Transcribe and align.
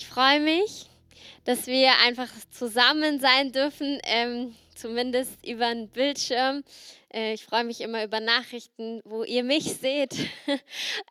Ich 0.00 0.06
freue 0.06 0.40
mich, 0.40 0.86
dass 1.44 1.66
wir 1.66 1.90
einfach 2.06 2.30
zusammen 2.50 3.20
sein 3.20 3.52
dürfen, 3.52 3.98
ähm, 4.04 4.56
zumindest 4.74 5.32
über 5.46 5.66
einen 5.66 5.88
Bildschirm. 5.88 6.64
Äh, 7.12 7.34
ich 7.34 7.44
freue 7.44 7.64
mich 7.64 7.80
immer 7.80 8.04
über 8.04 8.20
Nachrichten, 8.20 9.00
wo 9.04 9.24
ihr 9.24 9.44
mich 9.44 9.64
seht, 9.80 10.14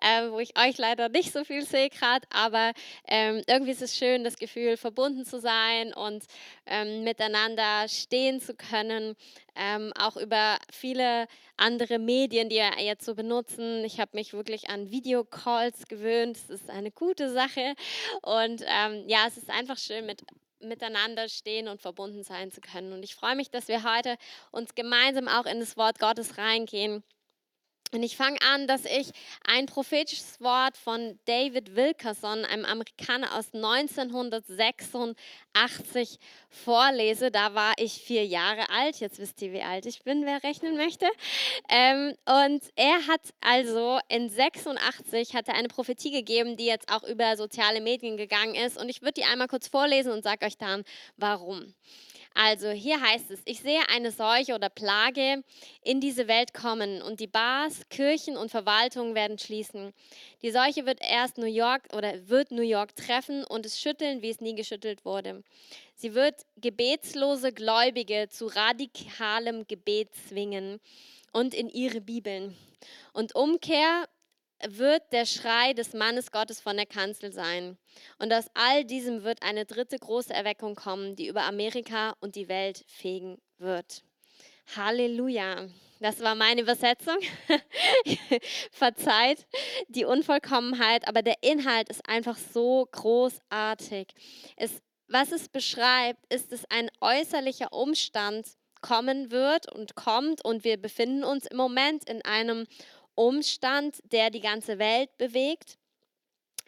äh, 0.01 0.29
wo 0.29 0.39
ich 0.39 0.57
euch 0.57 0.77
leider 0.77 1.09
nicht 1.09 1.31
so 1.33 1.43
viel 1.43 1.65
sehe 1.65 1.89
gerade, 1.89 2.27
aber 2.31 2.73
ähm, 3.07 3.41
irgendwie 3.47 3.71
ist 3.71 3.81
es 3.81 3.97
schön, 3.97 4.23
das 4.23 4.37
Gefühl, 4.37 4.77
verbunden 4.77 5.25
zu 5.25 5.39
sein 5.39 5.93
und 5.93 6.25
ähm, 6.65 7.03
miteinander 7.03 7.87
stehen 7.87 8.41
zu 8.41 8.53
können, 8.55 9.15
ähm, 9.55 9.91
auch 9.99 10.17
über 10.17 10.57
viele 10.71 11.27
andere 11.57 11.99
Medien, 11.99 12.49
die 12.49 12.59
wir 12.59 12.83
jetzt 12.83 13.05
so 13.05 13.15
benutzen. 13.15 13.83
Ich 13.83 13.99
habe 13.99 14.11
mich 14.13 14.33
wirklich 14.33 14.69
an 14.69 14.91
Videocalls 14.91 15.87
gewöhnt. 15.87 16.37
Das 16.37 16.49
ist 16.61 16.69
eine 16.69 16.91
gute 16.91 17.31
Sache 17.31 17.75
und 18.21 18.63
ähm, 18.67 19.03
ja, 19.07 19.25
es 19.27 19.37
ist 19.37 19.49
einfach 19.49 19.77
schön 19.77 20.05
mit 20.05 20.23
miteinander 20.61 21.29
stehen 21.29 21.67
und 21.67 21.81
verbunden 21.81 22.23
sein 22.23 22.51
zu 22.51 22.61
können. 22.61 22.93
Und 22.93 23.03
ich 23.03 23.15
freue 23.15 23.35
mich, 23.35 23.49
dass 23.49 23.67
wir 23.67 23.83
heute 23.83 24.17
uns 24.51 24.75
gemeinsam 24.75 25.27
auch 25.27 25.45
in 25.45 25.59
das 25.59 25.77
Wort 25.77 25.99
Gottes 25.99 26.37
reingehen. 26.37 27.03
Und 27.91 28.03
ich 28.03 28.15
fange 28.15 28.37
an, 28.53 28.67
dass 28.67 28.85
ich 28.85 29.09
ein 29.43 29.65
prophetisches 29.65 30.39
Wort 30.39 30.77
von 30.77 31.17
David 31.25 31.75
Wilkerson, 31.75 32.45
einem 32.45 32.65
Amerikaner 32.65 33.35
aus 33.35 33.51
1986, 33.51 36.19
vorlese. 36.51 37.31
Da 37.31 37.55
war 37.55 37.73
ich 37.77 37.93
vier 37.93 38.27
Jahre 38.27 38.69
alt. 38.69 38.99
Jetzt 38.99 39.17
wisst 39.17 39.41
ihr, 39.41 39.53
wie 39.53 39.63
alt 39.63 39.87
ich 39.87 40.03
bin, 40.03 40.27
wer 40.27 40.43
rechnen 40.43 40.77
möchte. 40.77 41.07
Ähm, 41.67 42.13
und 42.25 42.61
er 42.75 43.07
hat 43.07 43.21
also 43.41 43.97
in 44.07 44.29
86 44.29 45.33
hat 45.33 45.47
er 45.47 45.55
eine 45.55 45.69
Prophetie 45.69 46.11
gegeben, 46.11 46.57
die 46.57 46.65
jetzt 46.65 46.91
auch 46.91 47.01
über 47.03 47.37
soziale 47.37 47.81
Medien 47.81 48.17
gegangen 48.17 48.53
ist. 48.53 48.79
Und 48.79 48.89
ich 48.89 49.01
würde 49.01 49.13
die 49.13 49.23
einmal 49.23 49.47
kurz 49.47 49.67
vorlesen 49.67 50.11
und 50.11 50.23
sage 50.23 50.45
euch 50.45 50.57
dann, 50.57 50.83
warum. 51.17 51.73
Also 52.33 52.69
hier 52.69 53.01
heißt 53.01 53.31
es, 53.31 53.41
ich 53.45 53.59
sehe 53.61 53.81
eine 53.89 54.11
Seuche 54.11 54.55
oder 54.55 54.69
Plage 54.69 55.43
in 55.83 55.99
diese 55.99 56.27
Welt 56.27 56.53
kommen 56.53 57.01
und 57.01 57.19
die 57.19 57.27
Bars, 57.27 57.81
Kirchen 57.89 58.37
und 58.37 58.49
Verwaltungen 58.49 59.15
werden 59.15 59.37
schließen. 59.37 59.93
Die 60.41 60.51
Seuche 60.51 60.85
wird 60.85 60.99
erst 61.01 61.37
New 61.37 61.45
York 61.45 61.83
oder 61.93 62.29
wird 62.29 62.51
New 62.51 62.61
York 62.61 62.95
treffen 62.95 63.43
und 63.43 63.65
es 63.65 63.79
schütteln, 63.79 64.21
wie 64.21 64.29
es 64.29 64.41
nie 64.41 64.55
geschüttelt 64.55 65.03
wurde. 65.05 65.43
Sie 65.95 66.13
wird 66.13 66.45
gebetslose 66.55 67.51
Gläubige 67.51 68.29
zu 68.29 68.47
radikalem 68.47 69.67
Gebet 69.67 70.09
zwingen 70.27 70.79
und 71.33 71.53
in 71.53 71.67
ihre 71.67 71.99
Bibeln. 71.99 72.55
Und 73.11 73.35
Umkehr 73.35 74.07
wird 74.67 75.03
der 75.11 75.25
Schrei 75.25 75.73
des 75.73 75.93
Mannes 75.93 76.31
Gottes 76.31 76.59
von 76.59 76.75
der 76.75 76.85
Kanzel 76.85 77.31
sein. 77.31 77.77
Und 78.17 78.33
aus 78.33 78.45
all 78.53 78.83
diesem 78.85 79.23
wird 79.23 79.41
eine 79.41 79.65
dritte 79.65 79.97
große 79.97 80.33
Erweckung 80.33 80.75
kommen, 80.75 81.15
die 81.15 81.27
über 81.27 81.43
Amerika 81.43 82.15
und 82.19 82.35
die 82.35 82.49
Welt 82.49 82.83
fegen 82.87 83.37
wird. 83.57 84.03
Halleluja. 84.75 85.67
Das 85.99 86.21
war 86.21 86.35
meine 86.35 86.61
Übersetzung. 86.61 87.17
Verzeiht 88.71 89.45
die 89.89 90.05
Unvollkommenheit, 90.05 91.07
aber 91.07 91.21
der 91.21 91.35
Inhalt 91.41 91.89
ist 91.89 92.07
einfach 92.07 92.37
so 92.37 92.87
großartig. 92.91 94.07
Es, 94.55 94.81
was 95.07 95.31
es 95.31 95.49
beschreibt, 95.49 96.31
ist, 96.33 96.51
dass 96.51 96.63
ein 96.69 96.89
äußerlicher 97.01 97.73
Umstand 97.73 98.47
kommen 98.81 99.31
wird 99.31 99.71
und 99.73 99.95
kommt 99.95 100.43
und 100.45 100.63
wir 100.63 100.77
befinden 100.77 101.25
uns 101.25 101.45
im 101.45 101.57
Moment 101.57 102.09
in 102.09 102.23
einem 102.23 102.65
Umstand, 103.19 103.99
der 104.13 104.29
die 104.29 104.39
ganze 104.39 104.79
Welt 104.79 105.17
bewegt. 105.17 105.77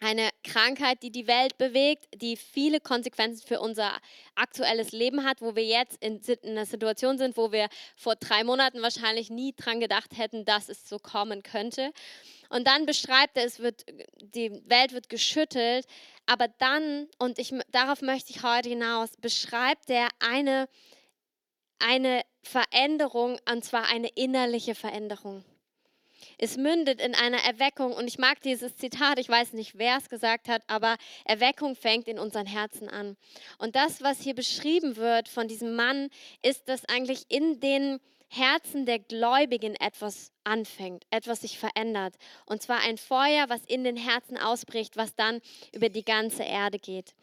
Eine 0.00 0.28
Krankheit, 0.44 1.02
die 1.02 1.10
die 1.10 1.26
Welt 1.26 1.56
bewegt, 1.56 2.08
die 2.14 2.36
viele 2.36 2.78
Konsequenzen 2.78 3.46
für 3.46 3.58
unser 3.58 3.90
aktuelles 4.34 4.92
Leben 4.92 5.24
hat, 5.24 5.40
wo 5.40 5.56
wir 5.56 5.64
jetzt 5.64 5.96
in, 6.02 6.20
einer 6.44 6.66
Situation 6.66 7.16
sind, 7.16 7.38
wo 7.38 7.52
wir 7.52 7.68
vor 7.96 8.16
drei 8.16 8.44
Monaten 8.44 8.82
wahrscheinlich 8.82 9.30
nie 9.30 9.54
dran 9.56 9.80
gedacht 9.80 10.18
hätten, 10.18 10.44
dass 10.44 10.68
es 10.68 10.86
so 10.86 10.98
kommen 10.98 11.42
könnte. 11.42 11.90
Und 12.50 12.66
dann 12.66 12.84
beschreibt 12.84 13.38
er, 13.38 13.44
es 13.46 13.60
wird, 13.60 13.86
die 14.20 14.50
Welt 14.66 14.92
wird 14.92 15.08
geschüttelt, 15.08 15.86
aber 16.26 16.48
dann, 16.48 17.08
und 17.18 17.38
ich, 17.38 17.54
darauf 17.70 18.02
möchte 18.02 18.30
ich 18.30 18.42
heute 18.42 18.68
hinaus, 18.68 19.12
beschreibt 19.18 19.88
er 19.88 20.08
eine, 20.18 20.68
eine 21.78 22.22
Veränderung, 22.42 23.38
und 23.50 23.64
zwar 23.64 23.86
eine 23.86 24.08
innerliche 24.08 24.74
Veränderung. 24.74 25.44
Es 26.42 26.56
mündet 26.56 27.00
in 27.00 27.14
einer 27.14 27.38
Erweckung 27.44 27.92
und 27.92 28.08
ich 28.08 28.18
mag 28.18 28.40
dieses 28.42 28.76
Zitat, 28.76 29.20
ich 29.20 29.28
weiß 29.28 29.52
nicht, 29.52 29.78
wer 29.78 29.98
es 29.98 30.08
gesagt 30.08 30.48
hat, 30.48 30.64
aber 30.66 30.96
Erweckung 31.24 31.76
fängt 31.76 32.08
in 32.08 32.18
unseren 32.18 32.46
Herzen 32.46 32.88
an. 32.88 33.16
Und 33.58 33.76
das, 33.76 34.02
was 34.02 34.20
hier 34.20 34.34
beschrieben 34.34 34.96
wird 34.96 35.28
von 35.28 35.46
diesem 35.46 35.76
Mann, 35.76 36.08
ist, 36.42 36.68
dass 36.68 36.84
eigentlich 36.86 37.26
in 37.28 37.60
den 37.60 38.00
Herzen 38.26 38.86
der 38.86 38.98
Gläubigen 38.98 39.76
etwas 39.76 40.32
anfängt, 40.42 41.04
etwas 41.10 41.42
sich 41.42 41.60
verändert. 41.60 42.16
Und 42.44 42.60
zwar 42.60 42.80
ein 42.80 42.98
Feuer, 42.98 43.48
was 43.48 43.64
in 43.66 43.84
den 43.84 43.96
Herzen 43.96 44.36
ausbricht, 44.36 44.96
was 44.96 45.14
dann 45.14 45.40
über 45.72 45.90
die 45.90 46.04
ganze 46.04 46.42
Erde 46.42 46.80
geht. 46.80 47.14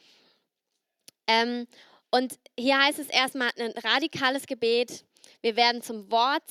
Ähm, 1.27 1.67
und 2.09 2.39
hier 2.57 2.81
heißt 2.81 2.99
es 2.99 3.09
erstmal 3.09 3.51
ein 3.57 3.73
radikales 3.83 4.47
Gebet. 4.47 5.03
Wir 5.41 5.55
werden 5.55 5.81
zum 5.81 6.11
Wort 6.11 6.43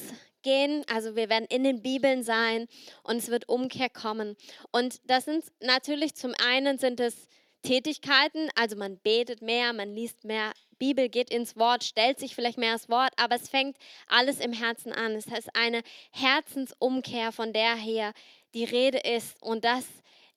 gehen, 0.43 0.85
also 0.93 1.17
wir 1.17 1.29
werden 1.29 1.47
in 1.49 1.65
den 1.65 1.83
Bibeln 1.83 2.23
sein 2.23 2.69
und 3.03 3.17
es 3.17 3.29
wird 3.29 3.49
Umkehr 3.49 3.91
kommen. 3.91 4.37
Und 4.71 5.01
das 5.05 5.25
sind 5.25 5.45
natürlich 5.61 6.15
zum 6.15 6.33
einen 6.43 6.79
sind 6.79 7.01
es 7.01 7.29
Tätigkeiten, 7.63 8.49
also 8.55 8.77
man 8.77 8.99
betet 8.99 9.43
mehr, 9.43 9.73
man 9.73 9.93
liest 9.95 10.25
mehr 10.25 10.53
Bibel, 10.79 11.09
geht 11.09 11.31
ins 11.31 11.57
Wort, 11.57 11.83
stellt 11.83 12.19
sich 12.19 12.35
vielleicht 12.35 12.57
mehr 12.57 12.73
das 12.73 12.89
Wort, 12.89 13.13
aber 13.17 13.35
es 13.35 13.49
fängt 13.49 13.77
alles 14.07 14.39
im 14.39 14.53
Herzen 14.53 14.93
an. 14.93 15.17
Es 15.17 15.29
heißt 15.29 15.55
eine 15.55 15.83
Herzensumkehr, 16.13 17.33
von 17.33 17.53
der 17.53 17.75
her 17.75 18.13
die 18.55 18.65
Rede 18.65 18.99
ist 18.99 19.37
und 19.43 19.65
das 19.65 19.85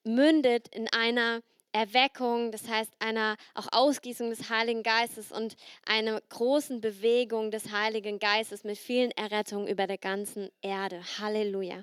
mündet 0.03 0.67
in 0.75 0.87
einer 0.91 1.41
Erweckung, 1.73 2.51
das 2.51 2.67
heißt 2.67 2.91
einer 2.99 3.37
auch 3.55 3.67
Ausgießung 3.71 4.29
des 4.29 4.49
Heiligen 4.49 4.83
Geistes 4.83 5.31
und 5.31 5.55
einer 5.85 6.19
großen 6.29 6.81
Bewegung 6.81 7.51
des 7.51 7.71
Heiligen 7.71 8.19
Geistes 8.19 8.63
mit 8.63 8.77
vielen 8.77 9.11
Errettungen 9.11 9.67
über 9.67 9.87
der 9.87 9.97
ganzen 9.97 10.49
Erde. 10.61 11.01
Halleluja. 11.19 11.81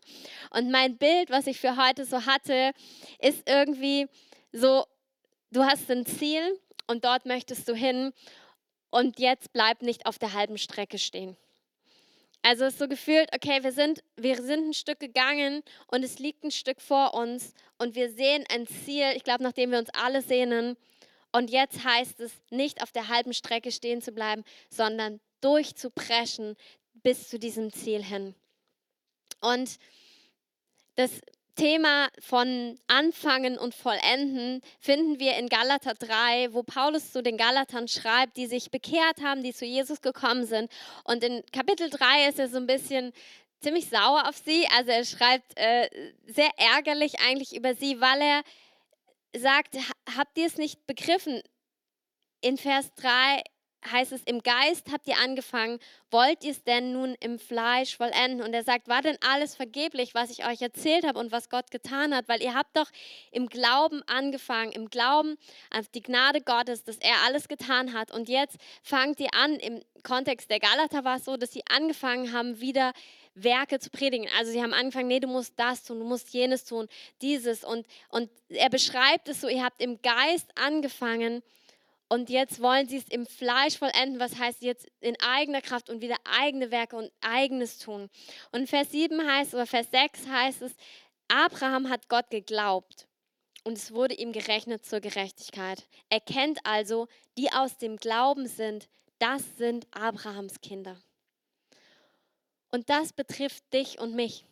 Und 0.50 0.70
mein 0.70 0.98
Bild, 0.98 1.30
was 1.30 1.46
ich 1.46 1.58
für 1.58 1.76
heute 1.76 2.04
so 2.04 2.26
hatte, 2.26 2.72
ist 3.18 3.48
irgendwie 3.48 4.06
so, 4.52 4.84
du 5.50 5.64
hast 5.64 5.90
ein 5.90 6.06
Ziel 6.06 6.58
und 6.86 7.04
dort 7.04 7.26
möchtest 7.26 7.68
du 7.68 7.74
hin 7.74 8.12
und 8.90 9.18
jetzt 9.18 9.52
bleib 9.52 9.82
nicht 9.82 10.06
auf 10.06 10.18
der 10.18 10.32
halben 10.32 10.58
Strecke 10.58 10.98
stehen. 10.98 11.36
Also 12.42 12.64
es 12.64 12.74
ist 12.74 12.78
so 12.78 12.88
gefühlt, 12.88 13.28
okay, 13.34 13.62
wir 13.62 13.72
sind, 13.72 14.02
wir 14.16 14.40
sind 14.40 14.68
ein 14.68 14.74
Stück 14.74 15.00
gegangen 15.00 15.62
und 15.88 16.04
es 16.04 16.18
liegt 16.18 16.44
ein 16.44 16.50
Stück 16.50 16.80
vor 16.80 17.14
uns 17.14 17.52
und 17.78 17.94
wir 17.94 18.10
sehen 18.10 18.44
ein 18.50 18.66
Ziel, 18.66 19.12
ich 19.16 19.24
glaube, 19.24 19.42
nachdem 19.42 19.70
wir 19.72 19.78
uns 19.78 19.90
alle 19.90 20.22
sehnen. 20.22 20.76
Und 21.32 21.50
jetzt 21.50 21.84
heißt 21.84 22.20
es, 22.20 22.32
nicht 22.50 22.82
auf 22.82 22.92
der 22.92 23.08
halben 23.08 23.34
Strecke 23.34 23.70
stehen 23.70 24.00
zu 24.00 24.12
bleiben, 24.12 24.44
sondern 24.70 25.20
durchzupreschen 25.40 26.56
bis 26.94 27.28
zu 27.28 27.38
diesem 27.38 27.72
Ziel 27.72 28.02
hin. 28.02 28.34
Und 29.40 29.78
das 30.96 31.20
Thema 31.58 32.08
von 32.20 32.78
Anfangen 32.86 33.58
und 33.58 33.74
Vollenden 33.74 34.62
finden 34.78 35.18
wir 35.18 35.36
in 35.36 35.48
Galater 35.48 35.94
3, 35.94 36.54
wo 36.54 36.62
Paulus 36.62 37.10
zu 37.10 37.20
den 37.20 37.36
Galatern 37.36 37.88
schreibt, 37.88 38.36
die 38.36 38.46
sich 38.46 38.70
bekehrt 38.70 39.20
haben, 39.24 39.42
die 39.42 39.52
zu 39.52 39.64
Jesus 39.64 40.00
gekommen 40.00 40.46
sind. 40.46 40.70
Und 41.02 41.24
in 41.24 41.42
Kapitel 41.52 41.90
3 41.90 42.28
ist 42.28 42.38
er 42.38 42.48
so 42.48 42.58
ein 42.58 42.68
bisschen 42.68 43.12
ziemlich 43.58 43.88
sauer 43.88 44.28
auf 44.28 44.36
sie. 44.36 44.68
Also 44.76 44.92
er 44.92 45.04
schreibt 45.04 45.58
äh, 45.58 45.90
sehr 46.28 46.50
ärgerlich 46.58 47.18
eigentlich 47.18 47.56
über 47.56 47.74
sie, 47.74 48.00
weil 48.00 48.20
er 48.20 48.42
sagt, 49.36 49.76
habt 50.16 50.38
ihr 50.38 50.46
es 50.46 50.58
nicht 50.58 50.86
begriffen? 50.86 51.42
In 52.40 52.56
Vers 52.56 52.94
3 52.94 53.42
heißt 53.90 54.12
es, 54.12 54.22
im 54.24 54.42
Geist 54.42 54.90
habt 54.92 55.06
ihr 55.06 55.16
angefangen, 55.18 55.78
wollt 56.10 56.44
ihr 56.44 56.50
es 56.50 56.64
denn 56.64 56.92
nun 56.92 57.14
im 57.20 57.38
Fleisch 57.38 57.96
vollenden? 57.96 58.42
Und 58.42 58.52
er 58.52 58.64
sagt, 58.64 58.88
war 58.88 59.02
denn 59.02 59.18
alles 59.20 59.54
vergeblich, 59.54 60.14
was 60.14 60.30
ich 60.30 60.46
euch 60.46 60.60
erzählt 60.60 61.06
habe 61.06 61.18
und 61.18 61.32
was 61.32 61.48
Gott 61.48 61.70
getan 61.70 62.14
hat? 62.14 62.28
Weil 62.28 62.42
ihr 62.42 62.54
habt 62.54 62.76
doch 62.76 62.90
im 63.30 63.48
Glauben 63.48 64.02
angefangen, 64.06 64.72
im 64.72 64.90
Glauben 64.90 65.36
auf 65.70 65.88
die 65.88 66.02
Gnade 66.02 66.40
Gottes, 66.40 66.84
dass 66.84 66.96
er 66.96 67.14
alles 67.26 67.48
getan 67.48 67.92
hat. 67.92 68.10
Und 68.10 68.28
jetzt 68.28 68.56
fangt 68.82 69.20
ihr 69.20 69.32
an, 69.34 69.54
im 69.54 69.82
Kontext 70.02 70.50
der 70.50 70.60
Galater 70.60 71.04
war 71.04 71.16
es 71.16 71.24
so, 71.24 71.36
dass 71.36 71.52
sie 71.52 71.62
angefangen 71.68 72.32
haben, 72.32 72.60
wieder 72.60 72.92
Werke 73.34 73.78
zu 73.78 73.90
predigen. 73.90 74.28
Also 74.38 74.52
sie 74.52 74.62
haben 74.62 74.72
angefangen, 74.72 75.08
nee, 75.08 75.20
du 75.20 75.28
musst 75.28 75.54
das 75.56 75.84
tun, 75.84 75.98
du 75.98 76.04
musst 76.04 76.30
jenes 76.30 76.64
tun, 76.64 76.88
dieses. 77.22 77.64
Und, 77.64 77.86
und 78.08 78.30
er 78.48 78.70
beschreibt 78.70 79.28
es 79.28 79.40
so, 79.40 79.48
ihr 79.48 79.64
habt 79.64 79.80
im 79.80 80.00
Geist 80.02 80.50
angefangen, 80.56 81.42
und 82.08 82.30
jetzt 82.30 82.62
wollen 82.62 82.88
sie 82.88 82.96
es 82.96 83.08
im 83.08 83.26
Fleisch 83.26 83.76
vollenden, 83.78 84.18
was 84.18 84.38
heißt 84.38 84.62
jetzt 84.62 84.86
in 85.00 85.16
eigener 85.20 85.60
Kraft 85.60 85.90
und 85.90 86.00
wieder 86.00 86.16
eigene 86.24 86.70
Werke 86.70 86.96
und 86.96 87.12
eigenes 87.20 87.78
tun. 87.78 88.08
Und 88.50 88.68
Vers 88.68 88.90
7 88.92 89.26
heißt, 89.30 89.54
oder 89.54 89.66
Vers 89.66 89.88
6 89.90 90.26
heißt 90.26 90.62
es, 90.62 90.74
Abraham 91.28 91.90
hat 91.90 92.08
Gott 92.08 92.30
geglaubt. 92.30 93.06
und 93.64 93.76
es 93.76 93.92
wurde 93.92 94.14
ihm 94.14 94.32
gerechnet 94.32 94.86
zur 94.86 95.00
Gerechtigkeit. 95.00 95.86
Er 96.08 96.20
kennt 96.20 96.58
also, 96.64 97.06
die 97.36 97.52
aus 97.52 97.76
dem 97.76 97.96
Glauben 97.98 98.46
sind, 98.46 98.88
das 99.18 99.42
sind 99.58 99.86
Abrahams 99.90 100.62
Kinder. 100.62 100.96
Und 102.70 102.88
das 102.88 103.12
betrifft 103.12 103.70
dich 103.74 103.98
und 103.98 104.14
mich. 104.14 104.46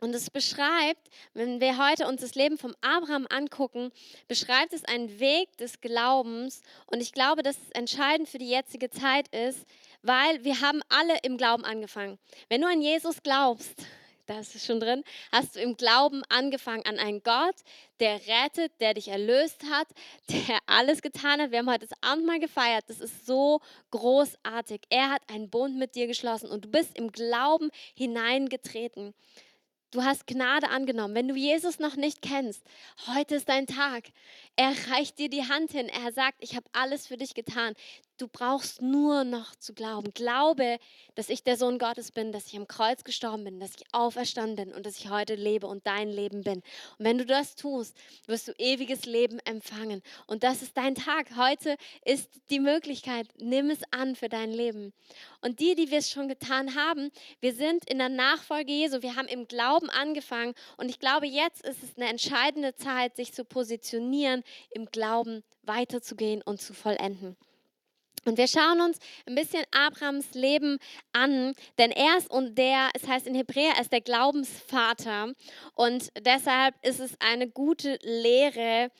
Und 0.00 0.14
es 0.14 0.30
beschreibt, 0.30 1.08
wenn 1.34 1.60
wir 1.60 1.76
heute 1.76 2.06
uns 2.06 2.20
das 2.20 2.36
Leben 2.36 2.56
vom 2.56 2.74
Abraham 2.80 3.26
angucken, 3.30 3.90
beschreibt 4.28 4.72
es 4.72 4.84
einen 4.84 5.18
Weg 5.18 5.56
des 5.56 5.80
Glaubens. 5.80 6.62
Und 6.86 7.00
ich 7.00 7.12
glaube, 7.12 7.42
dass 7.42 7.56
es 7.56 7.70
entscheidend 7.70 8.28
für 8.28 8.38
die 8.38 8.48
jetzige 8.48 8.90
Zeit 8.90 9.28
ist, 9.34 9.66
weil 10.02 10.44
wir 10.44 10.60
haben 10.60 10.82
alle 10.88 11.18
im 11.22 11.36
Glauben 11.36 11.64
angefangen. 11.64 12.18
Wenn 12.48 12.60
du 12.60 12.68
an 12.68 12.80
Jesus 12.80 13.22
glaubst, 13.22 13.74
da 14.28 14.38
ist 14.40 14.54
es 14.54 14.64
schon 14.64 14.78
drin, 14.78 15.04
hast 15.32 15.56
du 15.56 15.60
im 15.60 15.76
Glauben 15.76 16.22
angefangen 16.28 16.84
an 16.84 16.98
einen 16.98 17.22
Gott, 17.22 17.56
der 17.98 18.20
rettet, 18.26 18.72
der 18.78 18.94
dich 18.94 19.08
erlöst 19.08 19.64
hat, 19.64 19.88
der 20.28 20.58
alles 20.66 21.02
getan 21.02 21.40
hat. 21.40 21.50
Wir 21.50 21.58
haben 21.58 21.70
heute 21.70 21.86
das 21.88 21.98
Abendmahl 22.02 22.38
gefeiert. 22.38 22.84
Das 22.88 23.00
ist 23.00 23.26
so 23.26 23.60
großartig. 23.90 24.82
Er 24.90 25.10
hat 25.10 25.22
einen 25.28 25.48
Bund 25.48 25.76
mit 25.76 25.94
dir 25.94 26.06
geschlossen 26.06 26.50
und 26.50 26.66
du 26.66 26.68
bist 26.68 26.96
im 26.96 27.10
Glauben 27.10 27.70
hineingetreten. 27.94 29.14
Du 29.90 30.04
hast 30.04 30.26
Gnade 30.26 30.68
angenommen. 30.68 31.14
Wenn 31.14 31.28
du 31.28 31.34
Jesus 31.34 31.78
noch 31.78 31.96
nicht 31.96 32.20
kennst, 32.20 32.62
heute 33.06 33.36
ist 33.36 33.48
dein 33.48 33.66
Tag. 33.66 34.08
Er 34.54 34.74
reicht 34.90 35.18
dir 35.18 35.30
die 35.30 35.48
Hand 35.48 35.72
hin. 35.72 35.88
Er 35.88 36.12
sagt, 36.12 36.36
ich 36.40 36.56
habe 36.56 36.66
alles 36.72 37.06
für 37.06 37.16
dich 37.16 37.32
getan. 37.32 37.72
Du 38.18 38.26
brauchst 38.26 38.82
nur 38.82 39.22
noch 39.22 39.54
zu 39.54 39.72
glauben. 39.72 40.12
Glaube, 40.12 40.78
dass 41.14 41.28
ich 41.28 41.44
der 41.44 41.56
Sohn 41.56 41.78
Gottes 41.78 42.10
bin, 42.10 42.32
dass 42.32 42.48
ich 42.48 42.56
am 42.56 42.66
Kreuz 42.66 43.04
gestorben 43.04 43.44
bin, 43.44 43.60
dass 43.60 43.76
ich 43.76 43.84
auferstanden 43.92 44.56
bin 44.56 44.74
und 44.74 44.84
dass 44.84 44.98
ich 44.98 45.08
heute 45.08 45.36
lebe 45.36 45.68
und 45.68 45.86
dein 45.86 46.08
Leben 46.08 46.42
bin. 46.42 46.56
Und 46.98 47.04
wenn 47.04 47.18
du 47.18 47.24
das 47.24 47.54
tust, 47.54 47.96
wirst 48.26 48.48
du 48.48 48.52
ewiges 48.58 49.06
Leben 49.06 49.38
empfangen. 49.44 50.02
Und 50.26 50.42
das 50.42 50.62
ist 50.62 50.76
dein 50.76 50.96
Tag. 50.96 51.36
Heute 51.36 51.76
ist 52.04 52.28
die 52.50 52.58
Möglichkeit. 52.58 53.28
Nimm 53.38 53.70
es 53.70 53.82
an 53.92 54.16
für 54.16 54.28
dein 54.28 54.50
Leben. 54.50 54.92
Und 55.40 55.60
die, 55.60 55.76
die 55.76 55.92
wir 55.92 55.98
es 55.98 56.10
schon 56.10 56.26
getan 56.26 56.74
haben, 56.74 57.12
wir 57.38 57.54
sind 57.54 57.88
in 57.88 57.98
der 57.98 58.08
Nachfolge 58.08 58.72
Jesu. 58.72 59.00
Wir 59.00 59.14
haben 59.14 59.28
im 59.28 59.46
Glauben 59.46 59.77
angefangen. 59.90 60.54
Und 60.76 60.88
ich 60.88 60.98
glaube, 60.98 61.26
jetzt 61.26 61.64
ist 61.66 61.82
es 61.82 61.96
eine 61.96 62.08
entscheidende 62.08 62.74
Zeit, 62.74 63.16
sich 63.16 63.32
zu 63.32 63.44
positionieren, 63.44 64.42
im 64.70 64.86
Glauben 64.86 65.42
weiterzugehen 65.62 66.42
und 66.42 66.60
zu 66.60 66.74
vollenden. 66.74 67.36
Und 68.24 68.36
wir 68.36 68.48
schauen 68.48 68.80
uns 68.80 68.98
ein 69.26 69.34
bisschen 69.34 69.64
Abrahams 69.70 70.34
Leben 70.34 70.78
an, 71.12 71.54
denn 71.78 71.90
er 71.90 72.18
ist 72.18 72.30
und 72.30 72.56
der, 72.56 72.90
es 72.94 73.06
heißt 73.06 73.26
in 73.26 73.34
Hebräer, 73.34 73.74
er 73.76 73.80
ist 73.80 73.92
der 73.92 74.00
Glaubensvater. 74.00 75.32
Und 75.74 76.10
deshalb 76.20 76.74
ist 76.84 77.00
es 77.00 77.12
eine 77.20 77.48
gute 77.48 77.98
Lehre 78.02 78.90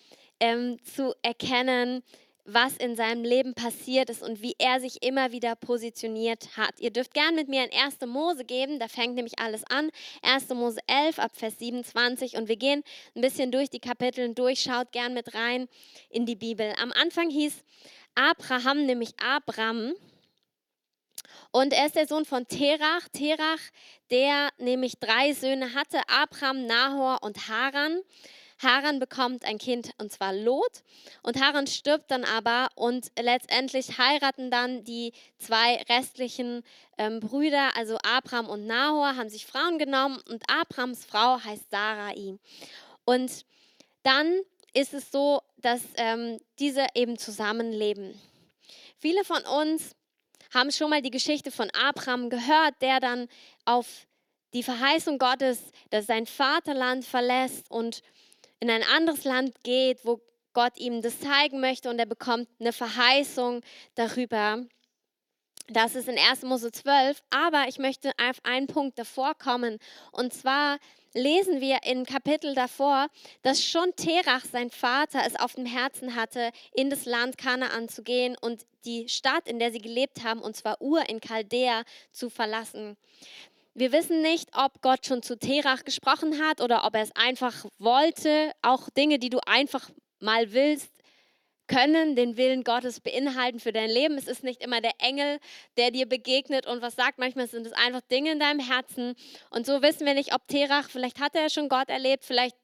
ähm, 0.40 0.78
zu 0.82 1.14
erkennen, 1.22 2.02
was 2.50 2.76
in 2.78 2.96
seinem 2.96 3.24
Leben 3.24 3.52
passiert 3.52 4.08
ist 4.08 4.22
und 4.22 4.40
wie 4.40 4.54
er 4.58 4.80
sich 4.80 5.02
immer 5.02 5.32
wieder 5.32 5.54
positioniert 5.54 6.56
hat. 6.56 6.80
Ihr 6.80 6.90
dürft 6.90 7.12
gern 7.12 7.34
mit 7.34 7.48
mir 7.48 7.62
in 7.64 7.78
1. 7.78 8.00
Mose 8.06 8.44
geben, 8.44 8.78
da 8.78 8.88
fängt 8.88 9.14
nämlich 9.14 9.38
alles 9.38 9.64
an. 9.64 9.90
1. 10.22 10.48
Mose 10.50 10.80
11 10.86 11.18
ab 11.18 11.32
Vers 11.34 11.58
27 11.58 12.36
und 12.36 12.48
wir 12.48 12.56
gehen 12.56 12.82
ein 13.14 13.20
bisschen 13.20 13.52
durch 13.52 13.68
die 13.68 13.80
Kapitel 13.80 14.34
durch, 14.34 14.60
schaut 14.60 14.92
gern 14.92 15.12
mit 15.12 15.34
rein 15.34 15.68
in 16.08 16.24
die 16.24 16.36
Bibel. 16.36 16.72
Am 16.78 16.90
Anfang 16.92 17.28
hieß 17.28 17.54
Abraham, 18.14 18.86
nämlich 18.86 19.10
Abram. 19.22 19.92
Und 21.50 21.72
er 21.72 21.86
ist 21.86 21.96
der 21.96 22.06
Sohn 22.06 22.24
von 22.24 22.48
Terach. 22.48 23.08
Terach, 23.12 23.60
der 24.10 24.50
nämlich 24.58 24.98
drei 24.98 25.32
Söhne 25.34 25.74
hatte, 25.74 26.00
Abraham, 26.08 26.66
Nahor 26.66 27.22
und 27.22 27.48
Haran. 27.48 28.00
Haran 28.58 28.98
bekommt 28.98 29.44
ein 29.44 29.58
Kind 29.58 29.90
und 29.98 30.12
zwar 30.12 30.32
Lot. 30.32 30.82
Und 31.22 31.40
Haran 31.40 31.66
stirbt 31.66 32.10
dann 32.10 32.24
aber 32.24 32.68
und 32.74 33.10
letztendlich 33.18 33.98
heiraten 33.98 34.50
dann 34.50 34.84
die 34.84 35.12
zwei 35.38 35.76
restlichen 35.88 36.62
ähm, 36.96 37.20
Brüder, 37.20 37.76
also 37.76 37.98
Abraham 37.98 38.48
und 38.48 38.66
Nahor, 38.66 39.16
haben 39.16 39.28
sich 39.28 39.46
Frauen 39.46 39.78
genommen 39.78 40.20
und 40.28 40.42
Abrahams 40.48 41.04
Frau 41.04 41.42
heißt 41.42 41.70
Sarai. 41.70 42.38
Und 43.04 43.44
dann 44.02 44.40
ist 44.74 44.94
es 44.94 45.10
so, 45.10 45.40
dass 45.58 45.82
ähm, 45.96 46.38
diese 46.58 46.86
eben 46.94 47.18
zusammenleben. 47.18 48.20
Viele 48.98 49.24
von 49.24 49.42
uns 49.44 49.94
haben 50.52 50.72
schon 50.72 50.90
mal 50.90 51.02
die 51.02 51.10
Geschichte 51.10 51.50
von 51.50 51.70
Abraham 51.70 52.30
gehört, 52.30 52.74
der 52.80 53.00
dann 53.00 53.28
auf 53.64 53.86
die 54.54 54.62
Verheißung 54.62 55.18
Gottes, 55.18 55.60
dass 55.90 56.06
sein 56.06 56.26
Vaterland 56.26 57.04
verlässt 57.04 57.70
und 57.70 58.02
in 58.60 58.70
ein 58.70 58.82
anderes 58.82 59.24
Land 59.24 59.62
geht, 59.62 60.04
wo 60.04 60.20
Gott 60.52 60.78
ihm 60.78 61.02
das 61.02 61.20
zeigen 61.20 61.60
möchte 61.60 61.90
und 61.90 61.98
er 61.98 62.06
bekommt 62.06 62.48
eine 62.58 62.72
Verheißung 62.72 63.62
darüber. 63.94 64.64
Das 65.68 65.94
ist 65.94 66.08
in 66.08 66.18
1. 66.18 66.42
Mose 66.42 66.72
12, 66.72 67.22
aber 67.30 67.66
ich 67.68 67.78
möchte 67.78 68.10
auf 68.18 68.38
einen 68.42 68.66
Punkt 68.66 68.98
davor 68.98 69.34
kommen 69.34 69.78
und 70.12 70.32
zwar 70.32 70.78
lesen 71.14 71.60
wir 71.60 71.80
im 71.84 72.04
Kapitel 72.04 72.54
davor, 72.54 73.08
dass 73.42 73.64
schon 73.64 73.94
Terach, 73.96 74.44
sein 74.44 74.70
Vater, 74.70 75.22
es 75.26 75.36
auf 75.36 75.54
dem 75.54 75.66
Herzen 75.66 76.14
hatte, 76.14 76.50
in 76.72 76.90
das 76.90 77.04
Land 77.04 77.38
Kanaan 77.38 77.88
zu 77.88 78.02
gehen 78.02 78.36
und 78.40 78.66
die 78.84 79.08
Stadt, 79.08 79.48
in 79.48 79.58
der 79.58 79.72
sie 79.72 79.80
gelebt 79.80 80.24
haben, 80.24 80.40
und 80.40 80.56
zwar 80.56 80.80
Ur 80.80 81.08
in 81.08 81.20
Chaldea, 81.20 81.82
zu 82.12 82.30
verlassen. 82.30 82.96
Wir 83.78 83.92
wissen 83.92 84.22
nicht, 84.22 84.48
ob 84.56 84.82
Gott 84.82 85.06
schon 85.06 85.22
zu 85.22 85.38
Terach 85.38 85.84
gesprochen 85.84 86.42
hat 86.42 86.60
oder 86.60 86.84
ob 86.84 86.96
er 86.96 87.02
es 87.02 87.14
einfach 87.14 87.64
wollte. 87.78 88.50
Auch 88.60 88.90
Dinge, 88.90 89.20
die 89.20 89.30
du 89.30 89.38
einfach 89.46 89.88
mal 90.18 90.52
willst, 90.52 90.90
können 91.68 92.16
den 92.16 92.36
Willen 92.36 92.64
Gottes 92.64 92.98
beinhalten 92.98 93.60
für 93.60 93.70
dein 93.70 93.88
Leben. 93.88 94.18
Es 94.18 94.26
ist 94.26 94.42
nicht 94.42 94.64
immer 94.64 94.80
der 94.80 94.94
Engel, 94.98 95.38
der 95.76 95.92
dir 95.92 96.08
begegnet 96.08 96.66
und 96.66 96.82
was 96.82 96.96
sagt. 96.96 97.18
Manchmal 97.18 97.46
sind 97.46 97.68
es 97.68 97.72
einfach 97.72 98.00
Dinge 98.10 98.32
in 98.32 98.40
deinem 98.40 98.58
Herzen. 98.58 99.14
Und 99.50 99.64
so 99.64 99.80
wissen 99.80 100.06
wir 100.06 100.14
nicht, 100.14 100.34
ob 100.34 100.48
Terach, 100.48 100.90
vielleicht 100.90 101.20
hat 101.20 101.36
er 101.36 101.48
schon 101.48 101.68
Gott 101.68 101.88
erlebt, 101.88 102.24
vielleicht 102.24 102.56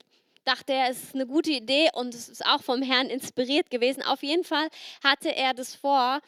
dachte 0.45 0.73
er, 0.73 0.91
es 0.91 1.01
ist 1.01 1.15
eine 1.15 1.29
gute 1.29 1.53
Idee 1.53 1.91
und 1.93 2.13
es 2.13 2.29
ist 2.29 2.45
auch 2.45 2.61
vom 2.61 2.83
Herrn 2.83 3.07
inspiriert 3.07 3.71
gewesen. 3.71 4.03
Auf 4.03 4.25
jeden 4.25 4.43
Fall 4.43 4.67
hatte 5.05 5.33
er 5.33 5.55
das 5.55 5.77
vor. 5.77 6.19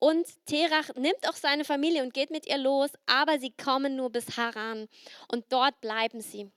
Und 0.00 0.26
Terach 0.46 0.92
nimmt 0.96 1.28
auch 1.28 1.36
seine 1.36 1.64
Familie 1.64 2.02
und 2.02 2.12
geht 2.12 2.30
mit 2.30 2.48
ihr 2.48 2.58
los, 2.58 2.90
aber 3.06 3.38
sie 3.38 3.52
kommen 3.52 3.94
nur 3.94 4.10
bis 4.10 4.36
Haran 4.36 4.88
und 5.28 5.44
dort 5.52 5.80
bleiben 5.80 6.20
sie. 6.20 6.50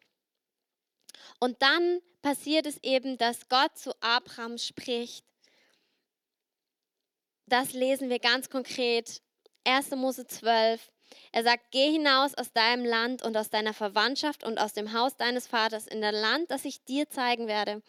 Und 1.39 1.61
dann 1.61 1.99
passiert 2.23 2.65
es 2.65 2.81
eben, 2.81 3.19
dass 3.19 3.47
Gott 3.49 3.77
zu 3.77 3.91
Abraham 4.01 4.57
spricht 4.57 5.23
das 7.45 7.73
lesen 7.73 8.09
wir 8.09 8.19
ganz 8.19 8.49
konkret. 8.49 9.21
1. 9.65 9.91
Mose 9.91 10.25
12. 10.25 10.91
Er 11.31 11.43
sagt, 11.43 11.71
geh 11.71 11.91
hinaus 11.91 12.33
aus 12.35 12.51
deinem 12.51 12.85
Land 12.85 13.23
und 13.23 13.35
aus 13.37 13.49
deiner 13.49 13.73
Verwandtschaft 13.73 14.43
und 14.43 14.59
aus 14.59 14.73
dem 14.73 14.93
Haus 14.93 15.15
deines 15.15 15.47
Vaters 15.47 15.87
in 15.87 16.01
das 16.01 16.13
Land, 16.13 16.51
das 16.51 16.65
ich 16.65 16.83
dir 16.83 17.09
zeigen 17.09 17.47
werde. 17.47 17.81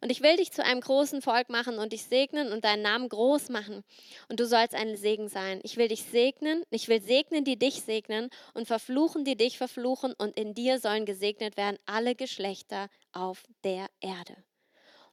Und 0.00 0.10
ich 0.10 0.22
will 0.22 0.36
dich 0.36 0.52
zu 0.52 0.64
einem 0.64 0.80
großen 0.80 1.22
Volk 1.22 1.48
machen 1.48 1.78
und 1.78 1.92
dich 1.92 2.04
segnen 2.04 2.52
und 2.52 2.64
deinen 2.64 2.82
Namen 2.82 3.08
groß 3.08 3.48
machen. 3.48 3.84
Und 4.28 4.40
du 4.40 4.46
sollst 4.46 4.74
ein 4.74 4.96
Segen 4.96 5.28
sein. 5.28 5.60
Ich 5.62 5.76
will 5.76 5.88
dich 5.88 6.04
segnen, 6.04 6.62
ich 6.70 6.88
will 6.88 7.02
segnen, 7.02 7.44
die 7.44 7.58
dich 7.58 7.82
segnen 7.82 8.30
und 8.54 8.66
verfluchen, 8.66 9.24
die 9.24 9.36
dich 9.36 9.58
verfluchen. 9.58 10.14
Und 10.18 10.36
in 10.36 10.54
dir 10.54 10.80
sollen 10.80 11.06
gesegnet 11.06 11.56
werden 11.56 11.78
alle 11.86 12.14
Geschlechter 12.14 12.88
auf 13.12 13.44
der 13.64 13.86
Erde. 14.00 14.36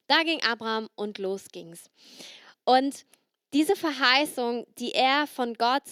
Da 0.07 0.23
ging 0.23 0.41
Abraham 0.43 0.89
und 0.95 1.17
los 1.17 1.47
ging's. 1.51 1.89
Und 2.63 3.05
diese 3.53 3.75
Verheißung, 3.75 4.67
die 4.77 4.91
er 4.91 5.27
von 5.27 5.53
Gott 5.53 5.83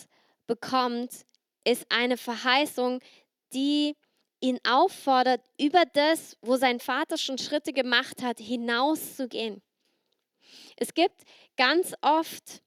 bekommt, 0.47 1.25
ist 1.63 1.85
eine 1.89 2.17
Verheißung, 2.17 2.99
die 3.53 3.95
ihn 4.41 4.59
auffordert, 4.67 5.41
über 5.57 5.83
das, 5.93 6.37
wo 6.41 6.57
sein 6.57 6.79
Vater 6.79 7.17
schon 7.17 7.37
Schritte 7.37 7.71
gemacht 7.71 8.21
hat, 8.21 8.39
hinauszugehen. 8.39 9.61
Es 10.75 10.93
gibt 10.93 11.21
ganz 11.55 11.93
oft, 12.01 12.61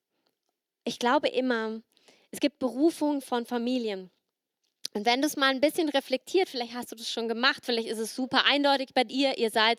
ich 0.85 0.99
glaube 0.99 1.29
immer, 1.29 1.83
es 2.31 2.41
gibt 2.41 2.59
Berufung 2.59 3.21
von 3.21 3.45
Familien. 3.45 4.11
Und 4.95 5.05
wenn 5.05 5.21
du 5.21 5.27
es 5.27 5.37
mal 5.37 5.51
ein 5.51 5.61
bisschen 5.61 5.91
reflektiert, 5.91 6.49
vielleicht 6.49 6.73
hast 6.73 6.93
du 6.93 6.97
das 6.97 7.11
schon 7.11 7.29
gemacht, 7.29 7.67
vielleicht 7.67 7.89
ist 7.89 7.99
es 7.99 8.17
super 8.17 8.47
eindeutig 8.47 8.95
bei 8.95 9.05
dir, 9.05 9.37
ihr 9.37 9.51
seid 9.51 9.79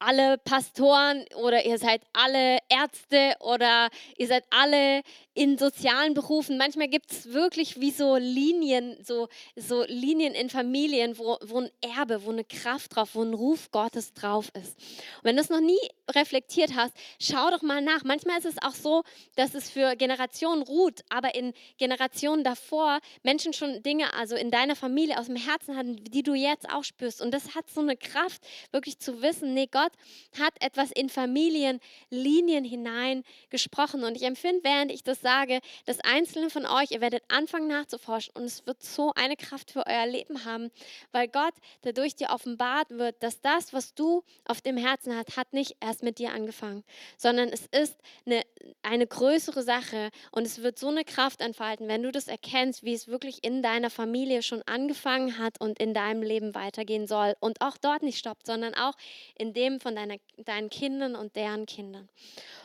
alle 0.00 0.38
Pastoren 0.38 1.24
oder 1.36 1.64
ihr 1.64 1.78
seid 1.78 2.02
alle 2.12 2.58
Ärzte 2.68 3.36
oder 3.40 3.88
ihr 4.16 4.26
seid 4.26 4.44
alle 4.50 5.02
in 5.34 5.58
sozialen 5.58 6.14
Berufen. 6.14 6.58
Manchmal 6.58 6.88
gibt 6.88 7.12
es 7.12 7.32
wirklich 7.32 7.80
wie 7.80 7.90
so 7.92 8.16
Linien, 8.16 8.96
so, 9.04 9.28
so 9.56 9.84
Linien 9.86 10.34
in 10.34 10.50
Familien, 10.50 11.18
wo, 11.18 11.38
wo 11.42 11.60
ein 11.60 11.70
Erbe, 11.80 12.24
wo 12.24 12.30
eine 12.30 12.44
Kraft 12.44 12.96
drauf, 12.96 13.10
wo 13.14 13.22
ein 13.22 13.34
Ruf 13.34 13.70
Gottes 13.70 14.12
drauf 14.12 14.50
ist. 14.54 14.76
Und 15.18 15.24
wenn 15.24 15.36
du 15.36 15.42
es 15.42 15.48
noch 15.48 15.60
nie 15.60 15.78
reflektiert 16.10 16.74
hast, 16.74 16.92
schau 17.20 17.50
doch 17.50 17.62
mal 17.62 17.80
nach. 17.80 18.02
Manchmal 18.02 18.38
ist 18.38 18.46
es 18.46 18.62
auch 18.62 18.74
so, 18.74 19.02
dass 19.36 19.54
es 19.54 19.70
für 19.70 19.96
Generationen 19.96 20.62
ruht, 20.62 21.00
aber 21.10 21.34
in 21.34 21.52
Generationen 21.78 22.42
davor 22.42 22.98
Menschen 23.22 23.52
schon 23.52 23.82
Dinge, 23.82 24.12
also 24.14 24.34
in 24.34 24.50
deiner 24.50 24.76
Familie 24.76 25.18
aus 25.18 25.26
dem 25.26 25.36
Herzen 25.36 25.76
hatten, 25.76 26.02
die 26.04 26.22
du 26.22 26.34
jetzt 26.34 26.68
auch 26.68 26.84
spürst. 26.84 27.20
Und 27.22 27.32
das 27.32 27.54
hat 27.54 27.70
so 27.70 27.80
eine 27.80 27.96
Kraft, 27.96 28.42
wirklich 28.72 28.98
zu 28.98 29.22
wissen, 29.22 29.54
nee, 29.54 29.68
Gott 29.70 29.89
Gott 29.90 30.40
hat 30.40 30.54
etwas 30.62 30.90
in 30.92 31.08
Familienlinien 31.08 32.64
hinein 32.64 33.24
gesprochen. 33.50 34.04
Und 34.04 34.16
ich 34.16 34.22
empfinde, 34.22 34.62
während 34.62 34.92
ich 34.92 35.02
das 35.02 35.20
sage, 35.20 35.60
dass 35.86 36.00
einzelne 36.00 36.50
von 36.50 36.66
euch, 36.66 36.90
ihr 36.90 37.00
werdet 37.00 37.22
anfangen 37.28 37.68
nachzuforschen 37.68 38.34
und 38.36 38.44
es 38.44 38.66
wird 38.66 38.82
so 38.82 39.12
eine 39.14 39.36
Kraft 39.36 39.70
für 39.70 39.86
euer 39.86 40.06
Leben 40.06 40.44
haben, 40.44 40.70
weil 41.12 41.28
Gott 41.28 41.54
dadurch 41.82 42.14
dir 42.16 42.30
offenbart 42.30 42.90
wird, 42.90 43.22
dass 43.22 43.40
das, 43.40 43.72
was 43.72 43.94
du 43.94 44.22
auf 44.44 44.60
dem 44.60 44.76
Herzen 44.76 45.16
hast, 45.16 45.36
hat 45.36 45.52
nicht 45.52 45.76
erst 45.80 46.02
mit 46.02 46.18
dir 46.18 46.32
angefangen, 46.32 46.84
sondern 47.16 47.48
es 47.48 47.66
ist 47.66 47.96
eine, 48.26 48.42
eine 48.82 49.06
größere 49.06 49.62
Sache 49.62 50.10
und 50.30 50.46
es 50.46 50.62
wird 50.62 50.78
so 50.78 50.88
eine 50.88 51.04
Kraft 51.04 51.40
entfalten, 51.40 51.88
wenn 51.88 52.02
du 52.02 52.12
das 52.12 52.28
erkennst, 52.28 52.84
wie 52.84 52.94
es 52.94 53.08
wirklich 53.08 53.42
in 53.42 53.62
deiner 53.62 53.90
Familie 53.90 54.42
schon 54.42 54.62
angefangen 54.62 55.38
hat 55.38 55.60
und 55.60 55.78
in 55.78 55.94
deinem 55.94 56.22
Leben 56.22 56.54
weitergehen 56.54 57.06
soll 57.06 57.34
und 57.40 57.60
auch 57.60 57.76
dort 57.76 58.02
nicht 58.02 58.18
stoppt, 58.18 58.46
sondern 58.46 58.74
auch 58.74 58.94
in 59.36 59.52
dem 59.52 59.79
von 59.82 59.94
deiner, 59.94 60.16
deinen 60.38 60.70
Kindern 60.70 61.16
und 61.16 61.36
deren 61.36 61.66
Kindern. 61.66 62.08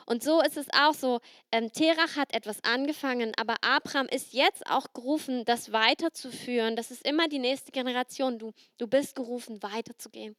Und 0.05 0.23
so 0.23 0.41
ist 0.41 0.57
es 0.57 0.67
auch 0.73 0.93
so, 0.93 1.19
ähm, 1.51 1.71
Terach 1.71 2.15
hat 2.15 2.33
etwas 2.33 2.63
angefangen, 2.63 3.31
aber 3.37 3.55
Abraham 3.61 4.07
ist 4.07 4.33
jetzt 4.33 4.65
auch 4.67 4.93
gerufen, 4.93 5.45
das 5.45 5.71
weiterzuführen. 5.71 6.75
Das 6.75 6.91
ist 6.91 7.05
immer 7.05 7.27
die 7.27 7.39
nächste 7.39 7.71
Generation. 7.71 8.37
Du, 8.37 8.53
du 8.77 8.87
bist 8.87 9.15
gerufen, 9.15 9.63
weiterzugehen. 9.63 10.35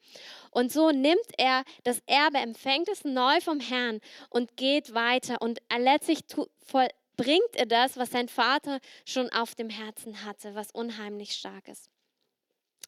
Und 0.50 0.72
so 0.72 0.90
nimmt 0.90 1.26
er 1.36 1.64
das 1.82 2.00
Erbe, 2.06 2.38
empfängt 2.38 2.88
es 2.88 3.04
neu 3.04 3.40
vom 3.40 3.60
Herrn 3.60 4.00
und 4.30 4.56
geht 4.56 4.94
weiter. 4.94 5.40
Und 5.40 5.58
letztlich 5.76 6.20
vollbringt 6.64 7.54
er 7.54 7.66
das, 7.66 7.96
was 7.96 8.10
sein 8.10 8.28
Vater 8.28 8.78
schon 9.04 9.30
auf 9.30 9.54
dem 9.54 9.70
Herzen 9.70 10.24
hatte, 10.24 10.54
was 10.54 10.70
unheimlich 10.70 11.32
stark 11.32 11.66
ist. 11.66 11.90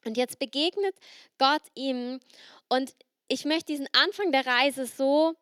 Und 0.04 0.16
jetzt 0.16 0.38
begegnet 0.38 0.94
Gott 1.38 1.62
ihm 1.74 2.20
und 2.68 2.94
ich 3.28 3.44
möchte 3.44 3.72
diesen 3.72 3.88
Anfang 3.92 4.32
der 4.32 4.46
Reise 4.46 4.86
so 4.86 5.34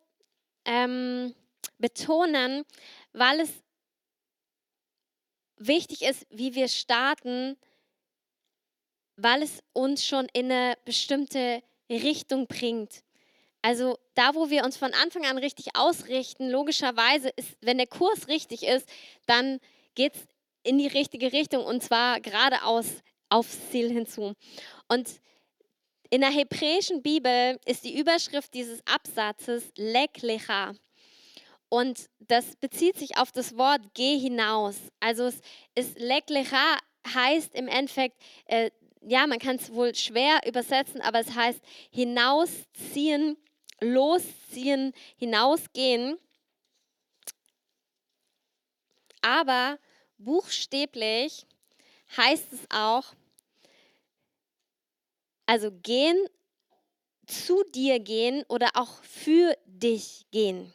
ähm, 0.65 1.33
betonen, 1.77 2.65
weil 3.13 3.39
es 3.39 3.49
wichtig 5.57 6.03
ist, 6.03 6.25
wie 6.29 6.53
wir 6.53 6.67
starten, 6.67 7.57
weil 9.15 9.41
es 9.41 9.63
uns 9.73 10.05
schon 10.05 10.27
in 10.33 10.51
eine 10.51 10.77
bestimmte 10.85 11.63
Richtung 11.89 12.47
bringt. 12.47 13.03
Also 13.61 13.97
da, 14.13 14.35
wo 14.35 14.49
wir 14.49 14.63
uns 14.63 14.77
von 14.77 14.93
Anfang 14.93 15.25
an 15.25 15.37
richtig 15.37 15.75
ausrichten, 15.75 16.49
logischerweise 16.49 17.29
ist, 17.35 17.57
wenn 17.61 17.77
der 17.77 17.87
Kurs 17.87 18.27
richtig 18.27 18.63
ist, 18.63 18.87
dann 19.25 19.59
geht 19.95 20.15
es 20.15 20.27
in 20.63 20.77
die 20.77 20.87
richtige 20.87 21.31
Richtung 21.33 21.65
und 21.65 21.81
zwar 21.81 22.19
geradeaus 22.19 22.85
aufs 23.29 23.69
Ziel 23.71 23.91
hinzu. 23.91 24.33
Und 24.87 25.19
in 26.09 26.21
der 26.21 26.29
hebräischen 26.29 27.01
Bibel 27.01 27.59
ist 27.65 27.83
die 27.83 27.99
Überschrift 27.99 28.53
dieses 28.53 28.81
Absatzes 28.85 29.71
Lek 29.75 30.21
Lecha. 30.21 30.73
Und 31.69 32.09
das 32.19 32.55
bezieht 32.55 32.97
sich 32.97 33.17
auf 33.17 33.31
das 33.31 33.57
Wort 33.57 33.81
geh 33.93 34.17
hinaus. 34.17 34.77
Also 34.99 35.25
es 35.25 35.41
ist 35.75 35.99
Lek 35.99 36.29
Lecha 36.29 36.77
heißt 37.13 37.55
im 37.55 37.67
Endeffekt, 37.67 38.21
äh, 38.45 38.71
ja, 39.01 39.27
man 39.27 39.39
kann 39.39 39.57
es 39.57 39.73
wohl 39.73 39.93
schwer 39.95 40.41
übersetzen, 40.45 41.01
aber 41.01 41.19
es 41.19 41.33
heißt 41.33 41.61
hinausziehen, 41.91 43.37
losziehen, 43.79 44.93
hinausgehen. 45.17 46.17
Aber 49.21 49.77
buchstäblich 50.17 51.45
heißt 52.15 52.53
es 52.53 52.59
auch 52.69 53.13
also 55.47 55.71
gehen, 55.71 56.17
zu 57.25 57.63
dir 57.73 57.99
gehen 57.99 58.43
oder 58.47 58.69
auch 58.75 59.03
für 59.03 59.57
dich 59.65 60.25
gehen. 60.31 60.71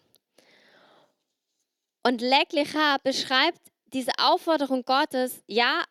Und 2.03 2.21
Leklecha 2.21 2.99
beschreibt 3.05 3.61
diese 3.87 4.13
Aufforderung 4.19 4.85
Gottes, 4.85 5.43
ja, 5.47 5.85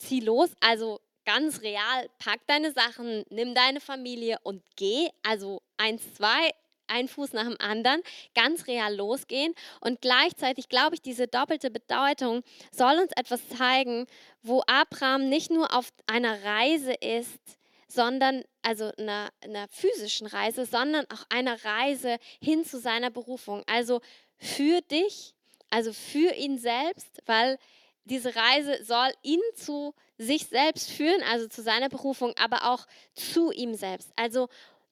zieh 0.00 0.20
los, 0.20 0.50
also 0.60 1.00
ganz 1.24 1.60
real, 1.62 2.08
pack 2.18 2.40
deine 2.46 2.72
Sachen, 2.72 3.24
nimm 3.30 3.54
deine 3.54 3.80
Familie 3.80 4.38
und 4.42 4.62
geh, 4.76 5.08
also 5.22 5.60
eins, 5.76 6.02
zwei, 6.14 6.50
ein 6.86 7.06
Fuß 7.06 7.34
nach 7.34 7.44
dem 7.44 7.56
anderen, 7.60 8.02
ganz 8.34 8.66
real 8.66 8.96
losgehen. 8.96 9.54
Und 9.80 10.00
gleichzeitig 10.00 10.68
glaube 10.68 10.96
ich, 10.96 11.02
diese 11.02 11.28
doppelte 11.28 11.70
Bedeutung 11.70 12.42
soll 12.72 12.98
uns 12.98 13.12
etwas 13.14 13.48
zeigen, 13.48 14.06
wo 14.42 14.62
Abraham 14.66 15.28
nicht 15.28 15.50
nur 15.50 15.72
auf 15.72 15.90
einer 16.06 16.42
Reise 16.42 16.94
ist, 16.94 17.59
sondern 17.90 18.44
also 18.62 18.92
einer, 18.98 19.30
einer 19.42 19.68
physischen 19.68 20.26
Reise, 20.26 20.66
sondern 20.66 21.06
auch 21.10 21.24
einer 21.28 21.64
Reise 21.64 22.18
hin 22.40 22.64
zu 22.64 22.78
seiner 22.78 23.10
Berufung. 23.10 23.62
Also 23.66 24.00
für 24.36 24.80
dich, 24.82 25.34
also 25.70 25.92
für 25.92 26.34
ihn 26.34 26.58
selbst, 26.58 27.20
weil 27.26 27.58
diese 28.04 28.34
Reise 28.34 28.84
soll 28.84 29.12
ihn 29.22 29.40
zu 29.54 29.94
sich 30.18 30.46
selbst 30.46 30.90
führen, 30.90 31.22
also 31.24 31.48
zu 31.48 31.62
seiner 31.62 31.88
Berufung, 31.88 32.34
aber 32.38 32.70
auch 32.72 32.86
zu 33.14 33.52
ihm 33.52 33.74
selbst. 33.74 34.10
Also 34.16 34.48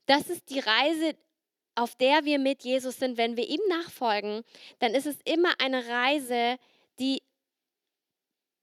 das 0.07 0.29
ist 0.29 0.51
die 0.51 0.61
Reise, 0.61 1.15
auf 1.75 1.95
der 1.95 2.25
wir 2.25 2.39
mit 2.39 2.65
Jesus 2.65 2.99
sind. 2.99 3.17
Wenn 3.17 3.37
wir 3.37 3.49
ihm 3.49 3.61
nachfolgen, 3.69 4.43
dann 4.81 4.95
ist 4.95 5.07
es 5.07 5.19
immer 5.25 5.55
eine 5.61 5.87
Reise, 5.87 6.59
die 6.99 7.23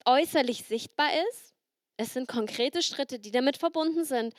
äußerlich 0.05 0.65
sichtbar 0.65 1.09
ist, 1.29 1.54
es 1.97 2.13
sind 2.13 2.27
konkrete 2.27 2.81
Schritte, 2.81 3.19
die 3.19 3.31
damit 3.31 3.57
verbunden 3.57 4.03
sind. 4.03 4.33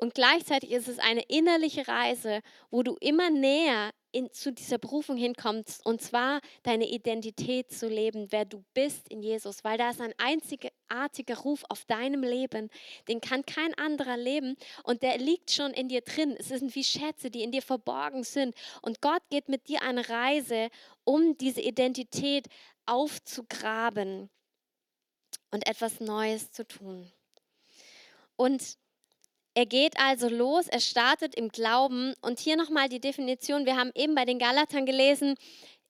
Und 0.00 0.14
gleichzeitig 0.14 0.70
ist 0.70 0.88
es 0.88 0.98
eine 0.98 1.22
innerliche 1.28 1.86
Reise, 1.86 2.40
wo 2.70 2.82
du 2.82 2.96
immer 3.00 3.28
näher 3.28 3.90
in, 4.12 4.32
zu 4.32 4.50
dieser 4.50 4.78
Berufung 4.78 5.18
hinkommst, 5.18 5.84
und 5.84 6.00
zwar 6.00 6.40
deine 6.62 6.88
Identität 6.88 7.70
zu 7.70 7.86
leben, 7.86 8.28
wer 8.30 8.46
du 8.46 8.64
bist 8.72 9.08
in 9.08 9.22
Jesus, 9.22 9.62
weil 9.62 9.76
da 9.76 9.90
ist 9.90 10.00
ein 10.00 10.14
einzigartiger 10.16 11.38
Ruf 11.38 11.64
auf 11.68 11.84
deinem 11.84 12.22
Leben, 12.22 12.70
den 13.08 13.20
kann 13.20 13.44
kein 13.44 13.74
anderer 13.74 14.16
leben 14.16 14.56
und 14.84 15.02
der 15.02 15.18
liegt 15.18 15.50
schon 15.50 15.72
in 15.72 15.88
dir 15.88 16.00
drin. 16.00 16.34
Es 16.38 16.48
sind 16.48 16.74
wie 16.74 16.84
Schätze, 16.84 17.30
die 17.30 17.42
in 17.42 17.52
dir 17.52 17.62
verborgen 17.62 18.24
sind 18.24 18.54
und 18.80 19.02
Gott 19.02 19.22
geht 19.28 19.50
mit 19.50 19.68
dir 19.68 19.82
eine 19.82 20.08
Reise, 20.08 20.70
um 21.04 21.36
diese 21.36 21.60
Identität 21.60 22.46
aufzugraben 22.86 24.30
und 25.50 25.66
etwas 25.66 26.00
Neues 26.00 26.52
zu 26.52 26.66
tun. 26.66 27.10
Und 28.36 28.76
er 29.54 29.66
geht 29.66 29.98
also 29.98 30.28
los, 30.28 30.68
er 30.68 30.80
startet 30.80 31.34
im 31.34 31.48
Glauben 31.48 32.14
und 32.22 32.38
hier 32.38 32.56
nochmal 32.56 32.88
die 32.88 33.00
Definition, 33.00 33.66
wir 33.66 33.76
haben 33.76 33.90
eben 33.94 34.14
bei 34.14 34.24
den 34.24 34.38
Galatern 34.38 34.86
gelesen, 34.86 35.34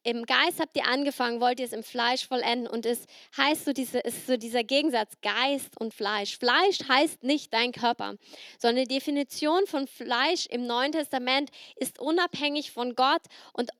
im 0.03 0.25
Geist 0.25 0.61
habt 0.61 0.77
ihr 0.77 0.87
angefangen, 0.87 1.43
wollt 1.43 1.61
ihr 1.61 1.67
es 1.67 1.75
im 1.75 1.83
Fleisch 1.83 2.27
vollenden 2.27 2.67
und 2.67 2.87
es 2.87 3.05
heißt 3.37 3.67
so, 3.67 3.73
diese, 3.75 3.99
ist 3.99 4.27
so 4.27 4.39
dieser 4.39 4.65
Gegensatz 4.65 5.13
Geist 5.21 5.79
und 5.79 5.93
Fleisch. 5.93 6.39
Fleisch 6.39 6.79
heißt 6.89 7.23
nicht 7.23 7.53
dein 7.53 7.73
Körper, 7.73 8.15
sondern 8.59 8.87
die 8.87 8.95
Definition 8.95 9.67
von 9.67 9.87
Fleisch 9.87 10.47
im 10.47 10.67
Neuen 10.67 10.93
Testament 10.93 11.51
ist 11.77 11.99
unabhängig 11.99 12.73
von 12.73 12.95
Gott 12.95 13.23
und 13.53 13.71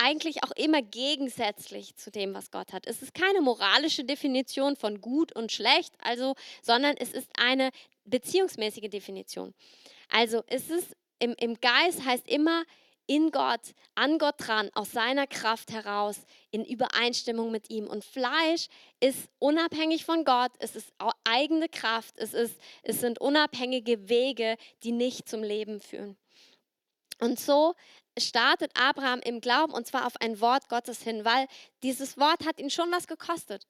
eigentlich 0.00 0.42
auch 0.44 0.52
immer 0.52 0.82
gegensätzlich 0.82 1.94
zu 1.96 2.10
dem, 2.10 2.34
was 2.34 2.50
Gott 2.50 2.72
hat. 2.72 2.86
Es 2.86 3.02
ist 3.02 3.14
keine 3.14 3.40
moralische 3.40 4.04
Definition 4.04 4.76
von 4.76 5.00
gut 5.00 5.34
und 5.34 5.52
schlecht, 5.52 5.94
also, 5.98 6.34
sondern 6.62 6.96
es 6.96 7.12
ist 7.12 7.28
eine 7.38 7.70
beziehungsmäßige 8.04 8.88
Definition. 8.88 9.54
Also 10.08 10.42
es 10.46 10.70
ist 10.70 10.96
im, 11.18 11.34
im 11.38 11.60
Geist 11.60 12.04
heißt 12.04 12.26
immer 12.28 12.64
in 13.06 13.32
Gott, 13.32 13.74
an 13.96 14.18
Gott 14.18 14.36
dran, 14.38 14.70
aus 14.74 14.92
seiner 14.92 15.26
Kraft 15.26 15.72
heraus, 15.72 16.20
in 16.52 16.64
Übereinstimmung 16.64 17.50
mit 17.50 17.68
ihm. 17.68 17.88
Und 17.88 18.04
Fleisch 18.04 18.68
ist 19.00 19.28
unabhängig 19.40 20.04
von 20.04 20.24
Gott, 20.24 20.52
es 20.60 20.76
ist 20.76 20.92
eigene 21.24 21.68
Kraft, 21.68 22.14
es, 22.18 22.34
ist, 22.34 22.58
es 22.84 23.00
sind 23.00 23.20
unabhängige 23.20 24.08
Wege, 24.08 24.56
die 24.84 24.92
nicht 24.92 25.28
zum 25.28 25.42
Leben 25.42 25.80
führen. 25.80 26.16
Und 27.20 27.38
so 27.38 27.74
startet 28.18 28.72
Abraham 28.74 29.20
im 29.20 29.40
Glauben 29.40 29.72
und 29.72 29.86
zwar 29.86 30.06
auf 30.06 30.20
ein 30.20 30.40
Wort 30.40 30.68
Gottes 30.68 31.02
hin, 31.02 31.24
weil 31.24 31.46
dieses 31.82 32.18
Wort 32.18 32.46
hat 32.46 32.60
ihn 32.60 32.70
schon 32.70 32.90
was 32.90 33.06
gekostet. 33.06 33.66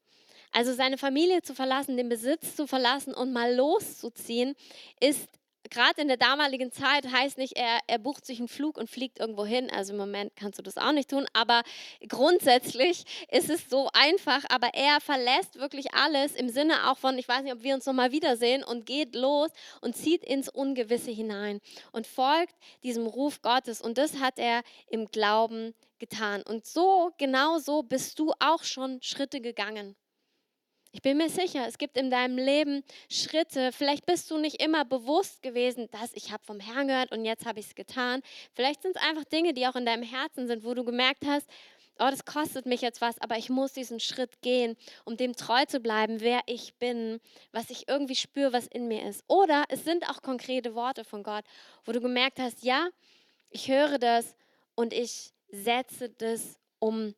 Also 0.52 0.74
seine 0.74 0.98
Familie 0.98 1.42
zu 1.42 1.54
verlassen, 1.54 1.96
den 1.96 2.08
Besitz 2.08 2.56
zu 2.56 2.66
verlassen 2.66 3.14
und 3.14 3.32
mal 3.32 3.54
loszuziehen, 3.54 4.54
ist 5.00 5.28
gerade 5.70 6.02
in 6.02 6.08
der 6.08 6.16
damaligen 6.16 6.72
Zeit 6.72 7.10
heißt 7.10 7.38
nicht, 7.38 7.56
er, 7.56 7.78
er 7.86 7.98
bucht 7.98 8.26
sich 8.26 8.38
einen 8.38 8.48
Flug 8.48 8.76
und 8.76 8.90
fliegt 8.90 9.18
irgendwo 9.18 9.44
hin. 9.44 9.70
Also 9.70 9.92
im 9.92 9.98
Moment 9.98 10.34
kannst 10.36 10.58
du 10.58 10.62
das 10.62 10.76
auch 10.76 10.92
nicht 10.92 11.10
tun, 11.10 11.26
aber 11.32 11.62
grundsätzlich 12.08 13.04
ist 13.30 13.48
es 13.48 13.68
so 13.70 13.88
einfach. 13.92 14.44
Aber 14.50 14.68
er 14.74 15.00
verlässt 15.00 15.58
wirklich 15.58 15.94
alles 15.94 16.34
im 16.34 16.48
Sinne 16.48 16.90
auch 16.90 16.98
von, 16.98 17.18
ich 17.18 17.28
weiß 17.28 17.42
nicht, 17.42 17.54
ob 17.54 17.62
wir 17.62 17.74
uns 17.74 17.86
nochmal 17.86 18.12
wiedersehen 18.12 18.62
und 18.64 18.86
geht 18.86 19.14
los 19.14 19.50
und 19.80 19.96
zieht 19.96 20.24
ins 20.24 20.48
Ungewisse 20.48 21.10
hinein 21.10 21.60
und 21.92 22.06
folgt 22.06 22.54
diesem 22.82 23.06
Ruf 23.06 23.40
Gottes. 23.42 23.80
Und 23.80 23.98
das 23.98 24.18
hat 24.18 24.38
er 24.38 24.62
im 24.88 25.06
Glauben 25.06 25.74
getan. 25.98 26.42
Und 26.42 26.66
so, 26.66 27.12
genau 27.18 27.58
so 27.58 27.82
bist 27.82 28.18
du 28.18 28.32
auch 28.40 28.64
schon 28.64 29.00
Schritte 29.02 29.40
gegangen. 29.40 29.96
Ich 30.92 31.02
bin 31.02 31.18
mir 31.18 31.30
sicher, 31.30 31.66
es 31.68 31.78
gibt 31.78 31.96
in 31.96 32.10
deinem 32.10 32.36
Leben 32.36 32.82
Schritte. 33.08 33.70
Vielleicht 33.70 34.06
bist 34.06 34.28
du 34.28 34.38
nicht 34.38 34.60
immer 34.60 34.84
bewusst 34.84 35.40
gewesen, 35.40 35.88
dass 35.92 36.12
ich 36.14 36.32
habe 36.32 36.42
vom 36.44 36.58
Herrn 36.58 36.88
gehört 36.88 37.12
und 37.12 37.24
jetzt 37.24 37.46
habe 37.46 37.60
ich 37.60 37.66
es 37.66 37.74
getan. 37.76 38.22
Vielleicht 38.54 38.82
sind 38.82 38.96
es 38.96 39.02
einfach 39.02 39.24
Dinge, 39.24 39.54
die 39.54 39.68
auch 39.68 39.76
in 39.76 39.86
deinem 39.86 40.02
Herzen 40.02 40.48
sind, 40.48 40.64
wo 40.64 40.74
du 40.74 40.84
gemerkt 40.84 41.24
hast, 41.24 41.46
oh, 42.00 42.08
das 42.10 42.24
kostet 42.24 42.66
mich 42.66 42.80
jetzt 42.80 43.00
was, 43.00 43.20
aber 43.20 43.36
ich 43.38 43.50
muss 43.50 43.72
diesen 43.72 44.00
Schritt 44.00 44.42
gehen, 44.42 44.76
um 45.04 45.16
dem 45.16 45.36
treu 45.36 45.64
zu 45.66 45.78
bleiben, 45.78 46.20
wer 46.20 46.40
ich 46.46 46.74
bin, 46.74 47.20
was 47.52 47.70
ich 47.70 47.88
irgendwie 47.88 48.16
spüre, 48.16 48.52
was 48.52 48.66
in 48.66 48.88
mir 48.88 49.06
ist. 49.06 49.22
Oder 49.28 49.64
es 49.68 49.84
sind 49.84 50.08
auch 50.08 50.22
konkrete 50.22 50.74
Worte 50.74 51.04
von 51.04 51.22
Gott, 51.22 51.44
wo 51.84 51.92
du 51.92 52.00
gemerkt 52.00 52.40
hast, 52.40 52.64
ja, 52.64 52.88
ich 53.50 53.68
höre 53.68 53.98
das 53.98 54.34
und 54.74 54.92
ich 54.92 55.32
setze 55.50 56.08
das 56.08 56.58
um. 56.80 57.14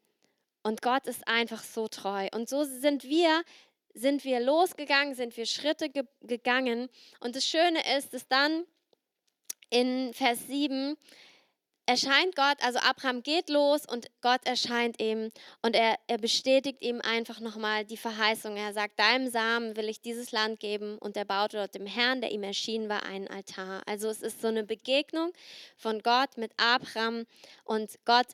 Und 0.63 0.83
Gott 0.83 1.07
ist 1.07 1.27
einfach 1.27 1.63
so 1.63 1.89
treu. 1.89 2.29
Und 2.33 2.49
so 2.49 2.65
sind 2.65 3.05
wir, 3.05 3.43
sind 3.95 4.25
wir 4.25 4.41
losgegangen, 4.41 5.15
sind 5.15 5.37
wir 5.37 5.47
Schritte 5.47 5.91
ge 5.91 6.05
gegangen. 6.23 6.89
Und 7.21 7.37
das 7.37 7.45
Schöne 7.45 7.81
ist, 7.97 8.15
dass 8.15 8.29
dann 8.29 8.65
in 9.71 10.13
Vers 10.15 10.47
7 10.47 10.97
erscheint 11.87 12.37
Gott, 12.37 12.57
also 12.61 12.79
Abraham 12.79 13.23
geht 13.23 13.51
los 13.51 13.85
und 13.87 14.07
Gott 14.21 14.41
erscheint 14.45 15.01
ihm 15.01 15.31
und 15.63 15.75
er, 15.75 15.97
er 16.07 16.19
bestätigt 16.19 16.81
ihm 16.81 17.01
einfach 17.01 17.41
nochmal 17.41 17.85
die 17.85 17.97
Verheißung. 17.97 18.57
Er 18.57 18.73
sagt, 18.73 18.99
deinem 18.99 19.29
Samen 19.31 19.77
will 19.77 19.89
ich 19.89 20.01
dieses 20.01 20.31
Land 20.31 20.61
geben 20.61 20.97
und 20.99 21.17
er 21.17 21.25
baute 21.25 21.57
dort 21.57 21.75
dem 21.75 21.87
Herrn, 21.87 22.21
der 22.21 22.31
ihm 22.31 22.45
erschienen 22.45 22.89
war, 22.89 23.03
einen 23.05 23.29
Altar. 23.29 23.83
Also 23.87 24.09
es 24.09 24.23
ist 24.23 24.41
so 24.41 24.49
eine 24.49 24.63
Begegnung 24.63 25.33
von 25.77 26.01
Gott 26.03 26.37
mit 26.37 26.53
Abraham 26.57 27.27
und 27.65 27.91
Gott 28.05 28.29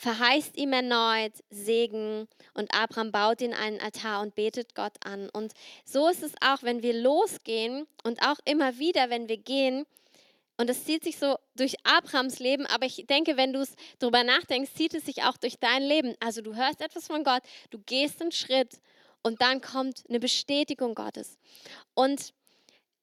verheißt 0.00 0.56
ihm 0.56 0.72
erneut 0.72 1.34
Segen 1.50 2.26
und 2.54 2.74
Abraham 2.74 3.12
baut 3.12 3.42
ihn 3.42 3.52
einen 3.52 3.80
Altar 3.80 4.22
und 4.22 4.34
betet 4.34 4.74
Gott 4.74 4.94
an. 5.04 5.28
Und 5.28 5.52
so 5.84 6.08
ist 6.08 6.22
es 6.22 6.32
auch, 6.40 6.62
wenn 6.62 6.82
wir 6.82 6.94
losgehen 6.94 7.86
und 8.02 8.22
auch 8.22 8.38
immer 8.46 8.78
wieder, 8.78 9.10
wenn 9.10 9.28
wir 9.28 9.36
gehen, 9.36 9.84
und 10.56 10.68
es 10.68 10.84
zieht 10.84 11.04
sich 11.04 11.18
so 11.18 11.36
durch 11.56 11.74
Abrahams 11.84 12.38
Leben, 12.38 12.66
aber 12.66 12.84
ich 12.84 13.06
denke, 13.08 13.38
wenn 13.38 13.54
du 13.54 13.60
es 13.60 13.74
darüber 13.98 14.24
nachdenkst, 14.24 14.74
zieht 14.74 14.92
es 14.92 15.06
sich 15.06 15.22
auch 15.22 15.38
durch 15.38 15.58
dein 15.58 15.82
Leben. 15.82 16.14
Also 16.20 16.42
du 16.42 16.54
hörst 16.54 16.82
etwas 16.82 17.06
von 17.06 17.24
Gott, 17.24 17.42
du 17.70 17.78
gehst 17.78 18.20
einen 18.20 18.30
Schritt 18.32 18.78
und 19.22 19.40
dann 19.40 19.62
kommt 19.62 20.02
eine 20.08 20.20
Bestätigung 20.20 20.94
Gottes. 20.94 21.38
Und 21.94 22.34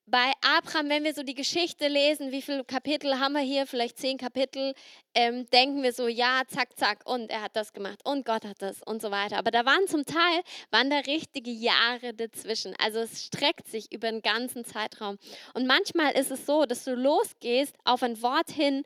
bei 0.10 0.32
Abraham, 0.42 0.90
wenn 0.90 1.04
wir 1.04 1.14
so 1.14 1.22
die 1.22 1.36
Geschichte 1.36 1.90
lesen, 1.90 2.32
wie 2.32 2.42
viele 2.42 2.64
Kapitel 2.64 3.20
haben 3.20 3.34
wir 3.34 3.42
hier, 3.42 3.68
vielleicht 3.68 3.98
zehn 3.98 4.18
Kapitel, 4.18 4.74
ähm, 5.14 5.50
denken 5.50 5.84
wir 5.84 5.92
so, 5.92 6.08
ja, 6.08 6.44
zack, 6.48 6.78
zack, 6.78 7.02
und 7.06 7.30
er 7.30 7.42
hat 7.42 7.58
das 7.58 7.74
gemacht 7.74 8.00
und 8.06 8.26
Gott 8.26 8.46
hat 8.46 8.62
das 8.62 8.82
und 8.84 9.02
so 9.02 9.12
weiter. 9.12 9.38
Aber 9.38 9.52
da 9.52 9.66
waren 9.66 9.86
zum 9.88 10.06
Teil, 10.06 10.42
waren 10.72 10.90
da 10.90 11.00
richtige 11.00 11.52
Jahre 11.52 12.14
dazwischen. 12.14 12.74
Also 12.80 13.00
es 13.00 13.26
streckt 13.26 13.68
sich 13.68 13.92
über 13.92 14.08
einen 14.08 14.22
ganzen 14.22 14.64
Zeitraum. 14.64 15.18
Und 15.54 15.68
manchmal 15.68 16.14
ist 16.14 16.32
es 16.32 16.46
so, 16.46 16.66
dass 16.66 16.86
du 16.86 16.96
losgehst 16.96 17.76
auf 17.84 18.02
ein 18.02 18.22
Wort 18.22 18.50
hin 18.50 18.84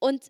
und 0.00 0.22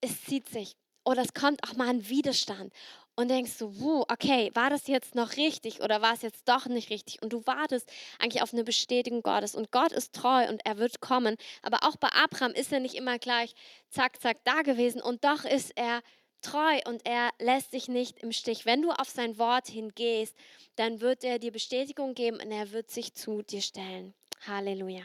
es 0.00 0.24
zieht 0.24 0.48
sich. 0.48 0.74
Oder 1.04 1.22
es 1.22 1.32
kommt 1.32 1.62
auch 1.62 1.76
mal 1.76 1.88
ein 1.88 2.08
Widerstand 2.08 2.72
und 3.16 3.28
denkst 3.28 3.52
so, 3.52 3.80
wuh, 3.80 4.04
okay, 4.08 4.50
war 4.54 4.70
das 4.70 4.86
jetzt 4.86 5.14
noch 5.14 5.36
richtig 5.36 5.80
oder 5.80 6.02
war 6.02 6.12
es 6.12 6.22
jetzt 6.22 6.48
doch 6.48 6.66
nicht 6.66 6.90
richtig? 6.90 7.22
Und 7.22 7.32
du 7.32 7.46
wartest 7.46 7.90
eigentlich 8.18 8.42
auf 8.42 8.52
eine 8.52 8.62
Bestätigung 8.62 9.22
Gottes. 9.22 9.54
Und 9.54 9.72
Gott 9.72 9.92
ist 9.92 10.14
treu 10.14 10.46
und 10.48 10.64
er 10.64 10.76
wird 10.76 11.00
kommen. 11.00 11.36
Aber 11.62 11.78
auch 11.82 11.96
bei 11.96 12.08
Abraham 12.08 12.52
ist 12.52 12.72
er 12.72 12.80
nicht 12.80 12.94
immer 12.94 13.18
gleich 13.18 13.54
zack, 13.90 14.20
zack 14.20 14.44
da 14.44 14.62
gewesen. 14.62 15.00
Und 15.00 15.24
doch 15.24 15.44
ist 15.44 15.72
er 15.76 16.02
treu 16.42 16.78
und 16.86 17.06
er 17.06 17.30
lässt 17.38 17.70
sich 17.70 17.88
nicht 17.88 18.18
im 18.20 18.32
Stich. 18.32 18.66
Wenn 18.66 18.82
du 18.82 18.90
auf 18.90 19.08
sein 19.08 19.38
Wort 19.38 19.68
hingehst, 19.68 20.36
dann 20.76 21.00
wird 21.00 21.24
er 21.24 21.38
dir 21.38 21.52
Bestätigung 21.52 22.14
geben 22.14 22.38
und 22.40 22.52
er 22.52 22.70
wird 22.72 22.90
sich 22.90 23.14
zu 23.14 23.42
dir 23.42 23.62
stellen. 23.62 24.14
Halleluja. 24.46 25.02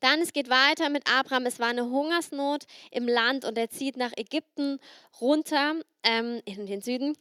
Dann, 0.00 0.20
es 0.20 0.32
geht 0.32 0.50
weiter 0.50 0.88
mit 0.88 1.10
Abraham. 1.10 1.46
Es 1.46 1.58
war 1.58 1.68
eine 1.68 1.84
Hungersnot 1.84 2.64
im 2.90 3.08
Land 3.08 3.44
und 3.44 3.58
er 3.58 3.70
zieht 3.70 3.96
nach 3.96 4.12
Ägypten 4.16 4.78
runter 5.20 5.74
ähm, 6.02 6.40
in 6.44 6.66
den 6.66 6.80
Süden. 6.80 7.16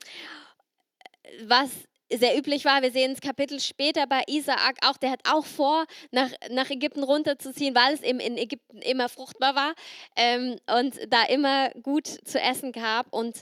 Was 1.43 1.69
sehr 2.09 2.37
üblich 2.37 2.63
war, 2.65 2.81
wir 2.81 2.91
sehen 2.91 3.11
es 3.11 3.21
Kapitel 3.21 3.59
später 3.59 4.07
bei 4.07 4.23
Isaak 4.27 4.77
auch, 4.85 4.97
der 4.97 5.11
hat 5.11 5.21
auch 5.29 5.45
vor, 5.45 5.85
nach, 6.11 6.29
nach 6.49 6.69
Ägypten 6.69 7.03
runterzuziehen, 7.03 7.75
weil 7.75 7.93
es 7.93 8.01
eben 8.01 8.19
in 8.19 8.37
Ägypten 8.37 8.81
immer 8.81 9.09
fruchtbar 9.09 9.55
war 9.55 9.73
ähm, 10.15 10.57
und 10.79 10.95
da 11.09 11.23
immer 11.25 11.69
gut 11.81 12.07
zu 12.07 12.39
essen 12.39 12.71
gab. 12.71 13.11
Und 13.11 13.41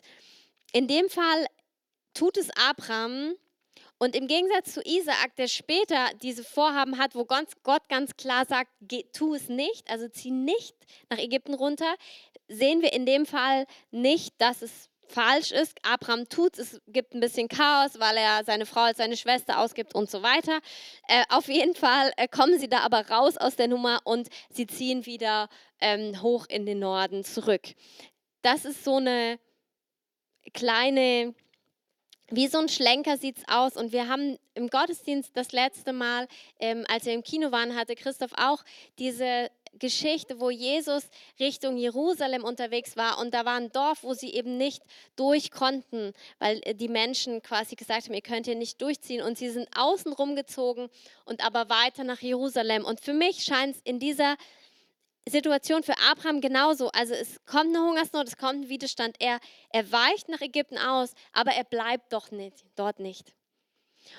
in 0.71 0.88
dem 0.88 1.10
Fall 1.10 1.45
tut 2.13 2.38
es 2.38 2.49
Abraham 2.58 3.36
und 3.97 4.15
im 4.15 4.27
Gegensatz 4.27 4.73
zu 4.73 4.81
Isaak, 4.81 5.36
der 5.38 5.47
später 5.47 6.10
diese 6.21 6.43
Vorhaben 6.43 6.97
hat, 6.97 7.15
wo 7.15 7.25
Gott 7.25 7.89
ganz 7.89 8.15
klar 8.17 8.45
sagt, 8.45 8.69
tu 9.13 9.34
es 9.34 9.47
nicht, 9.47 9.89
also 9.89 10.08
zieh 10.10 10.31
nicht 10.31 10.75
nach 11.10 11.17
Ägypten 11.17 11.53
runter, 11.53 11.95
sehen 12.47 12.81
wir 12.81 12.93
in 12.93 13.05
dem 13.05 13.25
Fall 13.25 13.65
nicht, 13.91 14.34
dass 14.39 14.62
es 14.62 14.89
falsch 15.08 15.51
ist. 15.51 15.77
Abraham 15.84 16.27
tut 16.27 16.58
es, 16.58 16.81
gibt 16.88 17.13
ein 17.13 17.19
bisschen 17.19 17.47
Chaos, 17.47 17.99
weil 17.99 18.17
er 18.17 18.43
seine 18.43 18.65
Frau 18.65 18.81
als 18.81 18.97
seine 18.97 19.17
Schwester 19.17 19.60
ausgibt 19.60 19.95
und 19.95 20.10
so 20.10 20.23
weiter. 20.23 20.60
Äh, 21.08 21.23
auf 21.29 21.47
jeden 21.47 21.75
Fall 21.75 22.12
äh, 22.17 22.27
kommen 22.27 22.60
sie 22.60 22.67
da 22.67 22.79
aber 22.79 23.08
raus 23.10 23.38
aus 23.38 23.55
der 23.55 23.67
Nummer 23.67 23.99
und 24.03 24.27
sie 24.49 24.67
ziehen 24.67 25.05
wieder 25.05 25.47
ähm, 25.79 26.21
hoch 26.21 26.47
in 26.49 26.65
den 26.65 26.79
Norden 26.79 27.23
zurück. 27.23 27.62
Das 28.41 28.65
ist 28.65 28.84
so 28.84 28.97
eine 28.97 29.39
kleine 30.53 31.34
wie 32.29 32.47
so 32.47 32.57
ein 32.57 32.69
Schlenker 32.69 33.17
sieht 33.17 33.38
es 33.38 33.43
aus. 33.47 33.77
Und 33.77 33.91
wir 33.91 34.07
haben 34.07 34.38
im 34.53 34.69
Gottesdienst 34.69 35.31
das 35.35 35.51
letzte 35.51 35.93
Mal, 35.93 36.27
ähm, 36.59 36.85
als 36.88 37.05
wir 37.05 37.13
im 37.13 37.23
Kino 37.23 37.51
waren, 37.51 37.75
hatte 37.75 37.95
Christoph 37.95 38.31
auch 38.35 38.63
diese 38.97 39.49
Geschichte, 39.79 40.39
wo 40.39 40.49
Jesus 40.49 41.03
Richtung 41.39 41.77
Jerusalem 41.77 42.43
unterwegs 42.43 42.95
war 42.95 43.19
und 43.19 43.33
da 43.33 43.45
war 43.45 43.55
ein 43.55 43.71
Dorf, 43.71 44.03
wo 44.03 44.13
sie 44.13 44.33
eben 44.33 44.57
nicht 44.57 44.81
durch 45.15 45.51
konnten, 45.51 46.13
weil 46.39 46.61
äh, 46.63 46.73
die 46.73 46.88
Menschen 46.88 47.41
quasi 47.41 47.75
gesagt 47.75 48.05
haben, 48.05 48.13
ihr 48.13 48.21
könnt 48.21 48.45
hier 48.45 48.55
nicht 48.55 48.81
durchziehen 48.81 49.21
und 49.21 49.38
sie 49.38 49.49
sind 49.49 49.67
außen 49.75 50.13
rumgezogen 50.13 50.89
und 51.25 51.45
aber 51.45 51.69
weiter 51.69 52.03
nach 52.03 52.21
Jerusalem. 52.21 52.85
Und 52.85 53.01
für 53.01 53.13
mich 53.13 53.43
scheint 53.43 53.75
es 53.75 53.81
in 53.83 53.99
dieser 53.99 54.38
Situation 55.27 55.83
für 55.83 55.97
Abraham 56.09 56.41
genauso. 56.41 56.89
Also 56.89 57.13
es 57.13 57.43
kommt 57.45 57.75
eine 57.75 57.81
Hungersnot, 57.81 58.27
es 58.27 58.38
kommt 58.38 58.65
ein 58.65 58.69
Widerstand. 58.69 59.15
Er, 59.19 59.39
er 59.69 59.91
weicht 59.91 60.29
nach 60.29 60.41
Ägypten 60.41 60.77
aus, 60.77 61.13
aber 61.33 61.51
er 61.51 61.63
bleibt 61.63 62.13
doch 62.13 62.31
nicht, 62.31 62.63
dort 62.75 62.99
nicht. 62.99 63.33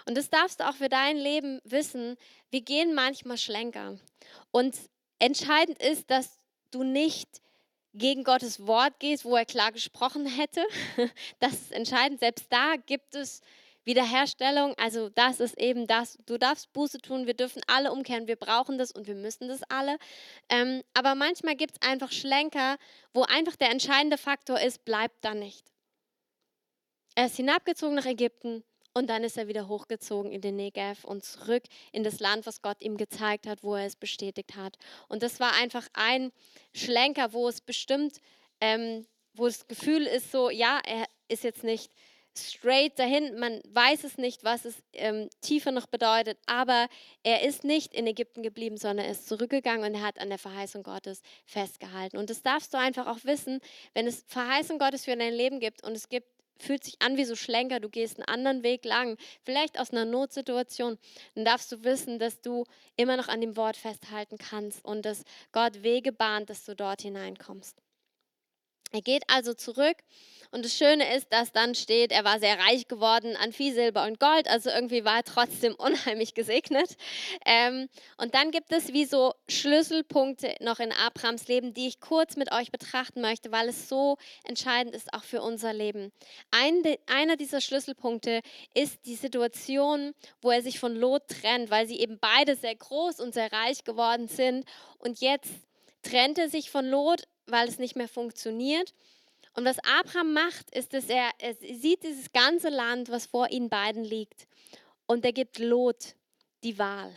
Und 0.04 0.16
das 0.16 0.30
darfst 0.30 0.60
du 0.60 0.68
auch 0.68 0.74
für 0.74 0.88
dein 0.88 1.16
Leben 1.16 1.60
wissen. 1.64 2.16
Wir 2.50 2.60
gehen 2.60 2.94
manchmal 2.94 3.38
Schlenker. 3.38 3.98
Und 4.50 4.76
entscheidend 5.18 5.80
ist, 5.80 6.10
dass 6.10 6.38
du 6.70 6.82
nicht 6.82 7.40
gegen 7.94 8.24
Gottes 8.24 8.66
Wort 8.66 8.98
gehst, 8.98 9.24
wo 9.24 9.36
er 9.36 9.46
klar 9.46 9.72
gesprochen 9.72 10.26
hätte. 10.26 10.64
Das 11.38 11.52
ist 11.52 11.72
entscheidend. 11.72 12.20
Selbst 12.20 12.46
da 12.50 12.74
gibt 12.76 13.14
es 13.14 13.40
Wiederherstellung, 13.86 14.74
also 14.76 15.08
das 15.10 15.38
ist 15.38 15.58
eben 15.58 15.86
das, 15.86 16.18
du 16.26 16.38
darfst 16.38 16.72
Buße 16.72 16.98
tun, 16.98 17.26
wir 17.26 17.34
dürfen 17.34 17.62
alle 17.68 17.92
umkehren, 17.92 18.26
wir 18.26 18.34
brauchen 18.34 18.78
das 18.78 18.90
und 18.90 19.06
wir 19.06 19.14
müssen 19.14 19.46
das 19.46 19.62
alle. 19.68 19.96
Ähm, 20.48 20.82
aber 20.92 21.14
manchmal 21.14 21.54
gibt 21.54 21.76
es 21.80 21.88
einfach 21.88 22.10
Schlenker, 22.10 22.76
wo 23.14 23.22
einfach 23.22 23.54
der 23.54 23.70
entscheidende 23.70 24.18
Faktor 24.18 24.60
ist, 24.60 24.84
bleibt 24.84 25.24
da 25.24 25.34
nicht. 25.34 25.64
Er 27.14 27.26
ist 27.26 27.36
hinabgezogen 27.36 27.94
nach 27.94 28.06
Ägypten 28.06 28.64
und 28.92 29.08
dann 29.08 29.22
ist 29.22 29.38
er 29.38 29.46
wieder 29.46 29.68
hochgezogen 29.68 30.32
in 30.32 30.40
den 30.40 30.56
Negev 30.56 31.04
und 31.04 31.24
zurück 31.24 31.62
in 31.92 32.02
das 32.02 32.18
Land, 32.18 32.44
was 32.44 32.62
Gott 32.62 32.82
ihm 32.82 32.96
gezeigt 32.96 33.46
hat, 33.46 33.62
wo 33.62 33.76
er 33.76 33.86
es 33.86 33.94
bestätigt 33.94 34.56
hat. 34.56 34.76
Und 35.08 35.22
das 35.22 35.38
war 35.38 35.52
einfach 35.54 35.86
ein 35.92 36.32
Schlenker, 36.74 37.32
wo 37.32 37.48
es 37.48 37.60
bestimmt, 37.60 38.18
ähm, 38.60 39.06
wo 39.32 39.46
das 39.46 39.68
Gefühl 39.68 40.06
ist 40.06 40.32
so, 40.32 40.50
ja, 40.50 40.80
er 40.84 41.04
ist 41.28 41.44
jetzt 41.44 41.62
nicht 41.62 41.92
straight 42.38 42.98
dahin. 42.98 43.38
Man 43.38 43.60
weiß 43.68 44.04
es 44.04 44.18
nicht, 44.18 44.44
was 44.44 44.64
es 44.64 44.74
ähm, 44.92 45.28
tiefer 45.40 45.72
noch 45.72 45.86
bedeutet, 45.86 46.38
aber 46.46 46.88
er 47.22 47.42
ist 47.42 47.64
nicht 47.64 47.94
in 47.94 48.06
Ägypten 48.06 48.42
geblieben, 48.42 48.76
sondern 48.76 49.06
er 49.06 49.12
ist 49.12 49.28
zurückgegangen 49.28 49.84
und 49.86 49.94
er 49.94 50.06
hat 50.06 50.18
an 50.18 50.28
der 50.28 50.38
Verheißung 50.38 50.82
Gottes 50.82 51.22
festgehalten. 51.44 52.16
Und 52.16 52.30
das 52.30 52.42
darfst 52.42 52.72
du 52.74 52.78
einfach 52.78 53.06
auch 53.06 53.24
wissen, 53.24 53.60
wenn 53.94 54.06
es 54.06 54.24
Verheißung 54.28 54.78
Gottes 54.78 55.04
für 55.04 55.16
dein 55.16 55.34
Leben 55.34 55.60
gibt 55.60 55.84
und 55.84 55.92
es 55.92 56.08
gibt 56.08 56.28
fühlt 56.58 56.84
sich 56.84 57.00
an 57.02 57.16
wie 57.16 57.24
so 57.24 57.36
Schlenker, 57.36 57.80
du 57.80 57.88
gehst 57.88 58.16
einen 58.16 58.28
anderen 58.28 58.62
Weg 58.62 58.84
lang, 58.84 59.18
vielleicht 59.42 59.78
aus 59.78 59.90
einer 59.90 60.04
Notsituation, 60.04 60.98
dann 61.34 61.44
darfst 61.44 61.70
du 61.70 61.84
wissen, 61.84 62.18
dass 62.18 62.40
du 62.40 62.64
immer 62.96 63.16
noch 63.16 63.28
an 63.28 63.40
dem 63.40 63.56
Wort 63.56 63.76
festhalten 63.76 64.38
kannst 64.38 64.84
und 64.84 65.04
dass 65.04 65.22
Gott 65.52 65.82
Wege 65.82 66.12
bahnt, 66.12 66.50
dass 66.50 66.64
du 66.64 66.74
dort 66.74 67.02
hineinkommst. 67.02 67.76
Er 68.92 69.02
geht 69.02 69.24
also 69.28 69.54
zurück 69.54 69.96
und 70.50 70.64
das 70.64 70.76
Schöne 70.76 71.14
ist, 71.14 71.32
dass 71.32 71.52
dann 71.52 71.74
steht, 71.74 72.12
er 72.12 72.24
war 72.24 72.38
sehr 72.38 72.58
reich 72.58 72.88
geworden 72.88 73.36
an 73.36 73.52
Vieh, 73.52 73.72
Silber 73.72 74.04
und 74.04 74.20
Gold. 74.20 74.48
Also 74.48 74.70
irgendwie 74.70 75.04
war 75.04 75.16
er 75.16 75.24
trotzdem 75.24 75.74
unheimlich 75.78 76.34
gesegnet. 76.34 76.96
Ähm, 77.44 77.88
und 78.16 78.34
dann 78.34 78.50
gibt 78.50 78.72
es 78.72 78.92
wie 78.92 79.04
so 79.04 79.34
Schlüsselpunkte 79.48 80.54
noch 80.60 80.78
in 80.78 80.92
Abrahams 80.92 81.48
Leben, 81.48 81.74
die 81.74 81.88
ich 81.88 82.00
kurz 82.00 82.36
mit 82.36 82.52
euch 82.52 82.70
betrachten 82.70 83.20
möchte, 83.20 83.52
weil 83.52 83.68
es 83.68 83.88
so 83.88 84.16
entscheidend 84.44 84.94
ist 84.94 85.12
auch 85.12 85.24
für 85.24 85.42
unser 85.42 85.72
Leben. 85.72 86.12
Ein, 86.50 86.82
einer 87.06 87.36
dieser 87.36 87.60
Schlüsselpunkte 87.60 88.40
ist 88.74 89.04
die 89.04 89.16
Situation, 89.16 90.14
wo 90.40 90.50
er 90.50 90.62
sich 90.62 90.78
von 90.78 90.94
Lot 90.94 91.28
trennt, 91.28 91.70
weil 91.70 91.86
sie 91.86 92.00
eben 92.00 92.18
beide 92.18 92.56
sehr 92.56 92.74
groß 92.74 93.20
und 93.20 93.34
sehr 93.34 93.52
reich 93.52 93.84
geworden 93.84 94.28
sind. 94.28 94.64
Und 94.98 95.20
jetzt 95.20 95.52
trennt 96.02 96.38
er 96.38 96.48
sich 96.48 96.70
von 96.70 96.86
Lot, 96.86 97.24
weil 97.46 97.68
es 97.68 97.78
nicht 97.78 97.96
mehr 97.96 98.08
funktioniert. 98.08 98.94
Und 99.54 99.64
was 99.64 99.78
Abraham 99.80 100.34
macht, 100.34 100.70
ist, 100.74 100.92
dass 100.92 101.06
er, 101.06 101.30
er 101.38 101.54
sieht 101.54 102.02
dieses 102.02 102.30
ganze 102.32 102.68
Land, 102.68 103.08
was 103.08 103.26
vor 103.26 103.50
ihnen 103.50 103.70
beiden 103.70 104.04
liegt. 104.04 104.46
Und 105.06 105.24
er 105.24 105.32
gibt 105.32 105.58
Lot 105.58 106.14
die 106.62 106.78
Wahl. 106.78 107.14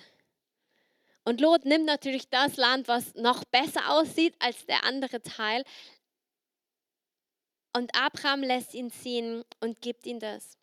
Und 1.26 1.42
Lot 1.42 1.66
nimmt 1.66 1.86
natürlich 1.86 2.30
das 2.30 2.56
Land, 2.58 2.88
was 2.88 3.14
noch 3.16 3.44
besser 3.46 3.92
aussieht 3.92 4.36
als 4.40 4.66
der 4.66 4.84
andere 4.86 5.22
Teil. 5.22 5.64
Und 7.76 7.94
Abraham 7.96 8.42
lässt 8.42 8.74
ihn 8.74 8.90
ziehen 8.92 9.44
und 9.60 9.82
gibt 9.82 10.06
ihm 10.06 10.20
das. 10.20 10.58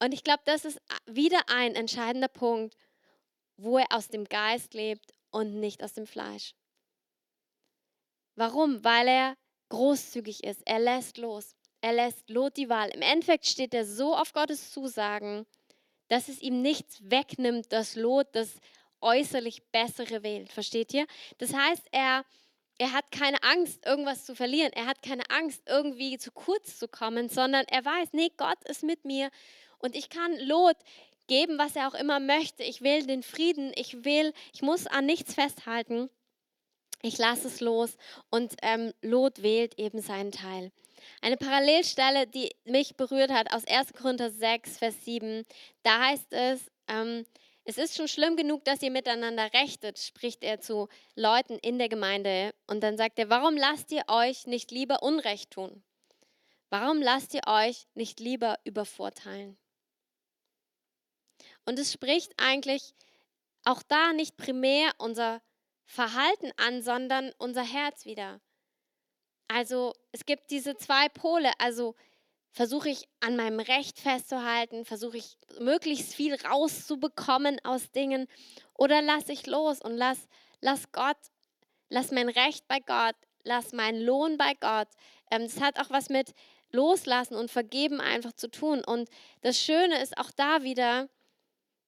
Und 0.00 0.12
ich 0.12 0.24
glaube, 0.24 0.42
das 0.44 0.64
ist 0.64 0.80
wieder 1.06 1.40
ein 1.48 1.76
entscheidender 1.76 2.28
Punkt, 2.28 2.76
wo 3.56 3.78
er 3.78 3.86
aus 3.90 4.08
dem 4.08 4.24
Geist 4.24 4.74
lebt 4.74 5.14
und 5.30 5.60
nicht 5.60 5.84
aus 5.84 5.92
dem 5.92 6.06
Fleisch. 6.06 6.54
Warum? 8.42 8.82
Weil 8.82 9.06
er 9.06 9.36
großzügig 9.68 10.42
ist. 10.42 10.62
Er 10.64 10.80
lässt 10.80 11.16
los. 11.16 11.54
Er 11.80 11.92
lässt 11.92 12.28
Lot 12.28 12.56
die 12.56 12.68
Wahl. 12.68 12.88
Im 12.88 13.00
Endeffekt 13.00 13.46
steht 13.46 13.72
er 13.72 13.84
so 13.84 14.16
auf 14.16 14.32
Gottes 14.32 14.72
Zusagen, 14.72 15.46
dass 16.08 16.26
es 16.26 16.42
ihm 16.42 16.60
nichts 16.60 17.08
wegnimmt, 17.08 17.72
dass 17.72 17.94
Lot 17.94 18.26
das 18.32 18.56
äußerlich 19.00 19.62
Bessere 19.70 20.24
wählt. 20.24 20.50
Versteht 20.50 20.92
ihr? 20.92 21.06
Das 21.38 21.54
heißt, 21.54 21.84
er, 21.92 22.24
er 22.78 22.92
hat 22.92 23.12
keine 23.12 23.40
Angst, 23.44 23.86
irgendwas 23.86 24.24
zu 24.24 24.34
verlieren. 24.34 24.72
Er 24.72 24.86
hat 24.86 25.04
keine 25.04 25.30
Angst, 25.30 25.62
irgendwie 25.66 26.18
zu 26.18 26.32
kurz 26.32 26.80
zu 26.80 26.88
kommen, 26.88 27.28
sondern 27.28 27.64
er 27.68 27.84
weiß, 27.84 28.08
nee, 28.10 28.32
Gott 28.36 28.58
ist 28.64 28.82
mit 28.82 29.04
mir 29.04 29.30
und 29.78 29.94
ich 29.94 30.10
kann 30.10 30.36
Lot 30.40 30.78
geben, 31.28 31.58
was 31.58 31.76
er 31.76 31.86
auch 31.86 31.94
immer 31.94 32.18
möchte. 32.18 32.64
Ich 32.64 32.82
will 32.82 33.06
den 33.06 33.22
Frieden. 33.22 33.70
Ich 33.76 34.04
will, 34.04 34.32
ich 34.52 34.62
muss 34.62 34.88
an 34.88 35.06
nichts 35.06 35.34
festhalten 35.34 36.10
ich 37.02 37.18
lasse 37.18 37.48
es 37.48 37.60
los 37.60 37.96
und 38.30 38.54
ähm, 38.62 38.92
Lot 39.02 39.42
wählt 39.42 39.78
eben 39.78 40.00
seinen 40.00 40.32
Teil. 40.32 40.72
Eine 41.20 41.36
Parallelstelle, 41.36 42.26
die 42.26 42.54
mich 42.64 42.96
berührt 42.96 43.30
hat, 43.30 43.52
aus 43.52 43.66
1. 43.66 43.92
Korinther 43.92 44.30
6, 44.30 44.78
Vers 44.78 45.04
7, 45.04 45.44
da 45.82 46.06
heißt 46.06 46.32
es, 46.32 46.70
ähm, 46.88 47.26
es 47.64 47.78
ist 47.78 47.96
schon 47.96 48.08
schlimm 48.08 48.36
genug, 48.36 48.64
dass 48.64 48.82
ihr 48.82 48.90
miteinander 48.90 49.52
rechtet, 49.52 49.98
spricht 49.98 50.42
er 50.42 50.60
zu 50.60 50.88
Leuten 51.14 51.58
in 51.58 51.78
der 51.78 51.88
Gemeinde. 51.88 52.54
Und 52.66 52.80
dann 52.80 52.96
sagt 52.96 53.18
er, 53.20 53.30
warum 53.30 53.56
lasst 53.56 53.92
ihr 53.92 54.02
euch 54.08 54.46
nicht 54.46 54.72
lieber 54.72 55.02
Unrecht 55.02 55.52
tun? 55.52 55.84
Warum 56.70 57.00
lasst 57.00 57.34
ihr 57.34 57.42
euch 57.46 57.86
nicht 57.94 58.18
lieber 58.18 58.58
übervorteilen? 58.64 59.56
Und 61.64 61.78
es 61.78 61.92
spricht 61.92 62.32
eigentlich 62.36 62.94
auch 63.64 63.82
da 63.84 64.12
nicht 64.12 64.36
primär 64.36 64.92
unser 64.98 65.40
Verhalten 65.92 66.50
an, 66.56 66.82
sondern 66.82 67.34
unser 67.36 67.62
Herz 67.62 68.06
wieder. 68.06 68.40
Also 69.46 69.92
es 70.10 70.24
gibt 70.24 70.50
diese 70.50 70.74
zwei 70.74 71.10
Pole. 71.10 71.52
Also 71.58 71.96
versuche 72.50 72.88
ich 72.88 73.06
an 73.20 73.36
meinem 73.36 73.60
Recht 73.60 73.98
festzuhalten, 73.98 74.86
versuche 74.86 75.18
ich 75.18 75.36
möglichst 75.60 76.14
viel 76.14 76.34
rauszubekommen 76.34 77.60
aus 77.62 77.90
Dingen 77.90 78.26
oder 78.72 79.02
lasse 79.02 79.32
ich 79.32 79.46
los 79.46 79.82
und 79.82 79.94
lass, 79.94 80.28
lass 80.62 80.92
Gott, 80.92 81.18
lass 81.90 82.10
mein 82.10 82.30
Recht 82.30 82.66
bei 82.68 82.78
Gott, 82.80 83.16
lass 83.44 83.74
meinen 83.74 84.00
Lohn 84.00 84.38
bei 84.38 84.54
Gott. 84.54 84.88
Ähm, 85.30 85.42
das 85.42 85.60
hat 85.60 85.78
auch 85.78 85.90
was 85.90 86.08
mit 86.08 86.32
Loslassen 86.70 87.34
und 87.34 87.50
Vergeben 87.50 88.00
einfach 88.00 88.32
zu 88.32 88.50
tun. 88.50 88.82
Und 88.82 89.10
das 89.42 89.60
Schöne 89.60 90.00
ist 90.00 90.16
auch 90.16 90.30
da 90.30 90.62
wieder, 90.62 91.10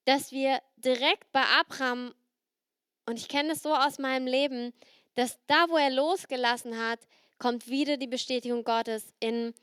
dass 0.04 0.30
wir 0.30 0.60
direkt 0.76 1.32
bei 1.32 1.42
Abraham 1.58 2.14
und 3.06 3.18
ich 3.18 3.28
kenne 3.28 3.52
es 3.52 3.62
so 3.62 3.74
aus 3.74 3.98
meinem 3.98 4.26
Leben, 4.26 4.72
dass 5.14 5.38
da, 5.46 5.66
wo 5.68 5.76
er 5.76 5.90
losgelassen 5.90 6.78
hat, 6.78 7.00
kommt 7.38 7.68
wieder 7.68 7.96
die 7.96 8.06
Bestätigung 8.06 8.64
Gottes 8.64 9.12
in 9.20 9.54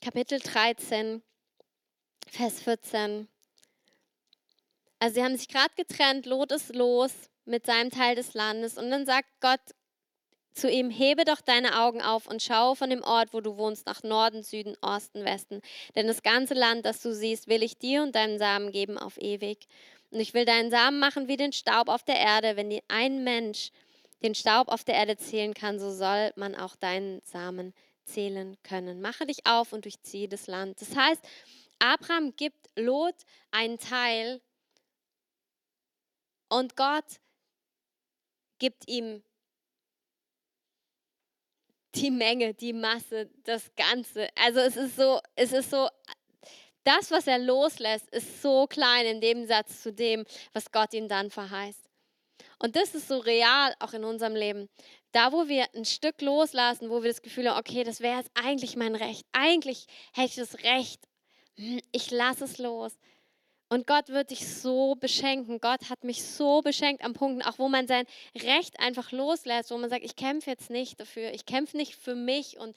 Kapitel 0.00 0.38
13, 0.38 1.22
Vers 2.28 2.60
14. 2.60 3.28
Also 4.98 5.14
sie 5.14 5.24
haben 5.24 5.36
sich 5.36 5.48
gerade 5.48 5.74
getrennt, 5.76 6.26
Lot 6.26 6.52
ist 6.52 6.74
los 6.74 7.12
mit 7.44 7.66
seinem 7.66 7.90
Teil 7.90 8.14
des 8.14 8.34
Landes 8.34 8.78
und 8.78 8.90
dann 8.90 9.06
sagt 9.06 9.28
Gott 9.40 9.60
zu 10.54 10.70
ihm, 10.70 10.88
hebe 10.88 11.24
doch 11.24 11.40
deine 11.40 11.80
Augen 11.80 12.00
auf 12.00 12.26
und 12.26 12.42
schau 12.42 12.74
von 12.74 12.88
dem 12.88 13.02
Ort, 13.02 13.32
wo 13.32 13.40
du 13.40 13.56
wohnst, 13.56 13.86
nach 13.86 14.02
Norden, 14.02 14.42
Süden, 14.42 14.76
Osten, 14.80 15.24
Westen. 15.24 15.60
Denn 15.96 16.06
das 16.06 16.22
ganze 16.22 16.54
Land, 16.54 16.86
das 16.86 17.02
du 17.02 17.12
siehst, 17.12 17.48
will 17.48 17.62
ich 17.62 17.76
dir 17.76 18.02
und 18.02 18.14
deinem 18.14 18.38
Samen 18.38 18.70
geben 18.70 18.96
auf 18.96 19.18
ewig. 19.20 19.66
Und 20.14 20.20
ich 20.20 20.32
will 20.32 20.44
deinen 20.44 20.70
Samen 20.70 21.00
machen 21.00 21.26
wie 21.26 21.36
den 21.36 21.52
Staub 21.52 21.88
auf 21.88 22.04
der 22.04 22.14
Erde. 22.14 22.56
Wenn 22.56 22.80
ein 22.86 23.24
Mensch 23.24 23.72
den 24.22 24.36
Staub 24.36 24.68
auf 24.68 24.84
der 24.84 24.94
Erde 24.94 25.16
zählen 25.16 25.54
kann, 25.54 25.80
so 25.80 25.90
soll 25.90 26.32
man 26.36 26.54
auch 26.54 26.76
deinen 26.76 27.20
Samen 27.24 27.74
zählen 28.04 28.56
können. 28.62 29.00
Mache 29.00 29.26
dich 29.26 29.44
auf 29.44 29.72
und 29.72 29.86
durchziehe 29.86 30.28
das 30.28 30.46
Land. 30.46 30.80
Das 30.80 30.94
heißt, 30.94 31.20
Abraham 31.80 32.36
gibt 32.36 32.70
Lot 32.76 33.16
einen 33.50 33.80
Teil 33.80 34.40
und 36.48 36.76
Gott 36.76 37.18
gibt 38.60 38.88
ihm 38.88 39.24
die 41.96 42.12
Menge, 42.12 42.54
die 42.54 42.72
Masse, 42.72 43.30
das 43.42 43.74
Ganze. 43.74 44.28
Also 44.36 44.60
es 44.60 44.76
ist 44.76 44.94
so, 44.94 45.18
es 45.34 45.50
ist 45.50 45.70
so 45.70 45.88
das, 46.84 47.10
was 47.10 47.26
er 47.26 47.38
loslässt, 47.38 48.08
ist 48.10 48.42
so 48.42 48.66
klein 48.66 49.06
im 49.06 49.18
Nebensatz 49.18 49.82
zu 49.82 49.92
dem, 49.92 50.24
was 50.52 50.70
Gott 50.70 50.94
ihm 50.94 51.08
dann 51.08 51.30
verheißt. 51.30 51.84
Und 52.58 52.76
das 52.76 52.94
ist 52.94 53.08
so 53.08 53.18
real 53.18 53.74
auch 53.80 53.92
in 53.92 54.04
unserem 54.04 54.34
Leben. 54.34 54.68
Da, 55.12 55.32
wo 55.32 55.48
wir 55.48 55.66
ein 55.74 55.84
Stück 55.84 56.20
loslassen, 56.20 56.90
wo 56.90 57.02
wir 57.02 57.10
das 57.10 57.22
Gefühl 57.22 57.48
haben, 57.48 57.58
okay, 57.58 57.84
das 57.84 58.00
wäre 58.00 58.18
jetzt 58.18 58.30
eigentlich 58.34 58.76
mein 58.76 58.94
Recht. 58.94 59.24
Eigentlich 59.32 59.86
hätte 60.12 60.28
ich 60.28 60.36
das 60.36 60.64
Recht. 60.64 61.00
Hm, 61.56 61.80
ich 61.92 62.10
lasse 62.10 62.44
es 62.44 62.58
los. 62.58 62.92
Und 63.68 63.86
Gott 63.86 64.08
wird 64.08 64.30
dich 64.30 64.46
so 64.46 64.94
beschenken. 64.94 65.60
Gott 65.60 65.90
hat 65.90 66.04
mich 66.04 66.22
so 66.22 66.60
beschenkt 66.60 67.02
am 67.02 67.12
Punkt, 67.12 67.46
auch 67.46 67.58
wo 67.58 67.68
man 67.68 67.86
sein 67.86 68.06
Recht 68.36 68.78
einfach 68.78 69.10
loslässt, 69.10 69.70
wo 69.70 69.78
man 69.78 69.90
sagt, 69.90 70.04
ich 70.04 70.16
kämpfe 70.16 70.50
jetzt 70.50 70.70
nicht 70.70 71.00
dafür, 71.00 71.32
ich 71.32 71.46
kämpfe 71.46 71.76
nicht 71.76 71.96
für 71.96 72.14
mich 72.14 72.58
und 72.58 72.76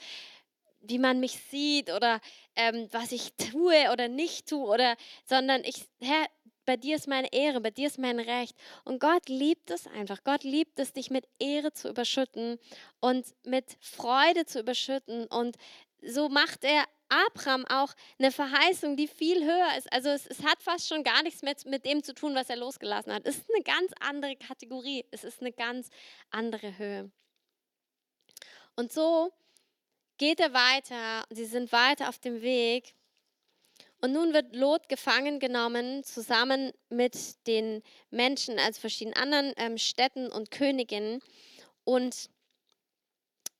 wie 0.87 0.99
man 0.99 1.19
mich 1.19 1.39
sieht 1.49 1.91
oder 1.91 2.19
ähm, 2.55 2.87
was 2.91 3.11
ich 3.11 3.33
tue 3.33 3.91
oder 3.91 4.07
nicht 4.07 4.47
tue, 4.47 4.67
oder, 4.67 4.95
sondern 5.25 5.63
ich, 5.63 5.85
Herr, 6.01 6.27
bei 6.67 6.75
dir 6.75 6.97
ist 6.97 7.07
meine 7.07 7.31
Ehre, 7.31 7.61
bei 7.61 7.71
dir 7.71 7.87
ist 7.87 7.97
mein 7.97 8.19
Recht. 8.19 8.55
Und 8.83 8.99
Gott 8.99 9.29
liebt 9.29 9.71
es 9.71 9.87
einfach. 9.87 10.23
Gott 10.23 10.43
liebt 10.43 10.77
es, 10.79 10.91
dich 10.91 11.09
mit 11.09 11.25
Ehre 11.39 11.71
zu 11.71 11.87
überschütten 11.87 12.59
und 12.99 13.25
mit 13.45 13.77
Freude 13.79 14.45
zu 14.45 14.59
überschütten. 14.59 15.27
Und 15.27 15.55
so 16.01 16.27
macht 16.27 16.65
er 16.65 16.83
Abraham 17.09 17.65
auch 17.67 17.93
eine 18.19 18.31
Verheißung, 18.31 18.97
die 18.97 19.07
viel 19.07 19.45
höher 19.45 19.77
ist. 19.77 19.91
Also 19.93 20.09
es, 20.09 20.27
es 20.27 20.43
hat 20.43 20.61
fast 20.61 20.89
schon 20.89 21.03
gar 21.03 21.23
nichts 21.23 21.41
mit, 21.41 21.65
mit 21.65 21.85
dem 21.85 22.03
zu 22.03 22.13
tun, 22.13 22.35
was 22.35 22.49
er 22.49 22.57
losgelassen 22.57 23.13
hat. 23.13 23.25
Es 23.25 23.37
ist 23.37 23.49
eine 23.53 23.63
ganz 23.63 23.93
andere 24.01 24.35
Kategorie. 24.35 25.05
Es 25.11 25.23
ist 25.23 25.39
eine 25.39 25.53
ganz 25.53 25.89
andere 26.31 26.77
Höhe. 26.77 27.09
Und 28.75 28.91
so 28.91 29.31
geht 30.17 30.39
er 30.39 30.53
weiter, 30.53 31.23
sie 31.29 31.45
sind 31.45 31.71
weiter 31.71 32.09
auf 32.09 32.19
dem 32.19 32.41
Weg. 32.41 32.93
Und 33.99 34.13
nun 34.13 34.33
wird 34.33 34.55
Lot 34.55 34.89
gefangen 34.89 35.39
genommen, 35.39 36.03
zusammen 36.03 36.71
mit 36.89 37.15
den 37.47 37.81
Menschen, 38.11 38.59
also 38.59 38.79
verschiedenen 38.79 39.17
anderen 39.17 39.53
ähm, 39.57 39.77
Städten 39.77 40.31
und 40.31 40.51
Königinnen. 40.51 41.19
Und 41.83 42.29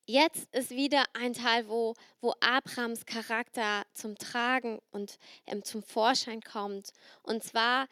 jetzt 0.06 0.54
ist 0.54 0.70
wieder 0.70 1.06
ein 1.14 1.34
Teil, 1.34 1.68
wo, 1.68 1.96
wo 2.22 2.34
Abrahams 2.40 3.08
Charakter 3.08 3.84
zum 3.94 4.16
Tragen 4.16 4.80
und 4.92 5.18
ähm, 5.48 5.64
zum 5.64 5.82
Vorschein 5.82 6.42
kommt. 6.42 6.92
Und 7.24 7.44
zwar 7.44 7.88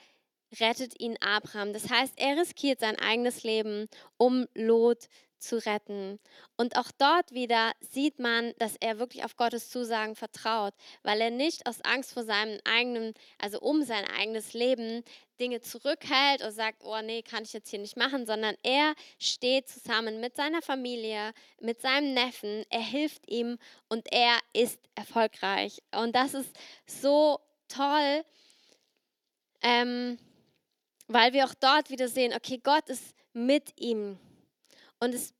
rettet 0.60 1.00
ihn 1.00 1.18
Abraham. 1.22 1.74
Das 1.74 1.90
heißt, 1.90 2.14
er 2.18 2.38
riskiert 2.38 2.80
sein 2.80 3.00
eigenes 3.00 3.44
Leben, 3.44 3.88
um 4.18 4.48
Lot 4.54 5.08
zu 5.46 5.64
retten. 5.66 6.20
Und 6.58 6.78
auch 6.78 6.92
dort 6.98 7.32
wieder 7.32 7.72
sieht 7.80 8.20
man, 8.20 8.54
dass 8.58 8.76
er 8.80 9.00
wirklich 9.00 9.24
auf 9.24 9.36
Gottes 9.36 9.70
Zusagen 9.70 10.16
vertraut, 10.16 10.74
weil 11.04 11.22
er 11.22 11.32
nicht 11.32 11.68
aus 11.68 11.82
Angst 11.82 12.14
vor 12.14 12.24
seinem 12.24 12.60
eigenen, 12.66 13.14
also 13.38 13.60
um 13.60 13.84
sein 13.84 14.06
eigenes 14.06 14.54
Leben, 14.54 15.04
Dinge 15.40 15.62
zurückhält 15.62 16.42
und 16.44 16.52
sagt, 16.52 16.84
oh 16.84 17.02
nee, 17.02 17.22
kann 17.22 17.44
ich 17.44 17.54
jetzt 17.54 17.70
hier 17.70 17.80
nicht 17.80 17.98
machen, 17.98 18.26
sondern 18.26 18.56
er 18.64 18.96
steht 19.20 19.68
zusammen 19.68 20.20
mit 20.20 20.36
seiner 20.36 20.62
Familie, 20.62 21.34
mit 21.60 21.82
seinem 21.82 22.14
Neffen, 22.14 22.64
er 22.70 22.82
hilft 22.82 23.30
ihm 23.30 23.58
und 23.90 24.12
er 24.12 24.38
ist 24.54 24.80
erfolgreich. 24.96 25.82
Und 25.92 26.16
das 26.16 26.34
ist 26.34 26.56
so 26.86 27.40
toll, 27.68 28.24
ähm, 29.62 30.18
weil 31.08 31.34
wir 31.34 31.46
auch 31.46 31.54
dort 31.56 31.90
wieder 31.90 32.08
sehen, 32.08 32.34
okay, 32.34 32.60
Gott 32.64 32.90
ist 32.90 33.16
mit 33.34 33.80
ihm. 33.80 34.18
Und 35.06 35.14
es 35.14 35.36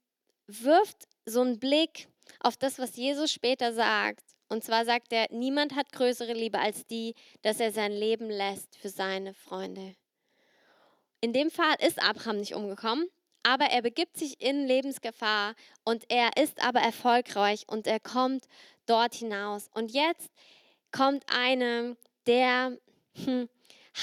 wirft 0.46 1.08
so 1.26 1.42
einen 1.42 1.58
Blick 1.58 2.08
auf 2.40 2.56
das, 2.56 2.78
was 2.78 2.96
Jesus 2.96 3.32
später 3.32 3.74
sagt. 3.74 4.24
Und 4.48 4.64
zwar 4.64 4.86
sagt 4.86 5.12
er, 5.12 5.26
niemand 5.32 5.76
hat 5.76 5.92
größere 5.92 6.34
Liebe 6.34 6.60
als 6.60 6.86
die, 6.86 7.16
dass 7.42 7.60
er 7.60 7.72
sein 7.72 7.92
Leben 7.92 8.30
lässt 8.30 8.78
für 8.78 8.90
seine 8.90 9.34
Freunde. 9.34 9.96
In 11.20 11.34
dem 11.34 11.50
Fall 11.50 11.78
ist 11.80 12.00
Abraham 12.00 12.38
nicht 12.38 12.54
umgekommen, 12.54 13.08
aber 13.42 13.66
er 13.66 13.82
begibt 13.82 14.18
sich 14.18 14.40
in 14.40 14.68
Lebensgefahr 14.68 15.56
und 15.84 16.04
er 16.10 16.38
ist 16.40 16.62
aber 16.62 16.82
erfolgreich 16.82 17.64
und 17.68 17.88
er 17.88 18.00
kommt 18.00 18.46
dort 18.86 19.16
hinaus. 19.16 19.72
Und 19.74 19.92
jetzt 19.92 20.30
kommt 20.92 21.24
eine 21.26 21.98
der 22.28 22.78
hm, 23.16 23.50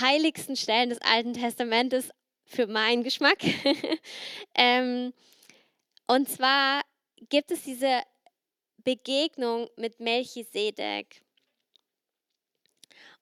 heiligsten 0.01 0.57
Stellen 0.57 0.91
des 0.91 1.01
Alten 1.03 1.35
Testamentes 1.35 2.11
für 2.47 2.67
meinen 2.67 3.05
Geschmack. 3.05 3.39
ähm, 4.57 5.13
und 6.13 6.29
zwar 6.29 6.83
gibt 7.31 7.51
es 7.51 7.63
diese 7.63 8.03
Begegnung 8.85 9.71
mit 9.77 9.99
Melchisedek. 9.99 11.23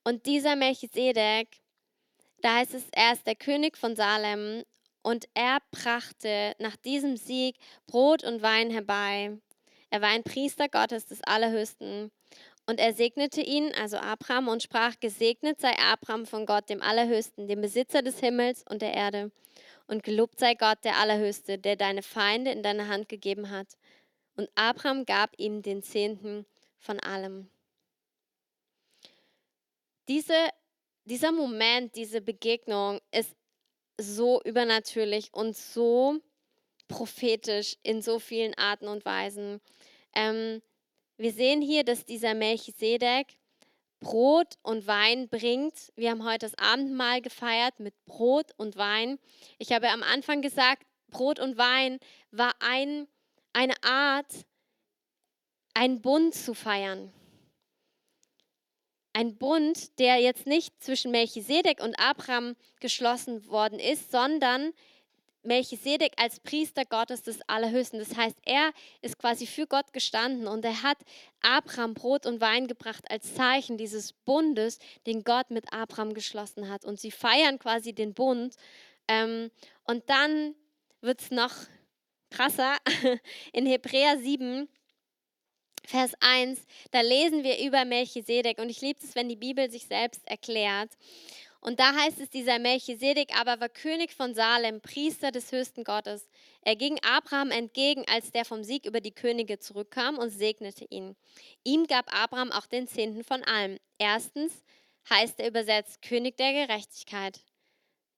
Und 0.02 0.26
dieser 0.26 0.56
Melchisedek, 0.56 1.60
da 2.42 2.56
heißt 2.56 2.74
es, 2.74 2.88
er 2.90 3.12
ist 3.12 3.28
der 3.28 3.36
König 3.36 3.78
von 3.78 3.94
Salem 3.94 4.64
und 5.02 5.28
er 5.34 5.58
brachte 5.70 6.56
nach 6.58 6.74
diesem 6.74 7.16
Sieg 7.16 7.54
Brot 7.86 8.24
und 8.24 8.42
Wein 8.42 8.70
herbei. 8.72 9.38
Er 9.90 10.00
war 10.00 10.08
ein 10.08 10.24
Priester 10.24 10.68
Gottes 10.68 11.06
des 11.06 11.22
Allerhöchsten. 11.22 12.10
Und 12.66 12.80
er 12.80 12.92
segnete 12.92 13.40
ihn, 13.40 13.72
also 13.80 13.98
Abraham, 13.98 14.48
und 14.48 14.64
sprach, 14.64 14.98
gesegnet 14.98 15.60
sei 15.60 15.78
Abraham 15.78 16.26
von 16.26 16.44
Gott, 16.44 16.68
dem 16.68 16.82
Allerhöchsten, 16.82 17.46
dem 17.46 17.60
Besitzer 17.60 18.02
des 18.02 18.18
Himmels 18.18 18.64
und 18.68 18.82
der 18.82 18.94
Erde. 18.94 19.30
Und 19.90 20.04
gelobt 20.04 20.38
sei 20.38 20.54
Gott, 20.54 20.84
der 20.84 20.98
Allerhöchste, 20.98 21.58
der 21.58 21.74
deine 21.74 22.04
Feinde 22.04 22.52
in 22.52 22.62
deine 22.62 22.86
Hand 22.86 23.08
gegeben 23.08 23.50
hat. 23.50 23.66
Und 24.36 24.48
Abraham 24.54 25.04
gab 25.04 25.36
ihm 25.36 25.62
den 25.62 25.82
Zehnten 25.82 26.46
von 26.78 27.00
allem. 27.00 27.50
Diese, 30.06 30.48
dieser 31.06 31.32
Moment, 31.32 31.96
diese 31.96 32.20
Begegnung 32.20 33.00
ist 33.10 33.34
so 33.98 34.40
übernatürlich 34.42 35.34
und 35.34 35.56
so 35.56 36.20
prophetisch 36.86 37.76
in 37.82 38.00
so 38.00 38.20
vielen 38.20 38.54
Arten 38.54 38.86
und 38.86 39.04
Weisen. 39.04 39.60
Ähm, 40.14 40.62
wir 41.16 41.32
sehen 41.32 41.62
hier, 41.62 41.82
dass 41.82 42.04
dieser 42.04 42.34
Melchisedek 42.34 43.26
Brot 44.00 44.54
und 44.62 44.86
Wein 44.86 45.28
bringt. 45.28 45.92
Wir 45.94 46.10
haben 46.10 46.24
heute 46.24 46.46
das 46.46 46.58
Abendmahl 46.58 47.20
gefeiert 47.20 47.78
mit 47.78 47.94
Brot 48.06 48.52
und 48.56 48.76
Wein. 48.76 49.18
Ich 49.58 49.72
habe 49.72 49.90
am 49.90 50.02
Anfang 50.02 50.40
gesagt, 50.42 50.86
Brot 51.08 51.38
und 51.38 51.58
Wein 51.58 51.98
war 52.30 52.54
ein, 52.60 53.06
eine 53.52 53.74
Art, 53.82 54.32
einen 55.74 56.00
Bund 56.00 56.34
zu 56.34 56.54
feiern. 56.54 57.12
Ein 59.12 59.36
Bund, 59.36 59.98
der 59.98 60.18
jetzt 60.18 60.46
nicht 60.46 60.82
zwischen 60.82 61.10
Melchisedek 61.10 61.82
und 61.82 61.98
Abraham 61.98 62.56
geschlossen 62.80 63.46
worden 63.48 63.78
ist, 63.78 64.10
sondern 64.10 64.72
Melchisedek 65.42 66.12
als 66.16 66.40
Priester 66.40 66.84
Gottes 66.84 67.22
des 67.22 67.40
Allerhöchsten. 67.48 67.98
Das 67.98 68.16
heißt, 68.16 68.36
er 68.44 68.72
ist 69.00 69.18
quasi 69.18 69.46
für 69.46 69.66
Gott 69.66 69.92
gestanden 69.92 70.46
und 70.46 70.64
er 70.64 70.82
hat 70.82 70.98
Abraham 71.42 71.94
Brot 71.94 72.26
und 72.26 72.40
Wein 72.40 72.66
gebracht 72.66 73.04
als 73.10 73.34
Zeichen 73.34 73.78
dieses 73.78 74.12
Bundes, 74.12 74.78
den 75.06 75.24
Gott 75.24 75.50
mit 75.50 75.72
Abraham 75.72 76.14
geschlossen 76.14 76.68
hat. 76.68 76.84
Und 76.84 77.00
sie 77.00 77.10
feiern 77.10 77.58
quasi 77.58 77.92
den 77.92 78.14
Bund. 78.14 78.54
Ähm, 79.08 79.50
und 79.84 80.08
dann 80.10 80.54
wird 81.00 81.20
es 81.20 81.30
noch 81.30 81.54
krasser. 82.30 82.76
In 83.52 83.66
Hebräer 83.66 84.18
7, 84.18 84.68
Vers 85.84 86.12
1, 86.20 86.60
da 86.90 87.00
lesen 87.00 87.42
wir 87.42 87.58
über 87.58 87.84
Melchisedek. 87.84 88.58
Und 88.58 88.68
ich 88.68 88.80
liebe 88.80 89.00
es, 89.02 89.14
wenn 89.14 89.28
die 89.28 89.36
Bibel 89.36 89.70
sich 89.70 89.86
selbst 89.86 90.26
erklärt. 90.28 90.90
Und 91.60 91.78
da 91.78 91.94
heißt 91.94 92.20
es, 92.20 92.30
dieser 92.30 92.58
Melchisedek 92.58 93.38
aber 93.38 93.60
war 93.60 93.68
König 93.68 94.12
von 94.12 94.34
Salem, 94.34 94.80
Priester 94.80 95.30
des 95.30 95.52
höchsten 95.52 95.84
Gottes. 95.84 96.28
Er 96.62 96.74
ging 96.74 96.98
Abraham 97.02 97.50
entgegen, 97.50 98.04
als 98.08 98.32
der 98.32 98.46
vom 98.46 98.64
Sieg 98.64 98.86
über 98.86 99.02
die 99.02 99.14
Könige 99.14 99.58
zurückkam 99.58 100.16
und 100.16 100.30
segnete 100.30 100.86
ihn. 100.88 101.16
Ihm 101.62 101.86
gab 101.86 102.14
Abraham 102.14 102.50
auch 102.50 102.66
den 102.66 102.88
Zehnten 102.88 103.24
von 103.24 103.44
allem. 103.44 103.78
Erstens 103.98 104.62
heißt 105.10 105.38
er 105.40 105.48
übersetzt 105.48 106.00
König 106.00 106.38
der 106.38 106.52
Gerechtigkeit. 106.66 107.40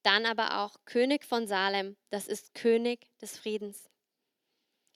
Dann 0.04 0.24
aber 0.24 0.60
auch 0.60 0.76
König 0.84 1.24
von 1.24 1.46
Salem, 1.48 1.96
das 2.10 2.28
ist 2.28 2.54
König 2.54 3.08
des 3.20 3.36
Friedens. 3.38 3.88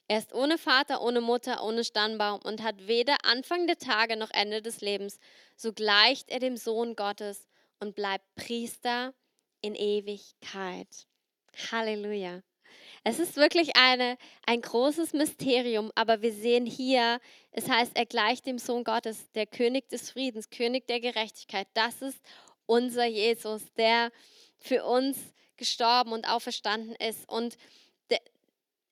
Er 0.09 0.19
ist 0.19 0.33
ohne 0.33 0.57
Vater, 0.57 1.01
ohne 1.01 1.19
Mutter, 1.19 1.63
ohne 1.63 1.83
Stammbaum 1.83 2.39
und 2.41 2.63
hat 2.63 2.87
weder 2.87 3.17
Anfang 3.25 3.67
der 3.67 3.77
Tage 3.77 4.15
noch 4.15 4.31
Ende 4.31 4.61
des 4.61 4.79
Lebens. 4.79 5.19
So 5.57 5.73
gleicht 5.73 6.29
er 6.29 6.39
dem 6.39 6.55
Sohn 6.55 6.95
Gottes 6.95 7.45
und 7.79 7.95
bleibt 7.95 8.25
Priester 8.35 9.13
in 9.61 9.75
Ewigkeit. 9.75 11.07
Halleluja. 11.71 12.41
Es 13.03 13.19
ist 13.19 13.37
wirklich 13.37 13.75
eine, 13.77 14.17
ein 14.45 14.61
großes 14.61 15.13
Mysterium, 15.13 15.91
aber 15.95 16.21
wir 16.21 16.33
sehen 16.33 16.65
hier, 16.65 17.19
es 17.51 17.69
heißt, 17.69 17.93
er 17.95 18.05
gleicht 18.05 18.45
dem 18.45 18.59
Sohn 18.59 18.83
Gottes, 18.83 19.31
der 19.31 19.45
König 19.45 19.87
des 19.89 20.11
Friedens, 20.11 20.49
König 20.49 20.87
der 20.87 20.99
Gerechtigkeit. 20.99 21.67
Das 21.73 22.01
ist 22.01 22.19
unser 22.65 23.05
Jesus, 23.05 23.61
der 23.77 24.11
für 24.57 24.83
uns 24.85 25.17
gestorben 25.55 26.11
und 26.11 26.29
auferstanden 26.29 26.95
ist. 26.95 27.27
Und 27.29 27.57
der, 28.09 28.19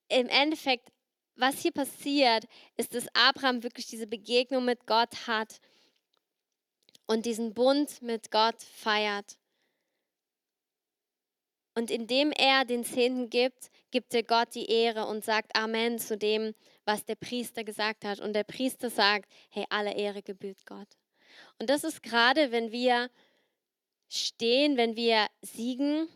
im 0.10 0.30
Endeffekt, 0.30 0.90
was 1.36 1.60
hier 1.60 1.74
passiert, 1.74 2.46
ist, 2.78 2.96
dass 2.96 3.08
Abraham 3.14 3.64
wirklich 3.64 3.88
diese 3.88 4.08
Begegnung 4.08 4.66
mit 4.66 4.88
Gott 4.88 5.28
hat 5.28 5.60
und 7.08 7.26
diesen 7.26 7.54
Bund 7.54 8.02
mit 8.02 8.32
Gott 8.32 8.62
feiert. 8.62 9.38
Und 11.78 11.92
indem 11.92 12.32
er 12.32 12.64
den 12.64 12.86
Zehnten 12.86 13.30
gibt, 13.30 13.70
gibt 13.92 14.14
er 14.14 14.24
Gott 14.24 14.56
die 14.56 14.70
Ehre 14.70 15.08
und 15.08 15.26
sagt 15.26 15.56
Amen 15.56 16.00
zu 16.00 16.18
dem, 16.18 16.56
was 16.86 17.04
der 17.04 17.16
Priester 17.16 17.66
gesagt 17.66 18.06
hat. 18.06 18.22
Und 18.22 18.34
der 18.34 18.46
Priester 18.46 18.90
sagt, 18.90 19.30
hey, 19.50 19.66
alle 19.70 19.94
Ehre 19.94 20.22
gebührt 20.22 20.66
Gott. 20.66 20.88
Und 21.60 21.70
das 21.70 21.84
ist 21.84 22.02
gerade, 22.02 22.52
wenn 22.52 22.72
wir 22.72 23.10
stehen, 24.08 24.78
wenn 24.78 24.96
wir 24.96 25.28
siegen, 25.42 26.08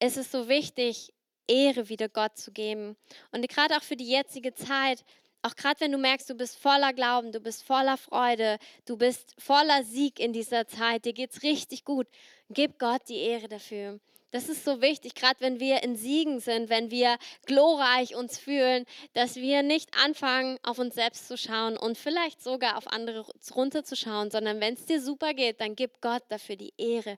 ist 0.00 0.30
so 0.30 0.48
wichtig, 0.48 1.14
Ehre 1.46 1.88
wieder 1.88 2.08
Gott 2.08 2.36
zu 2.36 2.52
geben. 2.52 2.96
Und 3.32 3.48
gerade 3.48 3.76
auch 3.76 3.82
für 3.82 3.96
die 3.96 4.08
jetzige 4.08 4.54
Zeit, 4.54 5.02
auch 5.44 5.56
gerade 5.56 5.80
wenn 5.80 5.92
du 5.92 5.98
merkst, 5.98 6.28
du 6.30 6.34
bist 6.34 6.56
voller 6.56 6.92
Glauben, 6.94 7.30
du 7.30 7.38
bist 7.38 7.64
voller 7.64 7.98
Freude, 7.98 8.58
du 8.86 8.96
bist 8.96 9.34
voller 9.38 9.84
Sieg 9.84 10.18
in 10.18 10.32
dieser 10.32 10.66
Zeit, 10.66 11.04
dir 11.04 11.12
geht 11.12 11.32
es 11.32 11.42
richtig 11.42 11.84
gut, 11.84 12.06
gib 12.48 12.78
Gott 12.78 13.02
die 13.08 13.18
Ehre 13.18 13.48
dafür. 13.48 14.00
Das 14.30 14.48
ist 14.48 14.64
so 14.64 14.80
wichtig, 14.80 15.14
gerade 15.14 15.40
wenn 15.40 15.60
wir 15.60 15.82
in 15.84 15.96
Siegen 15.96 16.40
sind, 16.40 16.70
wenn 16.70 16.90
wir 16.90 17.18
glorreich 17.46 18.16
uns 18.16 18.38
fühlen, 18.38 18.84
dass 19.12 19.36
wir 19.36 19.62
nicht 19.62 19.90
anfangen, 20.02 20.58
auf 20.64 20.78
uns 20.78 20.94
selbst 20.94 21.28
zu 21.28 21.36
schauen 21.36 21.76
und 21.76 21.98
vielleicht 21.98 22.42
sogar 22.42 22.76
auf 22.76 22.88
andere 22.88 23.26
runterzuschauen, 23.54 24.30
sondern 24.30 24.60
wenn 24.60 24.74
es 24.74 24.86
dir 24.86 25.00
super 25.00 25.34
geht, 25.34 25.60
dann 25.60 25.76
gib 25.76 26.00
Gott 26.00 26.24
dafür 26.30 26.56
die 26.56 26.72
Ehre. 26.78 27.16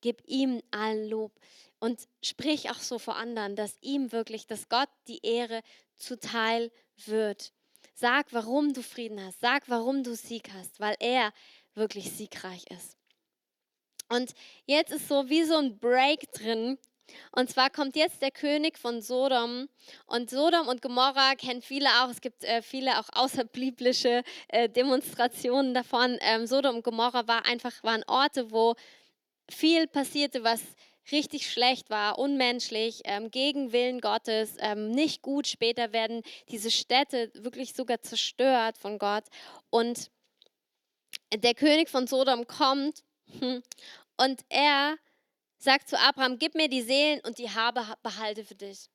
Gib 0.00 0.22
ihm 0.26 0.60
allen 0.72 1.08
Lob 1.08 1.32
und 1.78 2.00
sprich 2.22 2.70
auch 2.70 2.80
so 2.80 2.98
vor 2.98 3.16
anderen, 3.16 3.54
dass 3.54 3.76
ihm 3.80 4.10
wirklich, 4.10 4.46
dass 4.46 4.68
Gott 4.68 4.88
die 5.06 5.20
Ehre 5.24 5.62
zuteil 5.94 6.72
wird. 7.04 7.52
Sag, 7.98 8.26
warum 8.32 8.74
du 8.74 8.82
Frieden 8.82 9.24
hast. 9.24 9.40
Sag, 9.40 9.70
warum 9.70 10.02
du 10.02 10.14
Sieg 10.14 10.50
hast, 10.52 10.80
weil 10.80 10.96
er 11.00 11.32
wirklich 11.74 12.12
siegreich 12.12 12.62
ist. 12.70 12.94
Und 14.10 14.34
jetzt 14.66 14.92
ist 14.92 15.08
so 15.08 15.30
wie 15.30 15.44
so 15.44 15.56
ein 15.56 15.78
Break 15.78 16.30
drin. 16.32 16.76
Und 17.32 17.48
zwar 17.48 17.70
kommt 17.70 17.96
jetzt 17.96 18.20
der 18.20 18.32
König 18.32 18.78
von 18.78 19.00
Sodom. 19.00 19.70
Und 20.04 20.28
Sodom 20.28 20.68
und 20.68 20.82
Gomorra 20.82 21.36
kennen 21.36 21.62
viele 21.62 21.88
auch. 22.02 22.10
Es 22.10 22.20
gibt 22.20 22.44
äh, 22.44 22.60
viele 22.60 23.00
auch 23.00 23.08
außerbiblische 23.14 24.22
äh, 24.48 24.68
Demonstrationen 24.68 25.72
davon. 25.72 26.18
Ähm, 26.20 26.46
Sodom 26.46 26.76
und 26.76 26.84
Gomorra 26.84 27.26
war 27.26 27.46
einfach, 27.46 27.82
waren 27.82 28.04
Orte, 28.06 28.50
wo 28.50 28.74
viel 29.48 29.86
passierte, 29.86 30.44
was 30.44 30.60
richtig 31.12 31.50
schlecht 31.50 31.90
war, 31.90 32.18
unmenschlich, 32.18 33.02
ähm, 33.04 33.30
gegen 33.30 33.72
Willen 33.72 34.00
Gottes, 34.00 34.56
ähm, 34.58 34.90
nicht 34.90 35.22
gut. 35.22 35.46
Später 35.46 35.92
werden 35.92 36.22
diese 36.50 36.70
Städte 36.70 37.30
wirklich 37.34 37.74
sogar 37.74 38.02
zerstört 38.02 38.78
von 38.78 38.98
Gott. 38.98 39.24
Und 39.70 40.10
der 41.34 41.54
König 41.54 41.88
von 41.88 42.06
Sodom 42.06 42.46
kommt 42.46 43.02
hm, 43.38 43.62
und 44.16 44.40
er 44.48 44.96
sagt 45.58 45.88
zu 45.88 45.98
Abraham, 45.98 46.38
gib 46.38 46.54
mir 46.54 46.68
die 46.68 46.82
Seelen 46.82 47.20
und 47.20 47.38
die 47.38 47.50
Habe 47.50 47.84
behalte 48.02 48.44
für 48.44 48.54
dich. 48.54 48.88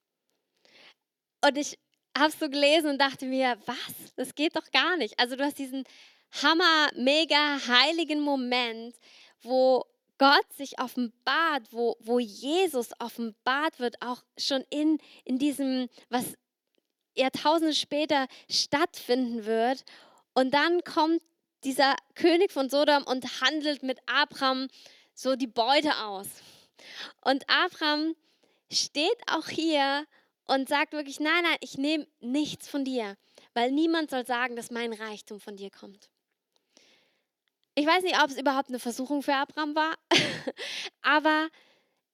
Und 1.43 1.57
ich 1.57 1.77
habe 2.17 2.31
so 2.31 2.49
gelesen 2.49 2.91
und 2.91 3.01
dachte 3.01 3.25
mir, 3.25 3.57
was? 3.65 4.13
Das 4.15 4.35
geht 4.35 4.55
doch 4.55 4.69
gar 4.71 4.97
nicht. 4.97 5.19
Also 5.19 5.35
du 5.35 5.43
hast 5.43 5.57
diesen 5.57 5.85
hammer, 6.41 6.89
mega 6.95 7.59
heiligen 7.67 8.21
Moment, 8.21 8.95
wo 9.41 9.85
Gott 10.21 10.53
sich 10.53 10.79
offenbart, 10.79 11.63
wo, 11.71 11.97
wo 11.99 12.19
Jesus 12.19 12.91
offenbart 12.99 13.79
wird, 13.79 13.99
auch 14.03 14.21
schon 14.37 14.63
in, 14.69 14.99
in 15.25 15.39
diesem, 15.39 15.89
was 16.09 16.35
Jahrtausende 17.15 17.73
später 17.73 18.27
stattfinden 18.47 19.47
wird. 19.47 19.83
Und 20.35 20.53
dann 20.53 20.83
kommt 20.83 21.23
dieser 21.63 21.95
König 22.13 22.51
von 22.51 22.69
Sodom 22.69 23.01
und 23.05 23.41
handelt 23.41 23.81
mit 23.81 23.97
Abraham 24.05 24.67
so 25.15 25.35
die 25.35 25.47
Beute 25.47 25.97
aus. 26.03 26.27
Und 27.21 27.43
Abraham 27.49 28.15
steht 28.71 29.17
auch 29.25 29.47
hier 29.47 30.05
und 30.45 30.69
sagt 30.69 30.93
wirklich, 30.93 31.19
nein, 31.19 31.41
nein, 31.41 31.57
ich 31.61 31.79
nehme 31.79 32.05
nichts 32.19 32.67
von 32.67 32.85
dir, 32.85 33.17
weil 33.55 33.71
niemand 33.71 34.11
soll 34.11 34.27
sagen, 34.27 34.55
dass 34.55 34.69
mein 34.69 34.93
Reichtum 34.93 35.39
von 35.39 35.57
dir 35.57 35.71
kommt. 35.71 36.10
Ich 37.75 37.85
weiß 37.85 38.03
nicht, 38.03 38.21
ob 38.21 38.29
es 38.29 38.37
überhaupt 38.37 38.69
eine 38.69 38.79
Versuchung 38.79 39.23
für 39.23 39.33
Abraham 39.33 39.75
war, 39.75 39.95
aber 41.01 41.49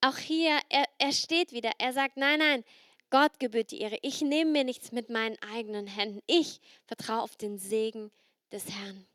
auch 0.01 0.17
hier, 0.17 0.59
er, 0.69 0.85
er 0.99 1.11
steht 1.11 1.51
wieder, 1.51 1.71
er 1.79 1.93
sagt, 1.93 2.17
nein, 2.17 2.39
nein, 2.39 2.63
Gott 3.09 3.39
gebührt 3.39 3.71
die 3.71 3.79
Ehre. 3.79 3.97
Ich 4.01 4.21
nehme 4.21 4.51
mir 4.51 4.63
nichts 4.63 4.91
mit 4.91 5.09
meinen 5.09 5.37
eigenen 5.41 5.87
Händen. 5.87 6.19
Ich 6.27 6.59
vertraue 6.85 7.21
auf 7.21 7.37
den 7.37 7.57
Segen 7.57 8.11
des 8.51 8.65
Herrn. 8.69 9.07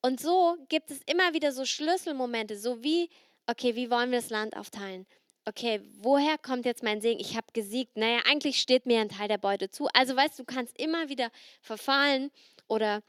Und 0.00 0.20
so 0.20 0.56
gibt 0.68 0.90
es 0.90 1.00
immer 1.06 1.32
wieder 1.32 1.52
so 1.52 1.64
Schlüsselmomente, 1.64 2.56
so 2.56 2.82
wie, 2.84 3.10
okay, 3.46 3.74
wie 3.74 3.90
wollen 3.90 4.10
wir 4.10 4.20
das 4.20 4.30
Land 4.30 4.56
aufteilen? 4.56 5.06
Okay, 5.44 5.80
woher 6.00 6.36
kommt 6.38 6.66
jetzt 6.66 6.82
mein 6.82 7.00
Segen? 7.00 7.18
Ich 7.18 7.34
habe 7.34 7.46
gesiegt. 7.54 7.96
Naja, 7.96 8.20
eigentlich 8.26 8.60
steht 8.60 8.84
mir 8.84 9.00
ein 9.00 9.08
Teil 9.08 9.28
der 9.28 9.38
Beute 9.38 9.70
zu. 9.70 9.88
Also 9.94 10.14
weißt 10.14 10.38
du, 10.38 10.42
du 10.44 10.54
kannst 10.54 10.78
immer 10.78 11.08
wieder 11.08 11.30
verfallen 11.62 12.30
oder 12.66 13.02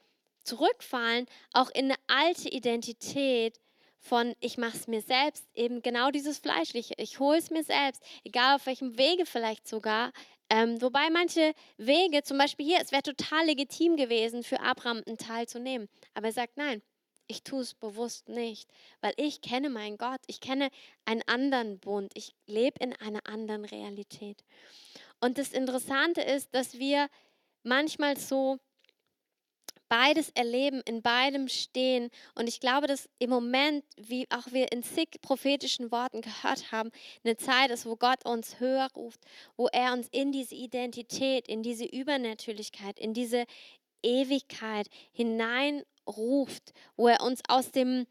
zurückfallen, 0.50 1.28
auch 1.54 1.70
in 1.70 1.86
eine 1.86 1.96
alte 2.08 2.50
Identität 2.50 3.60
von 4.00 4.34
ich 4.40 4.58
mache 4.58 4.78
es 4.78 4.88
mir 4.88 5.02
selbst, 5.02 5.46
eben 5.54 5.82
genau 5.82 6.10
dieses 6.10 6.40
Fleischliche. 6.40 6.94
Ich 6.98 7.20
hole 7.20 7.38
es 7.38 7.50
mir 7.50 7.64
selbst, 7.64 8.02
egal 8.24 8.56
auf 8.56 8.66
welchem 8.66 8.98
Wege 8.98 9.26
vielleicht 9.26 9.68
sogar. 9.68 10.12
Ähm, 10.50 10.82
wobei 10.82 11.10
manche 11.10 11.54
Wege, 11.78 12.24
zum 12.24 12.38
Beispiel 12.38 12.66
hier, 12.66 12.80
es 12.82 12.92
wäre 12.92 13.04
total 13.04 13.46
legitim 13.46 13.98
gewesen, 13.98 14.44
für 14.44 14.62
Abraham 14.62 15.04
einen 15.06 15.18
Teil 15.18 15.48
zu 15.48 15.60
nehmen. 15.60 15.90
Aber 16.14 16.28
er 16.28 16.34
sagt, 16.34 16.58
nein, 16.58 16.82
ich 17.28 17.44
tue 17.44 17.62
es 17.62 17.76
bewusst 17.76 18.28
nicht, 18.30 18.72
weil 19.02 19.14
ich 19.18 19.42
kenne 19.42 19.70
meinen 19.70 19.98
Gott, 19.98 20.22
ich 20.26 20.40
kenne 20.40 20.70
einen 21.06 21.22
anderen 21.28 21.80
Bund, 21.80 22.12
ich 22.16 22.34
lebe 22.48 22.84
in 22.84 22.94
einer 22.96 23.28
anderen 23.28 23.66
Realität. 23.66 24.44
Und 25.20 25.38
das 25.38 25.52
Interessante 25.52 26.22
ist, 26.22 26.56
dass 26.56 26.80
wir 26.80 27.08
manchmal 27.64 28.18
so 28.18 28.58
beides 29.90 30.30
erleben, 30.36 30.82
in 30.86 31.02
beidem 31.02 31.48
stehen. 31.48 32.10
Und 32.36 32.48
ich 32.48 32.60
glaube, 32.60 32.88
dass 32.88 33.10
im 33.18 33.30
Moment, 33.30 33.84
wie 33.98 34.28
auch 34.32 34.52
wir 34.52 34.72
in 34.72 34.84
zig 34.84 35.20
prophetischen 35.22 35.92
Worten 35.92 36.22
gehört 36.22 36.72
haben, 36.72 36.92
eine 37.24 37.36
Zeit 37.36 37.72
ist, 37.72 37.86
wo 37.86 37.96
Gott 37.96 38.26
uns 38.26 38.60
höher 38.60 38.88
ruft, 38.96 39.20
wo 39.58 39.68
er 39.68 39.94
uns 39.94 40.08
in 40.12 40.32
diese 40.32 40.56
Identität, 40.56 41.48
in 41.48 41.64
diese 41.64 41.86
Übernatürlichkeit, 41.86 43.00
in 43.00 43.14
diese 43.14 43.46
Ewigkeit 44.04 44.88
hineinruft, 45.12 46.74
wo 46.96 47.08
er 47.08 47.22
uns 47.22 47.42
aus 47.50 47.72
dem 47.72 48.06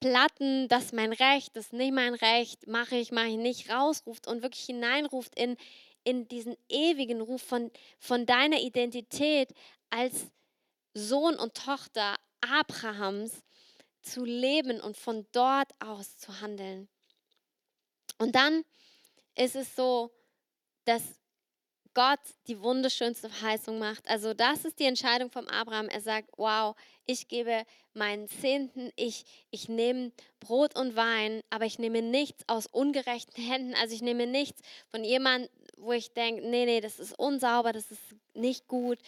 Platten, 0.00 0.66
das 0.68 0.86
ist 0.86 0.94
mein 0.94 1.12
Recht, 1.12 1.56
das 1.56 1.66
ist 1.66 1.72
nicht 1.74 1.92
mein 1.92 2.14
Recht, 2.14 2.66
mache 2.66 2.96
ich, 2.96 3.12
mache 3.12 3.28
ich 3.28 3.36
nicht, 3.36 3.70
rausruft 3.70 4.26
und 4.26 4.42
wirklich 4.42 4.64
hineinruft 4.64 5.38
in, 5.38 5.56
in 6.04 6.26
diesen 6.26 6.56
ewigen 6.68 7.20
Ruf 7.20 7.42
von, 7.42 7.70
von 7.98 8.24
deiner 8.26 8.60
Identität 8.60 9.52
als 9.90 10.30
Sohn 10.94 11.36
und 11.36 11.54
Tochter 11.54 12.16
Abrahams 12.40 13.42
zu 14.02 14.24
leben 14.24 14.80
und 14.80 14.96
von 14.96 15.26
dort 15.32 15.70
aus 15.80 16.18
zu 16.18 16.40
handeln. 16.40 16.88
Und 18.18 18.34
dann 18.34 18.64
ist 19.36 19.56
es 19.56 19.74
so, 19.74 20.10
dass 20.84 21.02
Gott 21.94 22.20
die 22.46 22.60
wunderschönste 22.60 23.28
Verheißung 23.28 23.78
macht. 23.78 24.08
Also 24.08 24.32
das 24.32 24.64
ist 24.64 24.78
die 24.78 24.84
Entscheidung 24.84 25.30
von 25.30 25.48
Abraham. 25.48 25.88
Er 25.88 26.00
sagt, 26.00 26.28
wow, 26.36 26.76
ich 27.04 27.26
gebe 27.26 27.64
meinen 27.94 28.28
Zehnten, 28.28 28.92
ich, 28.94 29.24
ich 29.50 29.68
nehme 29.68 30.12
Brot 30.38 30.78
und 30.78 30.94
Wein, 30.94 31.42
aber 31.50 31.64
ich 31.64 31.78
nehme 31.78 32.00
nichts 32.02 32.44
aus 32.48 32.66
ungerechten 32.66 33.42
Händen. 33.42 33.74
Also 33.74 33.94
ich 33.94 34.02
nehme 34.02 34.26
nichts 34.26 34.60
von 34.88 35.02
jemandem, 35.02 35.50
wo 35.76 35.92
ich 35.92 36.12
denke, 36.12 36.48
nee, 36.48 36.64
nee, 36.64 36.80
das 36.80 37.00
ist 37.00 37.18
unsauber, 37.18 37.72
das 37.72 37.90
ist 37.90 38.14
nicht 38.34 38.68
gut. 38.68 38.98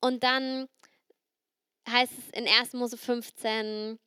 Und 0.00 0.22
dann 0.22 0.68
heißt 1.90 2.12
es 2.12 2.38
in 2.38 2.48
1. 2.48 2.74
Mose 2.74 2.96
15, 2.96 3.98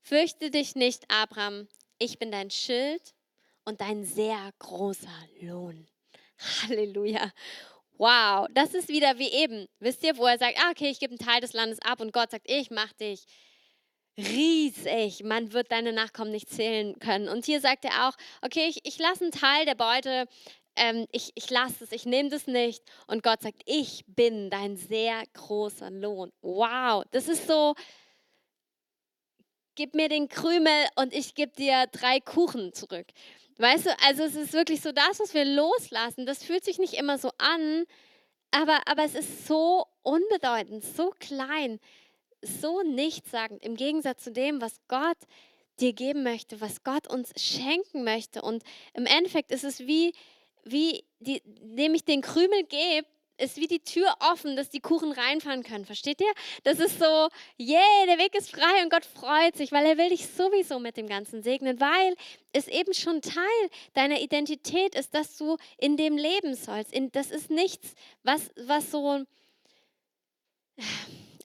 fürchte 0.00 0.50
dich 0.50 0.74
nicht, 0.74 1.04
Abraham, 1.10 1.68
ich 1.98 2.18
bin 2.18 2.30
dein 2.30 2.50
Schild 2.50 3.14
und 3.64 3.80
dein 3.80 4.04
sehr 4.04 4.50
großer 4.58 5.28
Lohn. 5.40 5.86
Halleluja. 6.62 7.32
Wow, 7.98 8.48
das 8.52 8.74
ist 8.74 8.88
wieder 8.88 9.18
wie 9.18 9.30
eben. 9.30 9.68
Wisst 9.78 10.02
ihr, 10.02 10.16
wo 10.16 10.26
er 10.26 10.38
sagt, 10.38 10.58
ah, 10.58 10.70
okay, 10.70 10.90
ich 10.90 10.98
gebe 10.98 11.12
einen 11.12 11.18
Teil 11.18 11.40
des 11.40 11.52
Landes 11.52 11.78
ab 11.82 12.00
und 12.00 12.12
Gott 12.12 12.30
sagt, 12.30 12.50
ich 12.50 12.70
mache 12.70 12.94
dich 12.94 13.24
riesig. 14.16 15.22
Man 15.22 15.52
wird 15.52 15.70
deine 15.70 15.92
Nachkommen 15.92 16.32
nicht 16.32 16.50
zählen 16.50 16.98
können. 16.98 17.28
Und 17.28 17.46
hier 17.46 17.60
sagt 17.60 17.84
er 17.84 18.08
auch, 18.08 18.14
okay, 18.42 18.66
ich, 18.68 18.80
ich 18.84 18.98
lasse 18.98 19.24
einen 19.24 19.32
Teil 19.32 19.64
der 19.66 19.74
Beute 19.74 20.26
ähm, 20.76 21.06
ich, 21.12 21.32
ich 21.34 21.50
lasse 21.50 21.84
es, 21.84 21.92
ich 21.92 22.06
nehme 22.06 22.28
das 22.28 22.46
nicht. 22.46 22.82
Und 23.06 23.22
Gott 23.22 23.42
sagt, 23.42 23.62
ich 23.66 24.04
bin 24.06 24.50
dein 24.50 24.76
sehr 24.76 25.22
großer 25.34 25.90
Lohn. 25.90 26.32
Wow, 26.42 27.04
das 27.10 27.28
ist 27.28 27.46
so, 27.46 27.74
gib 29.74 29.94
mir 29.94 30.08
den 30.08 30.28
Krümel 30.28 30.86
und 30.96 31.14
ich 31.14 31.34
gebe 31.34 31.52
dir 31.52 31.86
drei 31.92 32.20
Kuchen 32.20 32.72
zurück. 32.72 33.06
Weißt 33.58 33.86
du, 33.86 33.90
also 34.06 34.22
es 34.24 34.34
ist 34.34 34.52
wirklich 34.52 34.80
so 34.80 34.92
das, 34.92 35.20
was 35.20 35.34
wir 35.34 35.44
loslassen. 35.44 36.26
Das 36.26 36.42
fühlt 36.42 36.64
sich 36.64 36.78
nicht 36.78 36.94
immer 36.94 37.18
so 37.18 37.30
an, 37.38 37.84
aber, 38.50 38.80
aber 38.86 39.04
es 39.04 39.14
ist 39.14 39.46
so 39.46 39.86
unbedeutend, 40.02 40.84
so 40.84 41.10
klein, 41.18 41.78
so 42.42 42.82
nichtssagend 42.82 43.62
im 43.64 43.76
Gegensatz 43.76 44.24
zu 44.24 44.32
dem, 44.32 44.60
was 44.60 44.80
Gott 44.88 45.18
dir 45.80 45.92
geben 45.92 46.22
möchte, 46.22 46.60
was 46.60 46.82
Gott 46.82 47.08
uns 47.08 47.32
schenken 47.36 48.04
möchte. 48.04 48.42
Und 48.42 48.62
im 48.94 49.06
Endeffekt 49.06 49.52
ist 49.52 49.64
es 49.64 49.80
wie, 49.80 50.12
wie 50.64 51.04
die, 51.20 51.42
indem 51.60 51.94
ich 51.94 52.04
den 52.04 52.20
Krümel 52.20 52.64
gebe, 52.64 53.06
ist 53.38 53.56
wie 53.56 53.66
die 53.66 53.80
Tür 53.80 54.14
offen, 54.20 54.56
dass 54.56 54.70
die 54.70 54.80
Kuchen 54.80 55.12
reinfahren 55.12 55.62
können. 55.62 55.84
Versteht 55.84 56.20
ihr? 56.20 56.32
Das 56.64 56.78
ist 56.78 56.98
so, 56.98 57.28
yeah, 57.58 58.06
der 58.06 58.18
Weg 58.18 58.34
ist 58.34 58.50
frei 58.50 58.82
und 58.82 58.90
Gott 58.90 59.04
freut 59.04 59.56
sich, 59.56 59.72
weil 59.72 59.84
er 59.86 59.98
will 59.98 60.10
dich 60.10 60.28
sowieso 60.28 60.78
mit 60.78 60.96
dem 60.96 61.08
Ganzen 61.08 61.42
segnen, 61.42 61.80
weil 61.80 62.14
es 62.52 62.68
eben 62.68 62.94
schon 62.94 63.20
Teil 63.20 63.70
deiner 63.94 64.20
Identität 64.20 64.94
ist, 64.94 65.14
dass 65.14 65.36
du 65.36 65.56
in 65.78 65.96
dem 65.96 66.16
leben 66.16 66.54
sollst. 66.54 66.92
das 67.12 67.30
ist 67.30 67.50
nichts, 67.50 67.94
was, 68.22 68.50
was 68.56 68.90
so, 68.90 69.24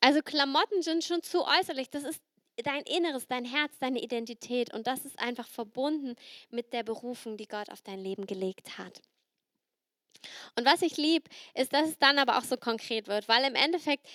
also 0.01 0.21
Klamotten 0.21 0.82
sind 0.82 1.03
schon 1.03 1.23
zu 1.23 1.45
äußerlich. 1.45 1.89
Das 1.89 2.03
ist 2.03 2.21
dein 2.63 2.84
Inneres, 2.84 3.28
dein 3.28 3.46
Herz, 3.46 3.78
deine 3.80 4.02
Identität. 4.02 4.74
Und 4.74 4.88
das 4.88 5.06
ist 5.06 5.20
einfach 5.20 5.48
verbunden 5.48 6.15
mit 6.50 6.74
der 6.74 6.84
Berufung, 6.84 7.38
die 7.38 7.48
Gott 7.48 7.70
auf 7.70 7.82
dein 7.82 8.00
Leben 8.00 8.26
gelegt 8.26 8.78
hat. 8.78 9.02
Und 10.56 10.65
was 10.65 10.82
ich 10.82 10.98
liebe, 10.98 11.30
ist, 11.54 11.74
dass 11.74 11.89
es 11.89 11.98
dann 12.00 12.17
aber 12.20 12.38
auch 12.38 12.43
so 12.43 12.58
konkret 12.58 13.08
wird, 13.08 13.28
weil 13.28 13.43
im 13.46 13.56
Endeffekt 13.56 14.08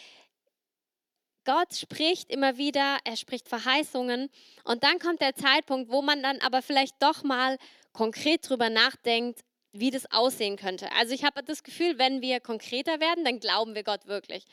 Gott 1.44 1.74
spricht 1.74 2.30
immer 2.30 2.56
wieder, 2.56 2.98
er 3.04 3.16
spricht 3.16 3.48
Verheißungen 3.48 4.30
und 4.64 4.84
dann 4.84 4.98
kommt 5.00 5.20
der 5.20 5.34
Zeitpunkt, 5.34 5.90
wo 5.90 6.00
man 6.00 6.22
dann 6.22 6.38
aber 6.38 6.62
vielleicht 6.62 7.02
doch 7.02 7.24
mal 7.24 7.58
konkret 7.92 8.48
drüber 8.48 8.70
nachdenkt, 8.70 9.40
wie 9.72 9.90
das 9.90 10.10
aussehen 10.12 10.56
könnte. 10.56 10.92
Also 10.92 11.14
ich 11.14 11.24
habe 11.24 11.42
das 11.42 11.62
Gefühl, 11.62 11.98
wenn 11.98 12.20
wir 12.20 12.40
konkreter 12.40 13.00
werden, 13.00 13.24
dann 13.24 13.40
glauben 13.40 13.74
wir 13.74 13.82
Gott 13.82 14.06
wirklich. 14.06 14.44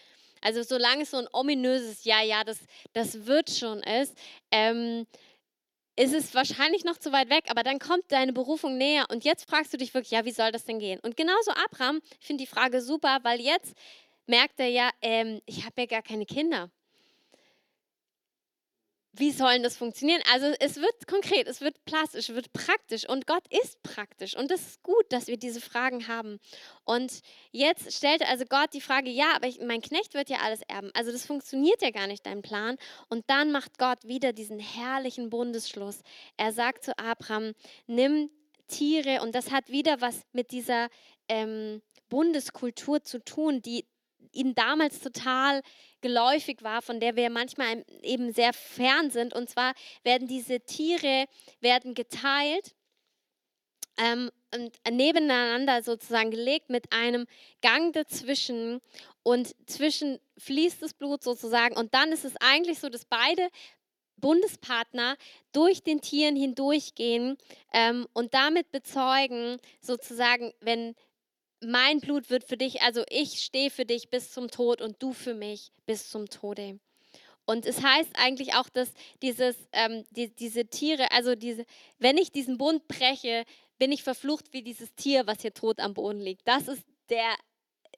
Also 0.41 0.63
solange 0.63 1.03
es 1.03 1.11
so 1.11 1.17
ein 1.17 1.27
ominöses 1.33 2.03
Ja, 2.03 2.21
ja, 2.21 2.43
das, 2.43 2.59
das 2.93 3.25
wird 3.25 3.49
schon 3.49 3.79
ist, 3.83 4.17
ähm, 4.51 5.05
ist 5.95 6.13
es 6.13 6.33
wahrscheinlich 6.33 6.85
noch 6.85 6.97
zu 6.97 7.11
weit 7.11 7.29
weg, 7.29 7.45
aber 7.49 7.63
dann 7.63 7.79
kommt 7.79 8.05
deine 8.11 8.33
Berufung 8.33 8.77
näher 8.77 9.05
und 9.11 9.25
jetzt 9.25 9.49
fragst 9.49 9.73
du 9.73 9.77
dich 9.77 9.93
wirklich, 9.93 10.11
ja, 10.11 10.25
wie 10.25 10.31
soll 10.31 10.51
das 10.51 10.65
denn 10.65 10.79
gehen? 10.79 10.99
Und 11.01 11.17
genauso 11.17 11.51
Abraham, 11.51 11.99
ich 12.19 12.27
finde 12.27 12.43
die 12.43 12.49
Frage 12.49 12.81
super, 12.81 13.19
weil 13.23 13.41
jetzt 13.41 13.75
merkt 14.27 14.59
er 14.59 14.67
ja, 14.67 14.89
ähm, 15.01 15.41
ich 15.45 15.65
habe 15.65 15.81
ja 15.81 15.87
gar 15.87 16.01
keine 16.01 16.25
Kinder. 16.25 16.71
Wie 19.13 19.31
soll 19.31 19.61
das 19.61 19.77
funktionieren? 19.77 20.21
Also 20.31 20.53
es 20.59 20.77
wird 20.77 21.07
konkret, 21.07 21.47
es 21.47 21.61
wird 21.61 21.83
plastisch, 21.85 22.29
es 22.29 22.35
wird 22.35 22.53
praktisch 22.53 23.07
und 23.07 23.25
Gott 23.25 23.43
ist 23.49 23.81
praktisch 23.81 24.35
und 24.35 24.51
es 24.51 24.61
ist 24.61 24.83
gut, 24.83 25.05
dass 25.09 25.27
wir 25.27 25.37
diese 25.37 25.61
Fragen 25.61 26.07
haben. 26.07 26.39
Und 26.85 27.21
jetzt 27.51 27.91
stellte 27.91 28.27
also 28.27 28.45
Gott 28.45 28.73
die 28.73 28.81
Frage, 28.81 29.09
ja, 29.09 29.35
aber 29.35 29.47
ich, 29.47 29.59
mein 29.61 29.81
Knecht 29.81 30.13
wird 30.13 30.29
ja 30.29 30.37
alles 30.43 30.61
erben. 30.67 30.91
Also 30.93 31.11
das 31.11 31.25
funktioniert 31.25 31.81
ja 31.81 31.89
gar 31.89 32.07
nicht, 32.07 32.25
dein 32.25 32.41
Plan. 32.41 32.77
Und 33.09 33.25
dann 33.27 33.51
macht 33.51 33.77
Gott 33.77 34.03
wieder 34.03 34.31
diesen 34.31 34.59
herrlichen 34.59 35.29
Bundesschluss. 35.29 36.01
Er 36.37 36.53
sagt 36.53 36.83
zu 36.83 36.97
Abraham, 36.97 37.53
nimm 37.87 38.29
Tiere 38.67 39.21
und 39.21 39.33
das 39.33 39.51
hat 39.51 39.69
wieder 39.69 39.99
was 40.01 40.21
mit 40.31 40.51
dieser 40.51 40.87
ähm, 41.27 41.81
Bundeskultur 42.09 43.03
zu 43.03 43.23
tun, 43.23 43.61
die 43.61 43.85
ihnen 44.31 44.55
damals 44.55 44.99
total 44.99 45.61
geläufig 46.01 46.63
war, 46.63 46.81
von 46.81 46.99
der 46.99 47.15
wir 47.15 47.29
manchmal 47.29 47.85
eben 48.01 48.31
sehr 48.31 48.53
fern 48.53 49.11
sind. 49.11 49.33
Und 49.33 49.49
zwar 49.49 49.73
werden 50.03 50.27
diese 50.27 50.59
Tiere 50.61 51.25
werden 51.59 51.93
geteilt 51.93 52.75
ähm, 53.97 54.31
und 54.53 54.71
nebeneinander 54.89 55.83
sozusagen 55.83 56.31
gelegt 56.31 56.69
mit 56.69 56.91
einem 56.91 57.25
Gang 57.61 57.93
dazwischen 57.93 58.81
und 59.23 59.55
zwischen 59.67 60.19
fließt 60.37 60.81
das 60.81 60.93
Blut 60.93 61.23
sozusagen 61.23 61.75
und 61.75 61.93
dann 61.93 62.11
ist 62.11 62.25
es 62.25 62.35
eigentlich 62.37 62.79
so, 62.79 62.89
dass 62.89 63.05
beide 63.05 63.49
Bundespartner 64.17 65.15
durch 65.51 65.83
den 65.83 66.01
Tieren 66.01 66.35
hindurchgehen 66.35 67.37
ähm, 67.73 68.07
und 68.13 68.33
damit 68.33 68.71
bezeugen 68.71 69.57
sozusagen, 69.81 70.53
wenn 70.61 70.95
mein 71.61 71.99
Blut 71.99 72.29
wird 72.29 72.43
für 72.43 72.57
dich, 72.57 72.81
also 72.81 73.03
ich 73.09 73.41
stehe 73.43 73.69
für 73.69 73.85
dich 73.85 74.09
bis 74.09 74.31
zum 74.31 74.49
Tod 74.49 74.81
und 74.81 75.01
du 75.01 75.13
für 75.13 75.33
mich 75.33 75.71
bis 75.85 76.09
zum 76.09 76.29
Tode. 76.29 76.79
Und 77.45 77.65
es 77.65 77.81
heißt 77.81 78.11
eigentlich 78.13 78.53
auch, 78.53 78.69
dass 78.69 78.93
dieses, 79.21 79.55
ähm, 79.71 80.05
die, 80.11 80.29
diese 80.29 80.67
Tiere, 80.67 81.11
also 81.11 81.35
diese, 81.35 81.65
wenn 81.97 82.17
ich 82.17 82.31
diesen 82.31 82.57
Bund 82.57 82.87
breche, 82.87 83.43
bin 83.79 83.91
ich 83.91 84.03
verflucht 84.03 84.53
wie 84.53 84.61
dieses 84.61 84.93
Tier, 84.93 85.25
was 85.25 85.41
hier 85.41 85.53
tot 85.53 85.79
am 85.79 85.93
Boden 85.93 86.19
liegt. 86.19 86.47
Das 86.47 86.67
ist 86.67 86.83
der 87.09 87.35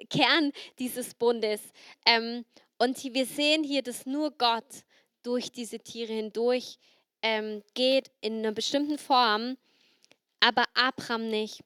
Kern 0.09 0.53
dieses 0.80 1.14
Bundes. 1.16 1.62
Ähm, 2.05 2.45
und 2.78 3.03
wir 3.03 3.26
sehen 3.26 3.64
hier, 3.64 3.82
dass 3.82 4.05
nur 4.05 4.32
Gott 4.32 4.86
durch 5.22 5.51
diese 5.51 5.80
Tiere 5.80 6.14
hindurch 6.14 6.80
ähm, 7.22 7.62
geht 7.74 8.09
in 8.22 8.39
einer 8.39 8.53
bestimmten 8.53 8.97
Form, 8.97 9.57
aber 10.39 10.66
Abraham 10.74 11.28
nicht. 11.28 11.59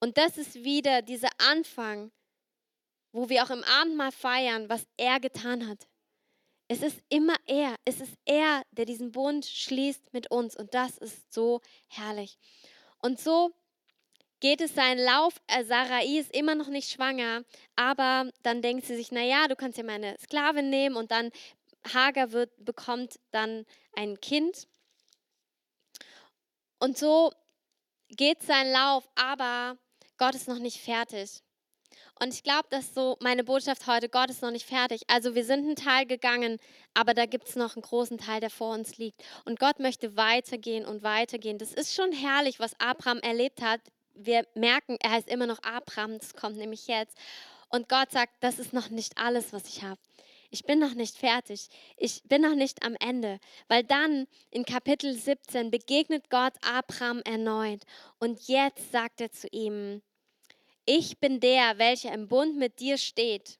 Und 0.00 0.18
das 0.18 0.36
ist 0.36 0.54
wieder 0.54 1.02
dieser 1.02 1.30
Anfang, 1.38 2.12
wo 3.12 3.28
wir 3.28 3.42
auch 3.44 3.50
im 3.50 3.64
Abendmahl 3.64 4.12
feiern, 4.12 4.68
was 4.68 4.86
er 4.96 5.20
getan 5.20 5.66
hat. 5.66 5.88
Es 6.68 6.82
ist 6.82 7.00
immer 7.08 7.36
er, 7.46 7.76
es 7.84 8.00
ist 8.00 8.14
er, 8.24 8.62
der 8.72 8.84
diesen 8.84 9.12
Bund 9.12 9.46
schließt 9.46 10.12
mit 10.12 10.30
uns 10.30 10.56
und 10.56 10.74
das 10.74 10.98
ist 10.98 11.32
so 11.32 11.60
herrlich. 11.86 12.38
Und 13.00 13.20
so 13.20 13.54
geht 14.40 14.60
es 14.60 14.74
seinen 14.74 15.02
Lauf. 15.02 15.40
Äh, 15.46 15.64
Sarai 15.64 16.04
ist 16.04 16.34
immer 16.34 16.54
noch 16.54 16.68
nicht 16.68 16.90
schwanger, 16.90 17.44
aber 17.76 18.30
dann 18.42 18.62
denkt 18.62 18.84
sie 18.84 18.96
sich, 18.96 19.12
naja, 19.12 19.48
du 19.48 19.56
kannst 19.56 19.78
ja 19.78 19.84
meine 19.84 20.16
Sklavin 20.18 20.68
nehmen 20.68 20.96
und 20.96 21.10
dann 21.10 21.30
Hagar 21.94 22.32
wird, 22.32 22.52
bekommt 22.64 23.20
dann 23.30 23.64
ein 23.94 24.20
Kind. 24.20 24.66
Und 26.80 26.98
so 26.98 27.32
geht 28.08 28.42
sein 28.42 28.70
Lauf, 28.70 29.08
aber 29.14 29.78
Gott 30.18 30.34
ist 30.34 30.48
noch 30.48 30.58
nicht 30.58 30.80
fertig. 30.80 31.42
Und 32.18 32.32
ich 32.32 32.42
glaube, 32.42 32.66
dass 32.70 32.94
so 32.94 33.16
meine 33.20 33.44
Botschaft 33.44 33.86
heute, 33.86 34.08
Gott 34.08 34.30
ist 34.30 34.42
noch 34.42 34.50
nicht 34.50 34.66
fertig. 34.66 35.02
Also 35.06 35.34
wir 35.34 35.44
sind 35.44 35.64
einen 35.64 35.76
Teil 35.76 36.06
gegangen, 36.06 36.58
aber 36.94 37.12
da 37.14 37.26
gibt 37.26 37.48
es 37.48 37.56
noch 37.56 37.76
einen 37.76 37.82
großen 37.82 38.18
Teil, 38.18 38.40
der 38.40 38.50
vor 38.50 38.74
uns 38.74 38.96
liegt. 38.96 39.22
Und 39.44 39.60
Gott 39.60 39.78
möchte 39.80 40.16
weitergehen 40.16 40.86
und 40.86 41.02
weitergehen. 41.02 41.58
Das 41.58 41.72
ist 41.72 41.94
schon 41.94 42.12
herrlich, 42.12 42.58
was 42.58 42.78
Abraham 42.80 43.18
erlebt 43.18 43.60
hat. 43.60 43.80
Wir 44.14 44.46
merken, 44.54 44.96
er 45.00 45.10
heißt 45.10 45.28
immer 45.28 45.46
noch 45.46 45.62
Abraham, 45.62 46.18
das 46.18 46.34
kommt 46.34 46.56
nämlich 46.56 46.86
jetzt. 46.86 47.16
Und 47.68 47.88
Gott 47.88 48.10
sagt, 48.12 48.32
das 48.40 48.58
ist 48.58 48.72
noch 48.72 48.88
nicht 48.88 49.18
alles, 49.18 49.52
was 49.52 49.68
ich 49.68 49.82
habe 49.82 50.00
ich 50.56 50.64
bin 50.64 50.78
noch 50.78 50.94
nicht 50.94 51.18
fertig, 51.18 51.68
ich 51.98 52.22
bin 52.24 52.40
noch 52.40 52.54
nicht 52.54 52.82
am 52.82 52.96
Ende, 52.98 53.40
weil 53.68 53.84
dann 53.84 54.26
in 54.50 54.64
Kapitel 54.64 55.12
17 55.12 55.70
begegnet 55.70 56.30
Gott 56.30 56.54
Abraham 56.62 57.20
erneut 57.26 57.82
und 58.20 58.48
jetzt 58.48 58.90
sagt 58.90 59.20
er 59.20 59.30
zu 59.30 59.48
ihm, 59.48 60.00
ich 60.86 61.18
bin 61.18 61.40
der, 61.40 61.76
welcher 61.76 62.10
im 62.14 62.26
Bund 62.26 62.56
mit 62.56 62.80
dir 62.80 62.96
steht 62.96 63.58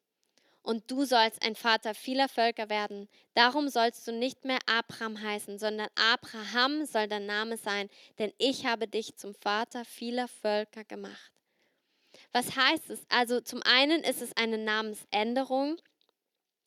und 0.63 0.91
du 0.91 1.05
sollst 1.05 1.45
ein 1.45 1.55
Vater 1.55 1.93
vieler 1.95 2.31
Völker 2.31 2.71
werden. 2.71 3.11
Darum 3.35 3.69
sollst 3.69 4.09
du 4.09 4.13
nicht 4.13 4.47
mehr 4.47 4.61
Abraham 4.65 5.21
heißen, 5.21 5.59
sondern 5.59 5.89
Abraham 5.97 6.87
soll 6.87 7.09
dein 7.09 7.27
Name 7.27 7.59
sein, 7.59 7.91
denn 8.19 8.33
ich 8.39 8.65
habe 8.65 8.89
dich 8.89 9.17
zum 9.17 9.35
Vater 9.35 9.85
vieler 9.85 10.29
Völker 10.29 10.85
gemacht. 10.85 11.33
Was 12.33 12.57
heißt 12.57 12.89
es? 12.89 13.05
Also 13.11 13.43
zum 13.43 13.63
einen 13.65 14.03
ist 14.03 14.23
es 14.23 14.35
eine 14.35 14.57
Namensänderung, 14.57 15.77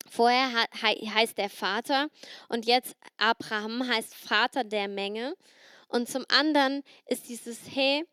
Vorher 0.10 0.50
heißt 0.84 1.38
der 1.38 1.50
Vater 1.50 2.10
und 2.48 2.66
jetzt 2.66 2.96
Abraham 3.18 3.88
heißt 3.88 4.16
Vater 4.16 4.64
der 4.64 4.88
Menge. 4.88 5.36
Und 5.88 6.08
zum 6.10 6.26
anderen 6.30 6.84
ist 7.08 7.30
dieses 7.30 7.66
He, 7.66 8.06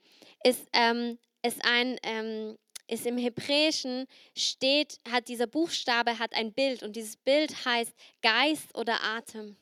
ist, 0.45 0.67
ähm, 0.73 1.19
ist 1.43 1.65
ein, 1.65 1.99
ähm, 2.03 2.57
ist 2.89 3.07
im 3.07 3.19
Hebräischen 3.19 4.07
steht, 4.37 4.99
hat 5.11 5.29
dieser 5.29 5.47
Buchstabe 5.47 6.19
hat 6.19 6.35
ein 6.35 6.53
Bild 6.53 6.83
und 6.83 6.97
dieses 6.97 7.17
Bild 7.17 7.65
heißt 7.65 7.93
Geist 8.23 8.77
oder 8.77 9.03
Atem. 9.03 9.57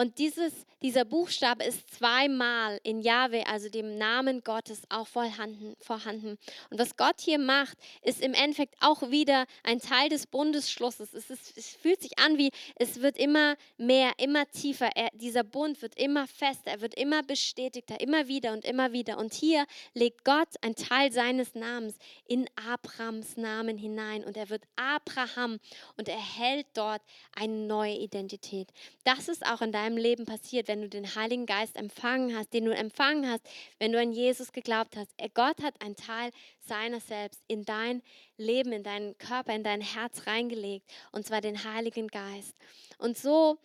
Und 0.00 0.18
dieses, 0.18 0.52
dieser 0.80 1.04
Buchstabe 1.04 1.64
ist 1.64 1.92
zweimal 1.92 2.78
in 2.84 3.00
Jahwe, 3.00 3.44
also 3.48 3.68
dem 3.68 3.98
Namen 3.98 4.44
Gottes, 4.44 4.82
auch 4.90 5.08
vorhanden, 5.08 5.74
vorhanden. 5.80 6.38
Und 6.70 6.78
was 6.78 6.96
Gott 6.96 7.20
hier 7.20 7.40
macht, 7.40 7.76
ist 8.02 8.20
im 8.20 8.32
Endeffekt 8.32 8.76
auch 8.78 9.10
wieder 9.10 9.46
ein 9.64 9.80
Teil 9.80 10.08
des 10.08 10.28
Bundesschlusses. 10.28 11.14
Es, 11.14 11.30
ist, 11.30 11.58
es 11.58 11.70
fühlt 11.70 12.00
sich 12.00 12.16
an 12.20 12.38
wie, 12.38 12.52
es 12.76 13.00
wird 13.00 13.18
immer 13.18 13.56
mehr, 13.76 14.12
immer 14.18 14.48
tiefer. 14.48 14.88
Er, 14.94 15.08
dieser 15.14 15.42
Bund 15.42 15.82
wird 15.82 15.98
immer 15.98 16.28
fester, 16.28 16.70
er 16.70 16.80
wird 16.80 16.94
immer 16.94 17.24
bestätigter, 17.24 18.00
immer 18.00 18.28
wieder 18.28 18.52
und 18.52 18.64
immer 18.64 18.92
wieder. 18.92 19.18
Und 19.18 19.34
hier 19.34 19.66
legt 19.94 20.24
Gott 20.24 20.50
ein 20.60 20.76
Teil 20.76 21.10
seines 21.10 21.56
Namens 21.56 21.96
in 22.28 22.48
Abrahams 22.54 23.36
Namen 23.36 23.76
hinein. 23.76 24.22
Und 24.22 24.36
er 24.36 24.48
wird 24.48 24.62
Abraham 24.76 25.58
und 25.96 26.08
erhält 26.08 26.68
dort 26.74 27.02
eine 27.34 27.66
neue 27.66 27.96
Identität. 27.96 28.68
Das 29.02 29.26
ist 29.26 29.44
auch 29.44 29.60
in 29.60 29.72
deinem 29.72 29.87
deinem 29.88 29.96
Leben 29.96 30.26
passiert, 30.26 30.68
wenn 30.68 30.82
du 30.82 30.88
den 30.88 31.14
Heiligen 31.14 31.46
Geist 31.46 31.76
empfangen 31.76 32.36
hast, 32.36 32.52
den 32.52 32.66
du 32.66 32.74
empfangen 32.74 33.28
hast, 33.28 33.42
wenn 33.78 33.92
du 33.92 34.00
an 34.00 34.12
Jesus 34.12 34.52
geglaubt 34.52 34.96
hast. 34.96 35.10
Gott 35.34 35.62
hat 35.62 35.80
einen 35.80 35.96
Teil 35.96 36.30
seiner 36.60 37.00
selbst 37.00 37.42
in 37.48 37.64
dein 37.64 38.02
Leben, 38.36 38.72
in 38.72 38.82
deinen 38.82 39.16
Körper, 39.18 39.54
in 39.54 39.64
dein 39.64 39.80
Herz 39.80 40.26
reingelegt, 40.26 40.90
und 41.12 41.26
zwar 41.26 41.40
den 41.40 41.64
Heiligen 41.64 42.08
Geist. 42.08 42.54
Und 42.98 43.16
so 43.16 43.58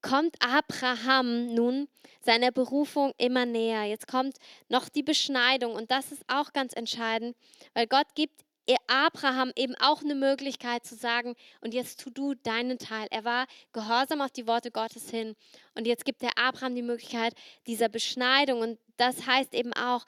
kommt 0.00 0.36
Abraham 0.40 1.54
nun 1.54 1.88
seiner 2.20 2.50
Berufung 2.52 3.12
immer 3.18 3.46
näher. 3.46 3.84
Jetzt 3.84 4.06
kommt 4.06 4.36
noch 4.68 4.88
die 4.88 5.02
Beschneidung 5.02 5.74
und 5.74 5.90
das 5.90 6.12
ist 6.12 6.22
auch 6.28 6.52
ganz 6.52 6.72
entscheidend, 6.74 7.36
weil 7.74 7.86
Gott 7.86 8.14
gibt 8.14 8.44
Abraham 8.86 9.52
eben 9.56 9.74
auch 9.80 10.02
eine 10.02 10.14
Möglichkeit 10.14 10.84
zu 10.84 10.94
sagen, 10.94 11.34
und 11.60 11.74
jetzt 11.74 12.00
tu 12.00 12.10
du 12.10 12.34
deinen 12.34 12.78
Teil. 12.78 13.08
Er 13.10 13.24
war 13.24 13.46
gehorsam 13.72 14.20
auf 14.20 14.30
die 14.30 14.46
Worte 14.46 14.70
Gottes 14.70 15.10
hin. 15.10 15.34
Und 15.74 15.86
jetzt 15.86 16.04
gibt 16.04 16.22
er 16.22 16.36
Abraham 16.36 16.74
die 16.74 16.82
Möglichkeit 16.82 17.34
dieser 17.66 17.88
Beschneidung. 17.88 18.60
Und 18.60 18.78
das 18.96 19.26
heißt 19.26 19.54
eben 19.54 19.72
auch, 19.72 20.04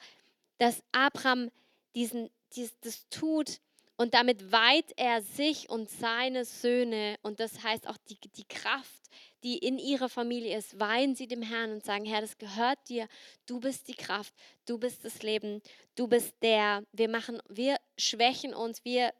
dass 0.57 0.81
Abraham 0.91 1.51
diesen, 1.95 2.29
dies, 2.55 2.73
das 2.81 3.07
tut 3.09 3.59
und 3.97 4.13
damit 4.13 4.51
weiht 4.51 4.91
er 4.97 5.21
sich 5.21 5.69
und 5.69 5.89
seine 5.89 6.43
Söhne. 6.43 7.17
Und 7.21 7.39
das 7.39 7.63
heißt 7.63 7.87
auch 7.87 7.97
die, 8.09 8.17
die 8.35 8.47
Kraft, 8.47 9.01
die 9.43 9.57
in 9.57 9.77
ihrer 9.77 10.09
Familie 10.09 10.57
ist, 10.57 10.79
weihen 10.79 11.15
sie 11.15 11.27
dem 11.27 11.41
Herrn 11.41 11.71
und 11.71 11.85
sagen, 11.85 12.05
Herr, 12.05 12.21
das 12.21 12.37
gehört 12.37 12.79
dir. 12.89 13.07
Du 13.45 13.59
bist 13.59 13.87
die 13.87 13.95
Kraft, 13.95 14.33
du 14.65 14.77
bist 14.77 15.05
das 15.05 15.23
Leben, 15.23 15.61
du 15.95 16.07
bist 16.07 16.33
der. 16.41 16.83
Wir 16.91 17.07
machen, 17.07 17.41
wir 17.47 17.77
schwächen 17.97 18.53
uns, 18.53 18.83
wir 18.83 19.13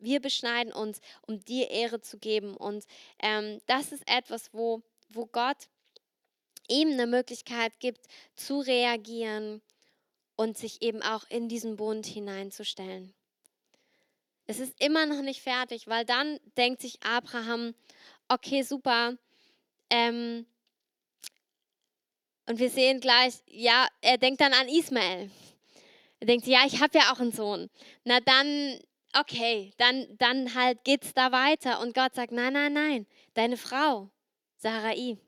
wir 0.00 0.20
beschneiden 0.20 0.72
uns, 0.72 1.00
um 1.26 1.44
dir 1.44 1.70
Ehre 1.70 2.00
zu 2.00 2.18
geben. 2.18 2.56
Und 2.56 2.84
ähm, 3.20 3.60
das 3.66 3.90
ist 3.90 4.04
etwas, 4.06 4.54
wo, 4.54 4.80
wo 5.08 5.26
Gott 5.26 5.68
ihm 6.68 6.92
eine 6.92 7.06
Möglichkeit 7.06 7.72
gibt, 7.80 8.06
zu 8.36 8.60
reagieren 8.60 9.60
und 10.36 10.56
sich 10.56 10.82
eben 10.82 11.02
auch 11.02 11.28
in 11.30 11.48
diesen 11.48 11.76
Bund 11.76 12.06
hineinzustellen. 12.06 13.12
Es 14.48 14.58
ist 14.58 14.82
immer 14.82 15.06
noch 15.06 15.22
nicht 15.22 15.42
fertig, 15.42 15.86
weil 15.86 16.04
dann 16.04 16.40
denkt 16.56 16.80
sich 16.80 16.98
Abraham, 17.02 17.74
okay, 18.28 18.62
super, 18.62 19.16
ähm, 19.90 20.46
und 22.46 22.58
wir 22.58 22.70
sehen 22.70 23.00
gleich, 23.00 23.34
ja, 23.46 23.86
er 24.00 24.16
denkt 24.16 24.40
dann 24.40 24.54
an 24.54 24.68
Ismael. 24.68 25.30
Er 26.20 26.26
denkt, 26.26 26.46
ja, 26.46 26.60
ich 26.66 26.80
habe 26.80 26.96
ja 26.96 27.12
auch 27.12 27.20
einen 27.20 27.30
Sohn. 27.30 27.68
Na 28.04 28.20
dann, 28.20 28.80
okay, 29.12 29.72
dann, 29.76 30.06
dann 30.16 30.54
halt 30.54 30.82
geht's 30.82 31.12
da 31.12 31.30
weiter 31.30 31.80
und 31.80 31.94
Gott 31.94 32.14
sagt, 32.14 32.32
nein, 32.32 32.54
nein, 32.54 32.72
nein, 32.72 33.06
deine 33.34 33.58
Frau, 33.58 34.08
Sarai, 34.56 35.18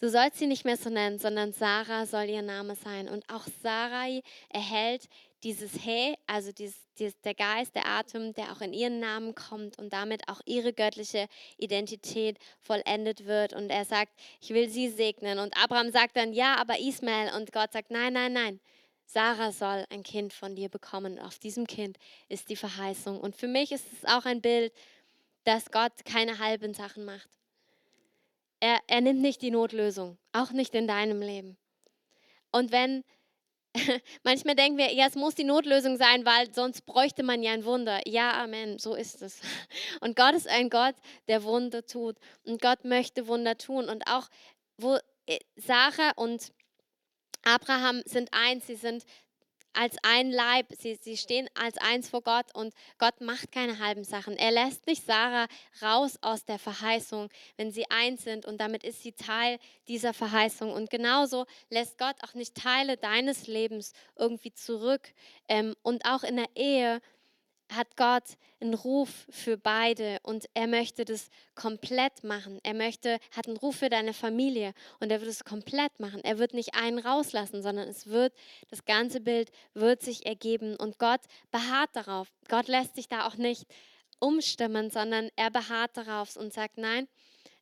du 0.00 0.10
sollst 0.10 0.38
sie 0.38 0.48
nicht 0.48 0.64
mehr 0.64 0.76
so 0.76 0.90
nennen, 0.90 1.20
sondern 1.20 1.52
Sarah 1.52 2.04
soll 2.04 2.24
ihr 2.24 2.42
Name 2.42 2.74
sein. 2.74 3.08
Und 3.08 3.30
auch 3.30 3.46
Sarai 3.62 4.22
erhält 4.48 5.08
dieses 5.44 5.72
He, 5.82 6.16
also 6.26 6.50
dieses, 6.52 6.76
dieses, 6.98 7.20
der 7.20 7.34
Geist, 7.34 7.74
der 7.74 7.86
Atem, 7.86 8.32
der 8.32 8.52
auch 8.52 8.60
in 8.60 8.72
ihren 8.72 8.98
Namen 8.98 9.34
kommt 9.34 9.78
und 9.78 9.92
damit 9.92 10.28
auch 10.28 10.40
ihre 10.46 10.72
göttliche 10.72 11.28
Identität 11.58 12.38
vollendet 12.58 13.26
wird. 13.26 13.52
Und 13.52 13.70
er 13.70 13.84
sagt, 13.84 14.12
ich 14.40 14.50
will 14.50 14.68
sie 14.68 14.88
segnen. 14.88 15.38
Und 15.38 15.56
Abraham 15.56 15.92
sagt 15.92 16.16
dann, 16.16 16.32
ja, 16.32 16.56
aber 16.56 16.78
Ismael. 16.78 17.34
Und 17.36 17.52
Gott 17.52 17.72
sagt, 17.72 17.90
nein, 17.90 18.14
nein, 18.14 18.32
nein. 18.32 18.60
Sarah 19.06 19.52
soll 19.52 19.84
ein 19.90 20.02
Kind 20.02 20.32
von 20.32 20.56
dir 20.56 20.70
bekommen. 20.70 21.18
Auf 21.18 21.38
diesem 21.38 21.66
Kind 21.66 21.98
ist 22.28 22.48
die 22.48 22.56
Verheißung. 22.56 23.20
Und 23.20 23.36
für 23.36 23.48
mich 23.48 23.70
ist 23.70 23.84
es 23.92 24.08
auch 24.08 24.24
ein 24.24 24.40
Bild, 24.40 24.72
dass 25.44 25.70
Gott 25.70 25.92
keine 26.06 26.38
halben 26.38 26.72
Sachen 26.72 27.04
macht. 27.04 27.28
Er, 28.60 28.78
er 28.86 29.02
nimmt 29.02 29.20
nicht 29.20 29.42
die 29.42 29.50
Notlösung, 29.50 30.16
auch 30.32 30.52
nicht 30.52 30.74
in 30.74 30.88
deinem 30.88 31.20
Leben. 31.20 31.58
Und 32.50 32.72
wenn 32.72 33.04
Manchmal 34.22 34.54
denken 34.54 34.78
wir, 34.78 34.92
ja, 34.92 35.06
es 35.06 35.16
muss 35.16 35.34
die 35.34 35.44
Notlösung 35.44 35.96
sein, 35.96 36.24
weil 36.24 36.52
sonst 36.54 36.86
bräuchte 36.86 37.22
man 37.22 37.42
ja 37.42 37.52
ein 37.52 37.64
Wunder. 37.64 38.00
Ja, 38.06 38.42
Amen, 38.42 38.78
so 38.78 38.94
ist 38.94 39.22
es. 39.22 39.40
Und 40.00 40.16
Gott 40.16 40.34
ist 40.34 40.48
ein 40.48 40.70
Gott, 40.70 40.94
der 41.28 41.42
Wunder 41.42 41.84
tut. 41.84 42.16
Und 42.44 42.60
Gott 42.60 42.84
möchte 42.84 43.26
Wunder 43.26 43.58
tun. 43.58 43.88
Und 43.88 44.06
auch, 44.06 44.28
wo 44.76 44.98
äh, 45.26 45.38
Sarah 45.56 46.12
und 46.16 46.52
Abraham 47.42 48.02
sind 48.06 48.30
eins, 48.32 48.66
sie 48.66 48.76
sind 48.76 49.04
als 49.74 49.96
ein 50.02 50.30
Leib, 50.30 50.66
sie, 50.78 50.96
sie 51.00 51.16
stehen 51.16 51.48
als 51.54 51.78
eins 51.78 52.08
vor 52.08 52.22
Gott 52.22 52.46
und 52.54 52.74
Gott 52.98 53.20
macht 53.20 53.52
keine 53.52 53.78
halben 53.78 54.04
Sachen. 54.04 54.36
Er 54.36 54.52
lässt 54.52 54.86
nicht 54.86 55.04
Sarah 55.04 55.46
raus 55.82 56.18
aus 56.22 56.44
der 56.44 56.58
Verheißung, 56.58 57.28
wenn 57.56 57.70
sie 57.70 57.90
eins 57.90 58.24
sind 58.24 58.46
und 58.46 58.60
damit 58.60 58.84
ist 58.84 59.02
sie 59.02 59.12
Teil 59.12 59.58
dieser 59.88 60.14
Verheißung. 60.14 60.72
Und 60.72 60.90
genauso 60.90 61.46
lässt 61.70 61.98
Gott 61.98 62.16
auch 62.22 62.34
nicht 62.34 62.54
Teile 62.54 62.96
deines 62.96 63.46
Lebens 63.46 63.92
irgendwie 64.16 64.52
zurück. 64.52 65.12
Ähm, 65.48 65.74
und 65.82 66.04
auch 66.06 66.22
in 66.22 66.36
der 66.36 66.48
Ehe 66.54 67.00
hat 67.72 67.96
Gott 67.96 68.24
einen 68.60 68.74
Ruf 68.74 69.26
für 69.30 69.56
beide 69.56 70.18
und 70.22 70.46
er 70.54 70.66
möchte 70.66 71.04
das 71.04 71.30
komplett 71.54 72.24
machen. 72.24 72.60
Er 72.62 72.74
möchte, 72.74 73.18
hat 73.34 73.48
einen 73.48 73.56
Ruf 73.56 73.76
für 73.76 73.88
deine 73.88 74.12
Familie 74.12 74.74
und 75.00 75.10
er 75.10 75.20
wird 75.20 75.30
es 75.30 75.44
komplett 75.44 75.98
machen. 75.98 76.22
Er 76.24 76.38
wird 76.38 76.54
nicht 76.54 76.74
einen 76.74 76.98
rauslassen, 76.98 77.62
sondern 77.62 77.88
es 77.88 78.06
wird, 78.06 78.34
das 78.68 78.84
ganze 78.84 79.20
Bild 79.20 79.50
wird 79.72 80.02
sich 80.02 80.26
ergeben 80.26 80.76
und 80.76 80.98
Gott 80.98 81.20
beharrt 81.50 81.90
darauf. 81.94 82.28
Gott 82.48 82.68
lässt 82.68 82.96
sich 82.96 83.08
da 83.08 83.26
auch 83.26 83.36
nicht 83.36 83.64
umstimmen, 84.18 84.90
sondern 84.90 85.30
er 85.36 85.50
beharrt 85.50 85.96
darauf 85.96 86.36
und 86.36 86.52
sagt, 86.52 86.78
nein, 86.78 87.08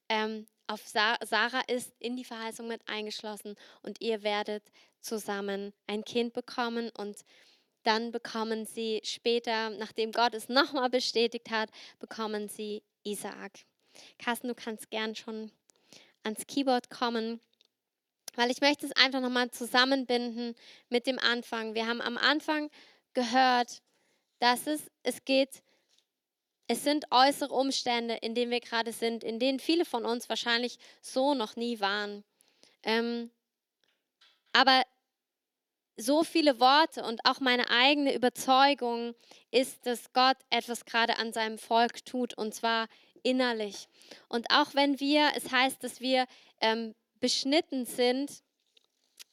ähm, 0.08 0.46
auf 0.66 0.86
Sarah 0.86 1.62
ist 1.66 1.92
in 1.98 2.16
die 2.16 2.24
Verheißung 2.24 2.66
mit 2.66 2.80
eingeschlossen 2.86 3.56
und 3.82 4.00
ihr 4.00 4.22
werdet 4.22 4.62
zusammen 5.00 5.72
ein 5.86 6.04
Kind 6.04 6.32
bekommen 6.32 6.90
und 6.96 7.16
dann 7.82 8.12
bekommen 8.12 8.66
sie 8.66 9.00
später, 9.04 9.70
nachdem 9.70 10.12
Gott 10.12 10.34
es 10.34 10.48
nochmal 10.48 10.90
bestätigt 10.90 11.50
hat, 11.50 11.70
bekommen 11.98 12.48
sie 12.48 12.82
Isaak. 13.04 13.52
Carsten, 14.18 14.48
du 14.48 14.54
kannst 14.54 14.90
gern 14.90 15.14
schon 15.14 15.50
ans 16.22 16.46
Keyboard 16.46 16.90
kommen, 16.90 17.40
weil 18.34 18.50
ich 18.50 18.60
möchte 18.60 18.86
es 18.86 18.92
einfach 18.92 19.20
nochmal 19.20 19.50
zusammenbinden 19.50 20.54
mit 20.88 21.06
dem 21.06 21.18
Anfang. 21.18 21.74
Wir 21.74 21.86
haben 21.86 22.00
am 22.00 22.16
Anfang 22.16 22.70
gehört, 23.12 23.82
dass 24.38 24.66
es, 24.66 24.90
es 25.02 25.24
geht, 25.24 25.62
es 26.66 26.84
sind 26.84 27.06
äußere 27.10 27.52
Umstände, 27.52 28.14
in 28.14 28.34
denen 28.34 28.50
wir 28.50 28.60
gerade 28.60 28.92
sind, 28.92 29.24
in 29.24 29.38
denen 29.38 29.60
viele 29.60 29.84
von 29.84 30.04
uns 30.04 30.28
wahrscheinlich 30.28 30.78
so 31.00 31.34
noch 31.34 31.56
nie 31.56 31.80
waren. 31.80 32.24
Ähm, 32.82 33.30
aber 34.52 34.82
so 35.96 36.24
viele 36.24 36.58
Worte 36.60 37.04
und 37.04 37.20
auch 37.24 37.40
meine 37.40 37.68
eigene 37.70 38.14
Überzeugung 38.14 39.14
ist, 39.50 39.86
dass 39.86 40.12
Gott 40.12 40.36
etwas 40.50 40.84
gerade 40.84 41.18
an 41.18 41.32
seinem 41.32 41.58
Volk 41.58 42.04
tut 42.04 42.36
und 42.36 42.54
zwar 42.54 42.88
innerlich. 43.22 43.88
Und 44.28 44.46
auch 44.50 44.74
wenn 44.74 45.00
wir, 45.00 45.30
es 45.36 45.52
heißt, 45.52 45.82
dass 45.84 46.00
wir 46.00 46.26
ähm, 46.60 46.94
beschnitten 47.20 47.84
sind, 47.84 48.42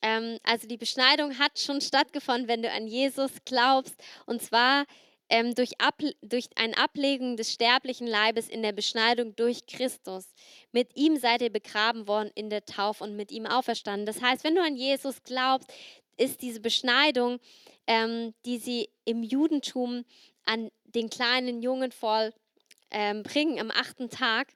ähm, 0.02 0.38
also 0.44 0.68
die 0.68 0.78
Beschneidung 0.78 1.40
hat 1.40 1.60
schon 1.60 1.82
stattgefunden, 1.82 2.48
wenn 2.48 2.62
du 2.62 2.72
an 2.72 2.88
Jesus 2.88 3.32
glaubst, 3.46 3.96
und 4.26 4.42
zwar 4.42 4.86
ähm, 5.30 5.54
durch, 5.56 5.80
Ab, 5.80 6.02
durch 6.22 6.50
ein 6.56 6.74
Ablegen 6.74 7.38
des 7.38 7.54
sterblichen 7.54 8.08
Leibes 8.08 8.50
in 8.50 8.64
der 8.64 8.72
Beschneidung 8.72 9.36
durch 9.36 9.66
Christus. 9.68 10.26
Mit 10.72 10.96
ihm 10.96 11.18
seid 11.18 11.42
ihr 11.42 11.52
begraben 11.52 12.08
worden 12.08 12.32
in 12.36 12.50
der 12.50 12.66
Taufe 12.66 13.04
und 13.04 13.16
mit 13.16 13.32
ihm 13.32 13.46
auferstanden. 13.46 14.06
Das 14.06 14.22
heißt, 14.22 14.44
wenn 14.44 14.56
du 14.56 14.64
an 14.64 14.76
Jesus 14.76 15.22
glaubst, 15.24 15.72
ist 16.20 16.42
diese 16.42 16.60
Beschneidung, 16.60 17.40
ähm, 17.88 18.34
die 18.46 18.58
sie 18.58 18.90
im 19.06 19.24
Judentum 19.24 20.06
an 20.46 20.70
den 20.84 21.10
kleinen 21.10 21.62
Jungen 21.62 21.92
voll 21.92 22.34
ähm, 22.92 23.24
bringen 23.24 23.60
am 23.60 23.72
achten 23.72 24.10
Tag, 24.10 24.54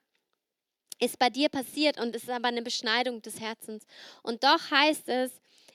ist 1.00 1.20
bei 1.20 1.30
dir 1.30 1.50
passiert 1.50 2.00
und 2.00 2.16
ist 2.16 2.30
aber 2.30 2.48
eine 2.48 2.62
Beschneidung 2.62 3.22
des 3.22 3.40
Herzens. 3.40 3.86
Und 4.22 4.44
doch 4.44 4.72
heißt 4.72 5.10
es 5.10 5.32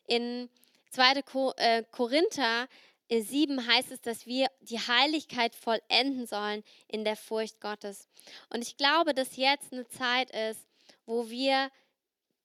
in 0.06 0.48
2. 0.90 1.22
Äh, 1.56 1.84
Korinther 1.90 2.68
7 3.10 3.66
heißt 3.66 3.90
es, 3.92 4.00
dass 4.00 4.26
wir 4.26 4.48
die 4.60 4.78
Heiligkeit 4.78 5.54
vollenden 5.54 6.26
sollen 6.26 6.62
in 6.88 7.04
der 7.04 7.16
Furcht 7.16 7.60
Gottes. 7.60 8.08
Und 8.50 8.62
ich 8.62 8.76
glaube, 8.76 9.14
dass 9.14 9.36
jetzt 9.36 9.72
eine 9.72 9.88
Zeit 9.88 10.30
ist, 10.30 10.66
wo 11.06 11.30
wir 11.30 11.70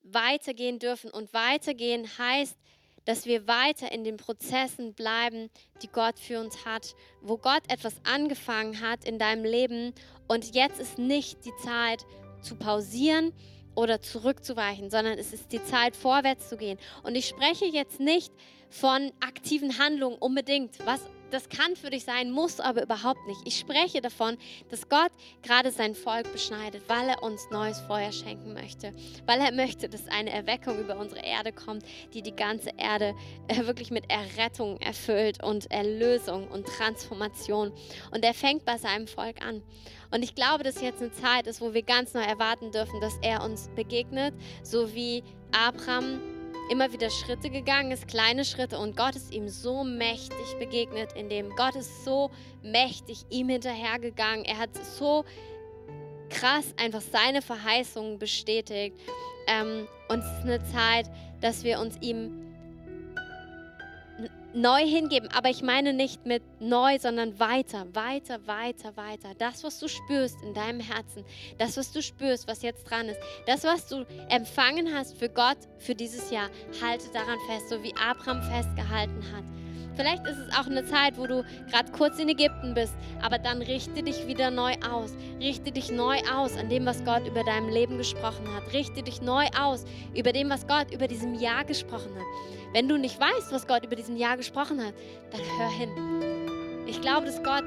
weitergehen 0.03 0.79
dürfen. 0.79 1.09
Und 1.09 1.33
weitergehen 1.33 2.07
heißt, 2.17 2.57
dass 3.05 3.25
wir 3.25 3.47
weiter 3.47 3.91
in 3.91 4.03
den 4.03 4.17
Prozessen 4.17 4.93
bleiben, 4.93 5.49
die 5.81 5.87
Gott 5.87 6.19
für 6.19 6.39
uns 6.39 6.65
hat, 6.65 6.95
wo 7.21 7.37
Gott 7.37 7.63
etwas 7.69 7.95
angefangen 8.03 8.81
hat 8.81 9.05
in 9.05 9.19
deinem 9.19 9.43
Leben 9.43 9.93
und 10.27 10.55
jetzt 10.55 10.79
ist 10.79 10.97
nicht 10.97 11.45
die 11.45 11.55
Zeit 11.63 12.05
zu 12.41 12.55
pausieren 12.55 13.33
oder 13.75 14.01
zurückzuweichen, 14.01 14.89
sondern 14.89 15.17
es 15.17 15.33
ist 15.33 15.51
die 15.51 15.63
Zeit 15.63 15.95
vorwärts 15.95 16.49
zu 16.49 16.57
gehen. 16.57 16.77
Und 17.03 17.15
ich 17.15 17.27
spreche 17.27 17.65
jetzt 17.65 17.99
nicht 17.99 18.31
von 18.69 19.11
aktiven 19.19 19.77
Handlungen 19.79 20.17
unbedingt, 20.17 20.85
was 20.85 21.01
das 21.31 21.49
kann 21.49 21.75
für 21.75 21.89
dich 21.89 22.03
sein, 22.03 22.31
muss 22.31 22.59
aber 22.59 22.83
überhaupt 22.83 23.25
nicht. 23.27 23.39
Ich 23.45 23.57
spreche 23.57 24.01
davon, 24.01 24.37
dass 24.69 24.87
Gott 24.89 25.11
gerade 25.41 25.71
sein 25.71 25.95
Volk 25.95 26.31
beschneidet, 26.31 26.83
weil 26.87 27.09
er 27.09 27.23
uns 27.23 27.49
neues 27.51 27.79
Feuer 27.81 28.11
schenken 28.11 28.53
möchte, 28.53 28.93
weil 29.25 29.39
er 29.39 29.51
möchte, 29.51 29.89
dass 29.89 30.07
eine 30.07 30.31
Erweckung 30.31 30.79
über 30.79 30.97
unsere 30.97 31.25
Erde 31.25 31.51
kommt, 31.51 31.83
die 32.13 32.21
die 32.21 32.35
ganze 32.35 32.71
Erde 32.77 33.15
äh, 33.47 33.65
wirklich 33.65 33.91
mit 33.91 34.09
Errettung 34.09 34.79
erfüllt 34.81 35.43
und 35.43 35.71
Erlösung 35.71 36.47
und 36.47 36.67
Transformation. 36.67 37.71
Und 38.11 38.23
er 38.23 38.33
fängt 38.33 38.65
bei 38.65 38.77
seinem 38.77 39.07
Volk 39.07 39.45
an. 39.45 39.63
Und 40.11 40.23
ich 40.23 40.35
glaube, 40.35 40.63
dass 40.63 40.79
jetzt 40.79 41.01
eine 41.01 41.11
Zeit 41.11 41.47
ist, 41.47 41.59
wo 41.59 41.73
wir 41.73 41.81
ganz 41.81 42.13
neu 42.13 42.21
erwarten 42.21 42.71
dürfen, 42.71 43.01
dass 43.01 43.17
er 43.23 43.43
uns 43.43 43.69
begegnet, 43.75 44.35
so 44.61 44.93
wie 44.93 45.23
Abraham 45.51 46.21
immer 46.69 46.91
wieder 46.91 47.09
Schritte 47.09 47.49
gegangen 47.49 47.91
ist, 47.91 48.07
kleine 48.07 48.45
Schritte 48.45 48.77
und 48.77 48.95
Gott 48.95 49.15
ist 49.15 49.33
ihm 49.33 49.47
so 49.47 49.83
mächtig 49.83 50.57
begegnet, 50.59 51.11
indem 51.15 51.49
Gott 51.55 51.75
ist 51.75 52.05
so 52.05 52.31
mächtig 52.61 53.25
ihm 53.29 53.49
hinterhergegangen. 53.49 54.45
Er 54.45 54.57
hat 54.57 54.69
so 54.97 55.25
krass 56.29 56.73
einfach 56.77 57.01
seine 57.01 57.41
Verheißungen 57.41 58.19
bestätigt. 58.19 58.97
Ähm, 59.47 59.87
und 60.09 60.19
es 60.19 60.25
ist 60.25 60.43
eine 60.43 60.63
Zeit, 60.71 61.09
dass 61.41 61.63
wir 61.63 61.79
uns 61.79 61.97
ihm 62.01 62.52
neu 64.53 64.85
hingeben. 64.85 65.29
Aber 65.29 65.49
ich 65.49 65.61
meine 65.61 65.93
nicht 65.93 66.25
mit 66.25 66.43
neu, 66.59 66.97
sondern 66.99 67.39
weiter, 67.39 67.87
weiter, 67.93 68.45
weiter, 68.47 68.95
weiter. 68.95 69.33
Das, 69.37 69.63
was 69.63 69.79
du 69.79 69.87
spürst 69.87 70.41
in 70.43 70.53
deinem 70.53 70.79
Herzen, 70.79 71.25
das, 71.57 71.77
was 71.77 71.91
du 71.91 72.01
spürst, 72.01 72.47
was 72.47 72.61
jetzt 72.61 72.83
dran 72.85 73.07
ist, 73.07 73.19
das, 73.45 73.63
was 73.63 73.87
du 73.87 74.05
empfangen 74.29 74.93
hast 74.93 75.17
für 75.17 75.29
Gott 75.29 75.57
für 75.77 75.95
dieses 75.95 76.31
Jahr, 76.31 76.49
halte 76.81 77.11
daran 77.13 77.39
fest, 77.47 77.69
so 77.69 77.83
wie 77.83 77.93
Abraham 77.95 78.41
festgehalten 78.43 79.23
hat. 79.35 79.43
Vielleicht 79.95 80.25
ist 80.25 80.37
es 80.37 80.55
auch 80.57 80.65
eine 80.65 80.85
Zeit, 80.85 81.17
wo 81.17 81.27
du 81.27 81.43
gerade 81.69 81.91
kurz 81.91 82.19
in 82.19 82.29
Ägypten 82.29 82.73
bist, 82.73 82.93
aber 83.21 83.37
dann 83.37 83.61
richte 83.61 84.03
dich 84.03 84.27
wieder 84.27 84.51
neu 84.51 84.73
aus. 84.89 85.15
Richte 85.39 85.71
dich 85.71 85.91
neu 85.91 86.17
aus 86.33 86.57
an 86.57 86.69
dem, 86.69 86.85
was 86.85 87.03
Gott 87.03 87.27
über 87.27 87.43
deinem 87.43 87.69
Leben 87.69 87.97
gesprochen 87.97 88.47
hat. 88.55 88.73
Richte 88.73 89.03
dich 89.03 89.21
neu 89.21 89.45
aus 89.59 89.85
über 90.15 90.31
dem, 90.31 90.49
was 90.49 90.67
Gott 90.67 90.91
über 90.93 91.07
diesem 91.07 91.35
Jahr 91.35 91.63
gesprochen 91.63 92.15
hat. 92.15 92.73
Wenn 92.73 92.87
du 92.87 92.97
nicht 92.97 93.19
weißt, 93.19 93.51
was 93.51 93.67
Gott 93.67 93.85
über 93.85 93.95
diesem 93.95 94.17
Jahr 94.17 94.37
gesprochen 94.37 94.83
hat, 94.83 94.93
dann 95.31 95.41
hör 95.57 95.69
hin. 95.69 95.89
Ich 96.87 97.01
glaube, 97.01 97.25
dass 97.27 97.41
Gott 97.43 97.63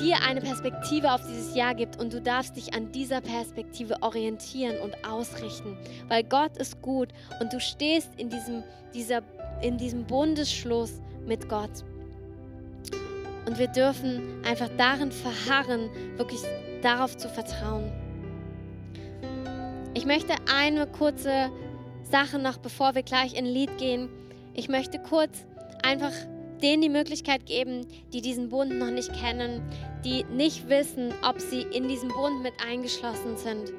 dir 0.00 0.16
eine 0.26 0.40
Perspektive 0.40 1.12
auf 1.12 1.20
dieses 1.26 1.54
Jahr 1.54 1.74
gibt 1.74 2.00
und 2.00 2.12
du 2.12 2.20
darfst 2.20 2.56
dich 2.56 2.74
an 2.74 2.90
dieser 2.92 3.20
Perspektive 3.20 4.02
orientieren 4.02 4.78
und 4.80 4.94
ausrichten, 5.06 5.76
weil 6.08 6.24
Gott 6.24 6.56
ist 6.56 6.80
gut 6.82 7.08
und 7.40 7.52
du 7.52 7.60
stehst 7.60 8.10
in 8.16 8.28
diesem, 8.28 8.62
dieser 8.94 9.22
in 9.62 9.78
diesem 9.78 10.04
Bundesschluss 10.04 11.00
mit 11.26 11.48
Gott. 11.48 11.84
Und 13.46 13.58
wir 13.58 13.68
dürfen 13.68 14.44
einfach 14.44 14.68
darin 14.76 15.10
verharren, 15.10 15.90
wirklich 16.16 16.40
darauf 16.82 17.16
zu 17.16 17.28
vertrauen. 17.28 17.90
Ich 19.94 20.06
möchte 20.06 20.34
eine 20.52 20.86
kurze 20.86 21.50
Sache 22.10 22.38
noch, 22.38 22.58
bevor 22.58 22.94
wir 22.94 23.02
gleich 23.02 23.34
in 23.34 23.46
Lied 23.46 23.78
gehen. 23.78 24.08
Ich 24.54 24.68
möchte 24.68 24.98
kurz 24.98 25.44
einfach 25.82 26.12
denen 26.62 26.82
die 26.82 26.88
Möglichkeit 26.88 27.46
geben, 27.46 27.86
die 28.12 28.20
diesen 28.20 28.48
Bund 28.48 28.78
noch 28.78 28.90
nicht 28.90 29.12
kennen, 29.12 29.62
die 30.04 30.24
nicht 30.24 30.68
wissen, 30.68 31.12
ob 31.28 31.40
sie 31.40 31.62
in 31.62 31.88
diesem 31.88 32.10
Bund 32.10 32.42
mit 32.42 32.54
eingeschlossen 32.66 33.36
sind. 33.36 33.72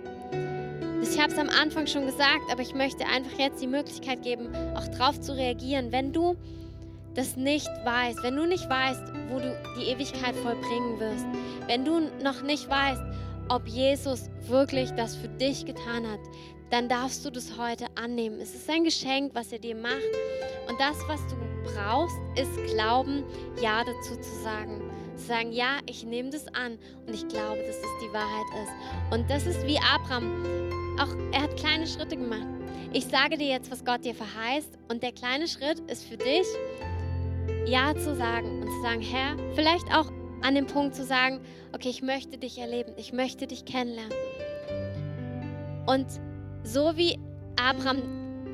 Ich 1.03 1.19
habe 1.19 1.33
es 1.33 1.37
am 1.37 1.49
Anfang 1.49 1.85
schon 1.85 2.05
gesagt, 2.05 2.49
aber 2.49 2.61
ich 2.61 2.73
möchte 2.73 3.05
einfach 3.05 3.37
jetzt 3.37 3.61
die 3.61 3.67
Möglichkeit 3.67 4.23
geben, 4.23 4.47
auch 4.73 4.87
darauf 4.87 5.19
zu 5.19 5.35
reagieren. 5.35 5.91
Wenn 5.91 6.13
du 6.13 6.37
das 7.13 7.35
nicht 7.35 7.67
weißt, 7.83 8.23
wenn 8.23 8.37
du 8.37 8.45
nicht 8.45 8.69
weißt, 8.69 9.01
wo 9.29 9.39
du 9.39 9.53
die 9.77 9.89
Ewigkeit 9.89 10.33
vollbringen 10.33 10.99
wirst, 11.01 11.25
wenn 11.67 11.83
du 11.83 12.09
noch 12.23 12.41
nicht 12.43 12.69
weißt, 12.69 13.01
ob 13.49 13.67
Jesus 13.67 14.29
wirklich 14.47 14.91
das 14.91 15.17
für 15.17 15.27
dich 15.27 15.65
getan 15.65 16.09
hat, 16.09 16.21
dann 16.69 16.87
darfst 16.87 17.25
du 17.25 17.29
das 17.29 17.57
heute 17.57 17.85
annehmen. 17.95 18.39
Es 18.39 18.55
ist 18.55 18.69
ein 18.69 18.85
Geschenk, 18.85 19.35
was 19.35 19.51
er 19.51 19.59
dir 19.59 19.75
macht. 19.75 19.93
Und 20.69 20.79
das, 20.79 20.97
was 21.09 21.19
du 21.27 21.35
brauchst, 21.75 22.15
ist 22.35 22.73
Glauben, 22.73 23.25
Ja 23.61 23.83
dazu 23.83 24.15
zu 24.21 24.41
sagen. 24.41 24.81
Zu 25.17 25.25
sagen, 25.25 25.51
ja, 25.51 25.79
ich 25.85 26.05
nehme 26.05 26.29
das 26.29 26.47
an 26.47 26.79
und 27.05 27.13
ich 27.13 27.27
glaube, 27.27 27.61
dass 27.67 27.75
es 27.75 27.91
die 28.01 28.13
Wahrheit 28.13 28.45
ist. 28.63 29.13
Und 29.13 29.29
das 29.29 29.45
ist 29.45 29.67
wie 29.67 29.77
Abraham. 29.77 30.82
Auch 30.99 31.15
er 31.31 31.43
hat 31.43 31.57
kleine 31.57 31.87
Schritte 31.87 32.15
gemacht. 32.17 32.47
Ich 32.93 33.05
sage 33.05 33.37
dir 33.37 33.47
jetzt, 33.47 33.71
was 33.71 33.83
Gott 33.83 34.05
dir 34.05 34.13
verheißt. 34.13 34.77
Und 34.89 35.01
der 35.01 35.11
kleine 35.11 35.47
Schritt 35.47 35.79
ist 35.89 36.05
für 36.05 36.17
dich, 36.17 36.45
Ja 37.65 37.95
zu 37.95 38.15
sagen 38.15 38.61
und 38.61 38.67
zu 38.69 38.81
sagen, 38.81 39.01
Herr, 39.01 39.35
vielleicht 39.55 39.87
auch 39.95 40.11
an 40.41 40.55
dem 40.55 40.67
Punkt 40.67 40.93
zu 40.93 41.03
sagen, 41.03 41.39
okay, 41.73 41.89
ich 41.89 42.01
möchte 42.01 42.37
dich 42.37 42.59
erleben, 42.59 42.93
ich 42.97 43.13
möchte 43.13 43.47
dich 43.47 43.65
kennenlernen. 43.65 44.13
Und 45.87 46.05
so 46.63 46.95
wie 46.95 47.17
Abraham, 47.55 48.01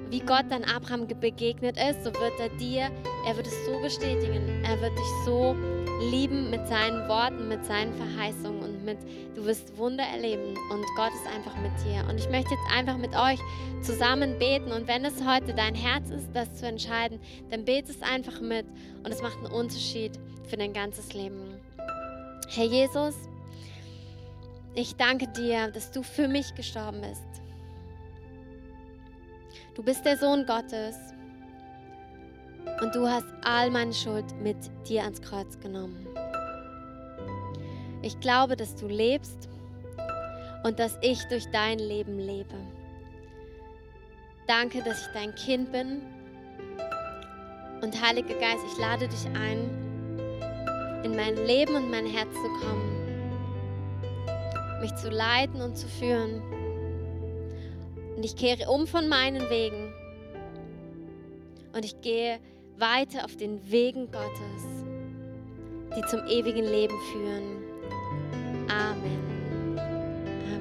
wie 0.09 0.19
Gott 0.19 0.45
dann 0.49 0.63
Abraham 0.63 1.07
begegnet 1.07 1.77
ist, 1.77 2.03
so 2.03 2.13
wird 2.13 2.39
er 2.39 2.49
dir, 2.57 2.89
er 3.27 3.35
wird 3.35 3.47
es 3.47 3.65
so 3.65 3.79
bestätigen, 3.81 4.63
er 4.63 4.79
wird 4.81 4.97
dich 4.97 5.25
so 5.25 5.55
lieben 6.11 6.49
mit 6.49 6.67
seinen 6.67 7.07
Worten, 7.09 7.49
mit 7.49 7.65
seinen 7.65 7.93
Verheißungen 7.93 8.61
und 8.61 8.78
mit, 8.89 8.97
du 9.35 9.45
wirst 9.45 9.77
Wunder 9.77 10.03
erleben 10.03 10.55
und 10.71 10.85
Gott 10.95 11.11
ist 11.13 11.27
einfach 11.27 11.55
mit 11.57 11.71
dir. 11.85 12.07
Und 12.09 12.19
ich 12.19 12.29
möchte 12.29 12.51
jetzt 12.51 12.77
einfach 12.77 12.97
mit 12.97 13.15
euch 13.15 13.39
zusammen 13.81 14.37
beten 14.39 14.71
und 14.71 14.87
wenn 14.87 15.05
es 15.05 15.23
heute 15.25 15.53
dein 15.53 15.75
Herz 15.75 16.09
ist, 16.09 16.27
das 16.33 16.55
zu 16.55 16.67
entscheiden, 16.67 17.19
dann 17.49 17.65
bete 17.65 17.91
es 17.91 18.01
einfach 18.01 18.41
mit 18.41 18.65
und 19.03 19.11
es 19.11 19.21
macht 19.21 19.37
einen 19.37 19.53
Unterschied 19.53 20.11
für 20.47 20.57
dein 20.57 20.73
ganzes 20.73 21.13
Leben. 21.13 21.55
Herr 22.49 22.65
Jesus, 22.65 23.15
ich 24.73 24.95
danke 24.95 25.27
dir, 25.27 25.69
dass 25.69 25.91
du 25.91 26.03
für 26.03 26.27
mich 26.27 26.55
gestorben 26.55 27.01
bist. 27.01 27.23
Du 29.75 29.83
bist 29.83 30.05
der 30.05 30.17
Sohn 30.17 30.45
Gottes 30.45 30.95
und 32.81 32.95
du 32.95 33.07
hast 33.07 33.27
all 33.43 33.71
meine 33.71 33.93
Schuld 33.93 34.25
mit 34.41 34.57
dir 34.87 35.03
ans 35.03 35.21
Kreuz 35.21 35.59
genommen. 35.59 36.08
Ich 38.01 38.19
glaube, 38.19 38.55
dass 38.55 38.75
du 38.75 38.87
lebst 38.87 39.49
und 40.63 40.79
dass 40.79 40.97
ich 41.01 41.21
durch 41.25 41.45
dein 41.51 41.79
Leben 41.79 42.17
lebe. 42.17 42.55
Danke, 44.47 44.81
dass 44.83 45.01
ich 45.01 45.13
dein 45.13 45.35
Kind 45.35 45.71
bin. 45.71 46.01
Und 47.81 48.01
Heiliger 48.01 48.35
Geist, 48.35 48.63
ich 48.71 48.77
lade 48.77 49.07
dich 49.07 49.25
ein, 49.27 49.69
in 51.03 51.15
mein 51.15 51.35
Leben 51.45 51.75
und 51.75 51.89
mein 51.89 52.05
Herz 52.05 52.33
zu 52.33 52.49
kommen, 52.65 52.89
mich 54.81 54.93
zu 54.95 55.09
leiten 55.09 55.61
und 55.61 55.77
zu 55.77 55.87
führen. 55.87 56.41
Und 58.15 58.25
ich 58.25 58.35
kehre 58.35 58.69
um 58.69 58.85
von 58.85 59.07
meinen 59.07 59.49
Wegen 59.49 59.93
und 61.73 61.85
ich 61.85 62.01
gehe 62.01 62.39
weiter 62.77 63.23
auf 63.25 63.35
den 63.37 63.71
Wegen 63.71 64.11
Gottes, 64.11 64.85
die 65.95 66.01
zum 66.07 66.25
ewigen 66.27 66.65
Leben 66.65 66.97
führen. 67.11 67.58
Amen. 68.69 69.28